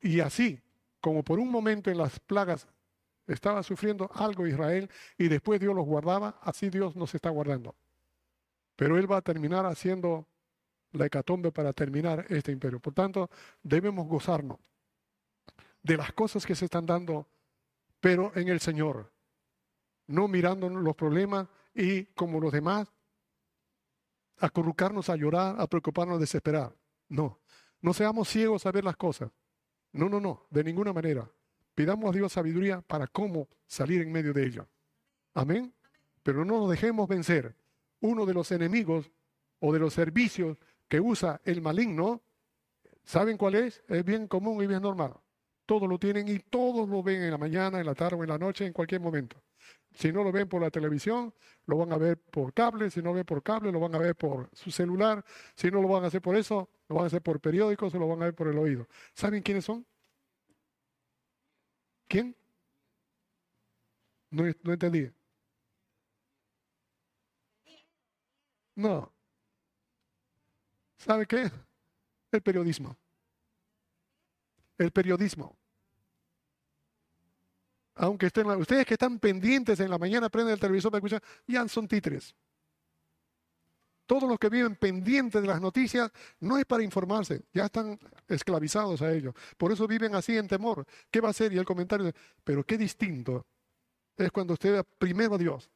Y 0.00 0.20
así, 0.20 0.60
como 1.00 1.22
por 1.22 1.38
un 1.38 1.50
momento 1.50 1.90
en 1.90 1.98
las 1.98 2.18
plagas 2.18 2.66
estaba 3.26 3.62
sufriendo 3.62 4.10
algo 4.14 4.46
Israel 4.46 4.90
y 5.16 5.28
después 5.28 5.60
Dios 5.60 5.74
los 5.74 5.86
guardaba, 5.86 6.38
así 6.42 6.70
Dios 6.70 6.96
nos 6.96 7.14
está 7.14 7.30
guardando. 7.30 7.74
Pero 8.76 8.98
Él 8.98 9.10
va 9.10 9.18
a 9.18 9.22
terminar 9.22 9.66
haciendo 9.66 10.26
la 10.92 11.06
hecatombe 11.06 11.52
para 11.52 11.72
terminar 11.72 12.26
este 12.28 12.50
imperio. 12.50 12.80
Por 12.80 12.94
tanto, 12.94 13.30
debemos 13.62 14.08
gozarnos 14.08 14.58
de 15.82 15.96
las 15.96 16.12
cosas 16.12 16.46
que 16.46 16.54
se 16.54 16.64
están 16.64 16.86
dando, 16.86 17.26
pero 18.00 18.32
en 18.34 18.48
el 18.48 18.60
Señor. 18.60 19.10
no 20.08 20.28
mirando 20.28 20.68
los 20.68 20.96
problemas 20.96 21.46
y 21.74 22.04
como 22.06 22.40
los 22.40 22.52
demás, 22.52 22.92
acurrucarnos 24.38 25.08
a 25.08 25.16
llorar, 25.16 25.56
a 25.58 25.66
preocuparnos, 25.66 26.16
a 26.16 26.20
desesperar. 26.20 26.76
No, 27.08 27.40
no 27.80 27.92
seamos 27.92 28.28
ciegos 28.28 28.66
a 28.66 28.72
ver 28.72 28.84
las 28.84 28.96
cosas. 28.96 29.30
No, 29.92 30.08
no, 30.08 30.20
no, 30.20 30.46
de 30.50 30.64
ninguna 30.64 30.92
manera. 30.92 31.30
Pidamos 31.74 32.10
a 32.10 32.16
Dios 32.16 32.32
sabiduría 32.32 32.82
para 32.82 33.06
cómo 33.06 33.48
salir 33.66 34.02
en 34.02 34.12
medio 34.12 34.32
de 34.32 34.46
ella. 34.46 34.68
Amén. 35.34 35.74
Pero 36.22 36.44
no 36.44 36.58
nos 36.58 36.70
dejemos 36.70 37.08
vencer. 37.08 37.56
Uno 38.00 38.26
de 38.26 38.34
los 38.34 38.50
enemigos 38.52 39.10
o 39.60 39.72
de 39.72 39.78
los 39.78 39.94
servicios 39.94 40.58
que 40.88 41.00
usa 41.00 41.40
el 41.44 41.62
maligno, 41.62 42.22
¿saben 43.04 43.36
cuál 43.36 43.54
es? 43.54 43.82
Es 43.88 44.04
bien 44.04 44.26
común 44.26 44.62
y 44.62 44.66
bien 44.66 44.82
normal. 44.82 45.14
Todos 45.66 45.88
lo 45.88 45.98
tienen 45.98 46.28
y 46.28 46.38
todos 46.40 46.88
lo 46.88 47.02
ven 47.02 47.22
en 47.22 47.30
la 47.30 47.38
mañana, 47.38 47.80
en 47.80 47.86
la 47.86 47.94
tarde 47.94 48.16
o 48.16 48.22
en 48.22 48.30
la 48.30 48.38
noche, 48.38 48.66
en 48.66 48.72
cualquier 48.72 49.00
momento. 49.00 49.42
Si 49.94 50.12
no 50.12 50.24
lo 50.24 50.32
ven 50.32 50.48
por 50.48 50.60
la 50.62 50.70
televisión, 50.70 51.34
lo 51.66 51.78
van 51.78 51.92
a 51.92 51.98
ver 51.98 52.18
por 52.18 52.52
cable. 52.54 52.90
Si 52.90 53.00
no 53.00 53.10
lo 53.10 53.14
ven 53.16 53.24
por 53.24 53.42
cable, 53.42 53.70
lo 53.72 53.80
van 53.80 53.94
a 53.94 53.98
ver 53.98 54.16
por 54.16 54.48
su 54.52 54.70
celular. 54.70 55.24
Si 55.54 55.70
no 55.70 55.80
lo 55.82 55.88
van 55.88 56.04
a 56.04 56.06
hacer 56.08 56.22
por 56.22 56.36
eso, 56.36 56.70
lo 56.88 56.96
van 56.96 57.04
a 57.04 57.06
hacer 57.08 57.22
por 57.22 57.40
periódicos 57.40 57.94
o 57.94 57.98
lo 57.98 58.08
van 58.08 58.22
a 58.22 58.24
ver 58.26 58.34
por 58.34 58.48
el 58.48 58.58
oído. 58.58 58.88
¿Saben 59.14 59.42
quiénes 59.42 59.64
son? 59.64 59.86
¿Quién? 62.08 62.36
No, 64.30 64.42
no 64.64 64.72
entendí. 64.72 65.10
No. 68.76 69.12
¿Sabe 70.98 71.26
qué? 71.26 71.50
El 72.32 72.42
periodismo. 72.42 72.96
El 74.82 74.90
periodismo. 74.90 75.56
Aunque 77.94 78.26
estén, 78.26 78.46
ustedes 78.50 78.86
que 78.86 78.94
están 78.94 79.18
pendientes 79.18 79.78
en 79.80 79.90
la 79.90 79.98
mañana, 79.98 80.28
prenden 80.28 80.54
el 80.54 80.60
televisor 80.60 80.90
para 80.90 80.98
escuchar, 80.98 81.22
ya 81.46 81.66
son 81.68 81.86
títeres. 81.86 82.34
Todos 84.06 84.28
los 84.28 84.38
que 84.38 84.48
viven 84.48 84.76
pendientes 84.76 85.40
de 85.40 85.46
las 85.46 85.60
noticias 85.60 86.10
no 86.40 86.58
es 86.58 86.64
para 86.64 86.82
informarse, 86.82 87.44
ya 87.52 87.66
están 87.66 87.98
esclavizados 88.28 89.00
a 89.02 89.12
ellos. 89.12 89.34
Por 89.56 89.72
eso 89.72 89.86
viven 89.86 90.14
así 90.14 90.36
en 90.36 90.48
temor. 90.48 90.84
¿Qué 91.10 91.20
va 91.20 91.28
a 91.28 91.30
hacer? 91.30 91.52
Y 91.52 91.58
el 91.58 91.64
comentario, 91.64 92.12
pero 92.42 92.64
qué 92.64 92.76
distinto 92.76 93.46
es 94.16 94.30
cuando 94.32 94.54
usted 94.54 94.84
primero 94.98 95.36
a 95.36 95.38
Dios, 95.38 95.70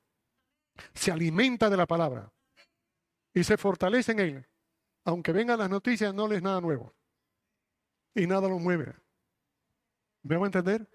se 0.94 1.12
alimenta 1.12 1.70
de 1.70 1.76
la 1.76 1.86
palabra 1.86 2.30
y 3.32 3.44
se 3.44 3.56
fortalece 3.56 4.12
en 4.12 4.18
él. 4.18 4.46
Aunque 5.04 5.32
vengan 5.32 5.58
las 5.58 5.70
noticias, 5.70 6.12
no 6.12 6.26
les 6.26 6.42
nada 6.42 6.60
nuevo. 6.60 6.92
Y 8.16 8.26
nada 8.26 8.48
lo 8.48 8.58
mueve. 8.58 8.94
¿Me 10.22 10.36
a 10.36 10.46
entender? 10.46 10.88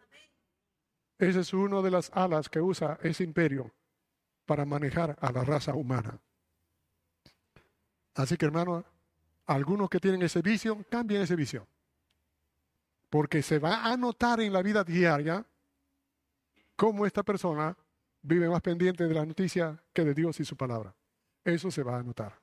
Ese 1.19 1.41
es 1.41 1.53
uno 1.53 1.83
de 1.83 1.91
las 1.91 2.09
alas 2.13 2.49
que 2.49 2.59
usa 2.59 2.97
ese 3.03 3.23
imperio 3.23 3.71
para 4.47 4.65
manejar 4.65 5.15
a 5.21 5.31
la 5.31 5.43
raza 5.43 5.75
humana. 5.75 6.19
Así 8.15 8.37
que 8.37 8.47
hermano, 8.47 8.83
algunos 9.45 9.87
que 9.87 9.99
tienen 9.99 10.23
ese 10.23 10.41
vicio, 10.41 10.83
cambien 10.89 11.21
ese 11.21 11.35
vicio. 11.35 11.67
Porque 13.11 13.43
se 13.43 13.59
va 13.59 13.85
a 13.85 13.95
notar 13.97 14.41
en 14.41 14.51
la 14.51 14.63
vida 14.63 14.83
diaria 14.83 15.45
cómo 16.75 17.05
esta 17.05 17.21
persona 17.21 17.77
vive 18.23 18.49
más 18.49 18.63
pendiente 18.63 19.07
de 19.07 19.13
la 19.13 19.27
noticia 19.27 19.79
que 19.93 20.03
de 20.03 20.15
Dios 20.15 20.39
y 20.39 20.45
su 20.45 20.57
palabra. 20.57 20.95
Eso 21.43 21.69
se 21.69 21.83
va 21.83 21.99
a 21.99 22.03
notar. 22.03 22.41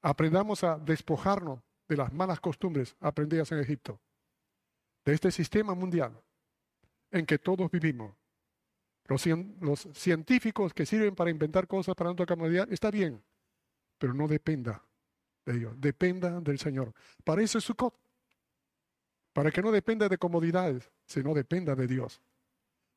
Aprendamos 0.00 0.64
a 0.64 0.78
despojarnos 0.78 1.67
de 1.88 1.96
las 1.96 2.12
malas 2.12 2.40
costumbres 2.40 2.94
aprendidas 3.00 3.50
en 3.52 3.60
Egipto, 3.60 4.00
de 5.04 5.14
este 5.14 5.30
sistema 5.30 5.74
mundial 5.74 6.22
en 7.10 7.26
que 7.26 7.38
todos 7.38 7.70
vivimos. 7.70 8.14
Los, 9.06 9.88
científicos 9.94 10.74
que 10.74 10.84
sirven 10.84 11.14
para 11.14 11.30
inventar 11.30 11.66
cosas 11.66 11.94
para 11.94 12.08
nuestra 12.10 12.26
comodidad, 12.26 12.70
está 12.70 12.90
bien, 12.90 13.22
pero 13.96 14.12
no 14.12 14.28
dependa 14.28 14.84
de 15.46 15.54
Dios, 15.54 15.80
dependa 15.80 16.40
del 16.40 16.58
Señor. 16.58 16.92
Para 17.24 17.40
eso 17.42 17.56
es 17.56 17.64
Sukkot, 17.64 17.94
para 19.32 19.50
que 19.50 19.62
no 19.62 19.70
dependa 19.70 20.10
de 20.10 20.18
comodidades, 20.18 20.90
sino 21.06 21.32
dependa 21.32 21.74
de 21.74 21.86
Dios. 21.86 22.20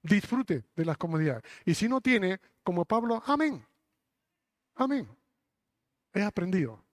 Disfrute 0.03 0.65
de 0.75 0.85
las 0.85 0.97
comodidades. 0.97 1.43
Y 1.63 1.75
si 1.75 1.87
no 1.87 2.01
tiene, 2.01 2.41
como 2.63 2.83
Pablo, 2.83 3.23
amén. 3.25 3.65
Amén. 4.75 5.07
He 6.13 6.23
aprendido. 6.23 6.83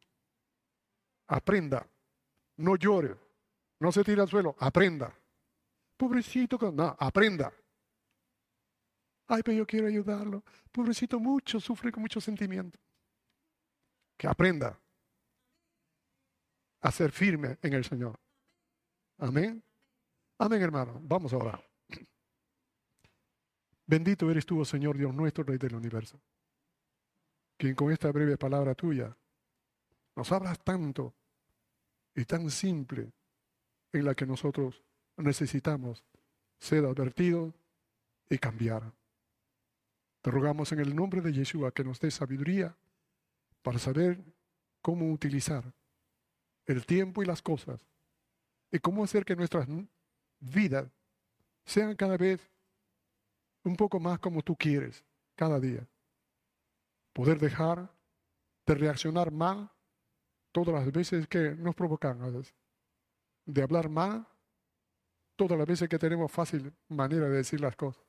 Aprenda. 1.28 1.86
No 2.56 2.76
llore. 2.76 3.16
No 3.80 3.92
se 3.92 4.02
tire 4.02 4.20
al 4.20 4.28
suelo. 4.28 4.56
Aprenda. 4.58 5.14
Pobrecito, 5.96 6.58
no, 6.72 6.96
aprenda. 6.98 7.52
Ay, 9.26 9.42
pero 9.42 9.58
yo 9.58 9.66
quiero 9.66 9.88
ayudarlo. 9.88 10.42
Pobrecito, 10.72 11.18
mucho, 11.18 11.60
sufre 11.60 11.92
con 11.92 12.02
mucho 12.02 12.20
sentimiento. 12.20 12.78
Que 14.16 14.26
aprenda 14.26 14.78
a 16.80 16.90
ser 16.90 17.12
firme 17.12 17.58
en 17.62 17.72
el 17.72 17.84
Señor. 17.84 18.18
Amén. 19.18 19.62
Amén, 20.38 20.62
hermano. 20.62 21.00
Vamos 21.02 21.32
a 21.32 21.36
orar. 21.36 21.68
Bendito 23.86 24.30
eres 24.30 24.44
tú, 24.44 24.60
oh 24.60 24.64
Señor 24.66 24.98
Dios 24.98 25.14
nuestro, 25.14 25.44
Rey 25.44 25.56
del 25.56 25.74
universo, 25.74 26.20
quien 27.56 27.74
con 27.74 27.90
esta 27.90 28.12
breve 28.12 28.36
palabra 28.36 28.74
tuya 28.74 29.16
nos 30.14 30.30
hablas 30.30 30.62
tanto 30.62 31.14
y 32.18 32.24
tan 32.24 32.50
simple 32.50 33.12
en 33.92 34.04
la 34.04 34.12
que 34.12 34.26
nosotros 34.26 34.82
necesitamos 35.16 36.04
ser 36.58 36.84
advertidos 36.84 37.54
y 38.28 38.38
cambiar. 38.38 38.92
Te 40.20 40.32
rogamos 40.32 40.72
en 40.72 40.80
el 40.80 40.96
nombre 40.96 41.20
de 41.20 41.32
Yeshua 41.32 41.70
que 41.70 41.84
nos 41.84 42.00
dé 42.00 42.10
sabiduría 42.10 42.76
para 43.62 43.78
saber 43.78 44.20
cómo 44.82 45.12
utilizar 45.12 45.72
el 46.66 46.84
tiempo 46.86 47.22
y 47.22 47.26
las 47.26 47.40
cosas 47.40 47.86
y 48.72 48.80
cómo 48.80 49.04
hacer 49.04 49.24
que 49.24 49.36
nuestras 49.36 49.68
vidas 50.40 50.90
sean 51.66 51.94
cada 51.94 52.16
vez 52.16 52.40
un 53.62 53.76
poco 53.76 54.00
más 54.00 54.18
como 54.18 54.42
tú 54.42 54.56
quieres, 54.56 55.04
cada 55.36 55.60
día. 55.60 55.86
Poder 57.12 57.38
dejar 57.38 57.88
de 58.66 58.74
reaccionar 58.74 59.30
mal 59.30 59.70
todas 60.52 60.74
las 60.74 60.92
veces 60.92 61.26
que 61.28 61.54
nos 61.54 61.74
provocan, 61.74 62.42
de 63.44 63.62
hablar 63.62 63.88
mal 63.88 64.26
todas 65.38 65.56
las 65.56 65.68
veces 65.68 65.88
que 65.88 65.98
tenemos 65.98 66.30
fácil 66.32 66.74
manera 66.88 67.28
de 67.28 67.36
decir 67.36 67.60
las 67.60 67.76
cosas. 67.76 68.04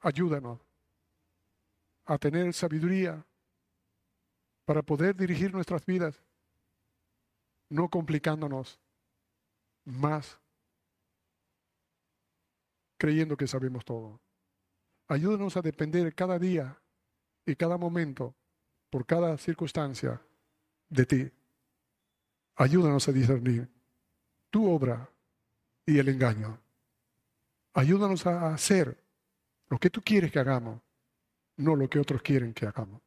Ayúdanos 0.00 0.58
a 2.06 2.16
tener 2.16 2.54
sabiduría 2.54 3.24
para 4.64 4.82
poder 4.82 5.14
dirigir 5.14 5.52
nuestras 5.52 5.84
vidas, 5.84 6.18
no 7.68 7.90
complicándonos 7.90 8.80
más, 9.84 10.38
creyendo 12.96 13.36
que 13.36 13.46
sabemos 13.46 13.84
todo. 13.84 14.18
Ayúdanos 15.08 15.56
a 15.58 15.62
depender 15.62 16.14
cada 16.14 16.38
día 16.38 16.80
y 17.44 17.54
cada 17.54 17.76
momento, 17.76 18.34
por 18.88 19.04
cada 19.04 19.36
circunstancia, 19.36 20.22
de 20.90 21.06
ti. 21.06 21.30
Ayúdanos 22.56 23.08
a 23.08 23.12
discernir 23.12 23.68
tu 24.50 24.70
obra 24.70 25.08
y 25.86 25.98
el 25.98 26.08
engaño. 26.08 26.58
Ayúdanos 27.72 28.26
a 28.26 28.52
hacer 28.52 28.98
lo 29.68 29.78
que 29.78 29.88
tú 29.88 30.02
quieres 30.02 30.30
que 30.32 30.40
hagamos, 30.40 30.80
no 31.56 31.76
lo 31.76 31.88
que 31.88 32.00
otros 32.00 32.20
quieren 32.20 32.52
que 32.52 32.66
hagamos. 32.66 33.00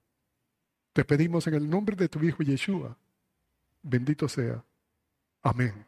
Te 0.94 1.04
pedimos 1.04 1.46
en 1.48 1.56
el 1.56 1.70
nombre 1.70 1.96
de 1.96 2.08
tu 2.08 2.24
Hijo 2.24 2.42
Yeshua. 2.44 2.98
Bendito 3.82 4.30
sea. 4.30 4.64
Amén. 5.42 5.86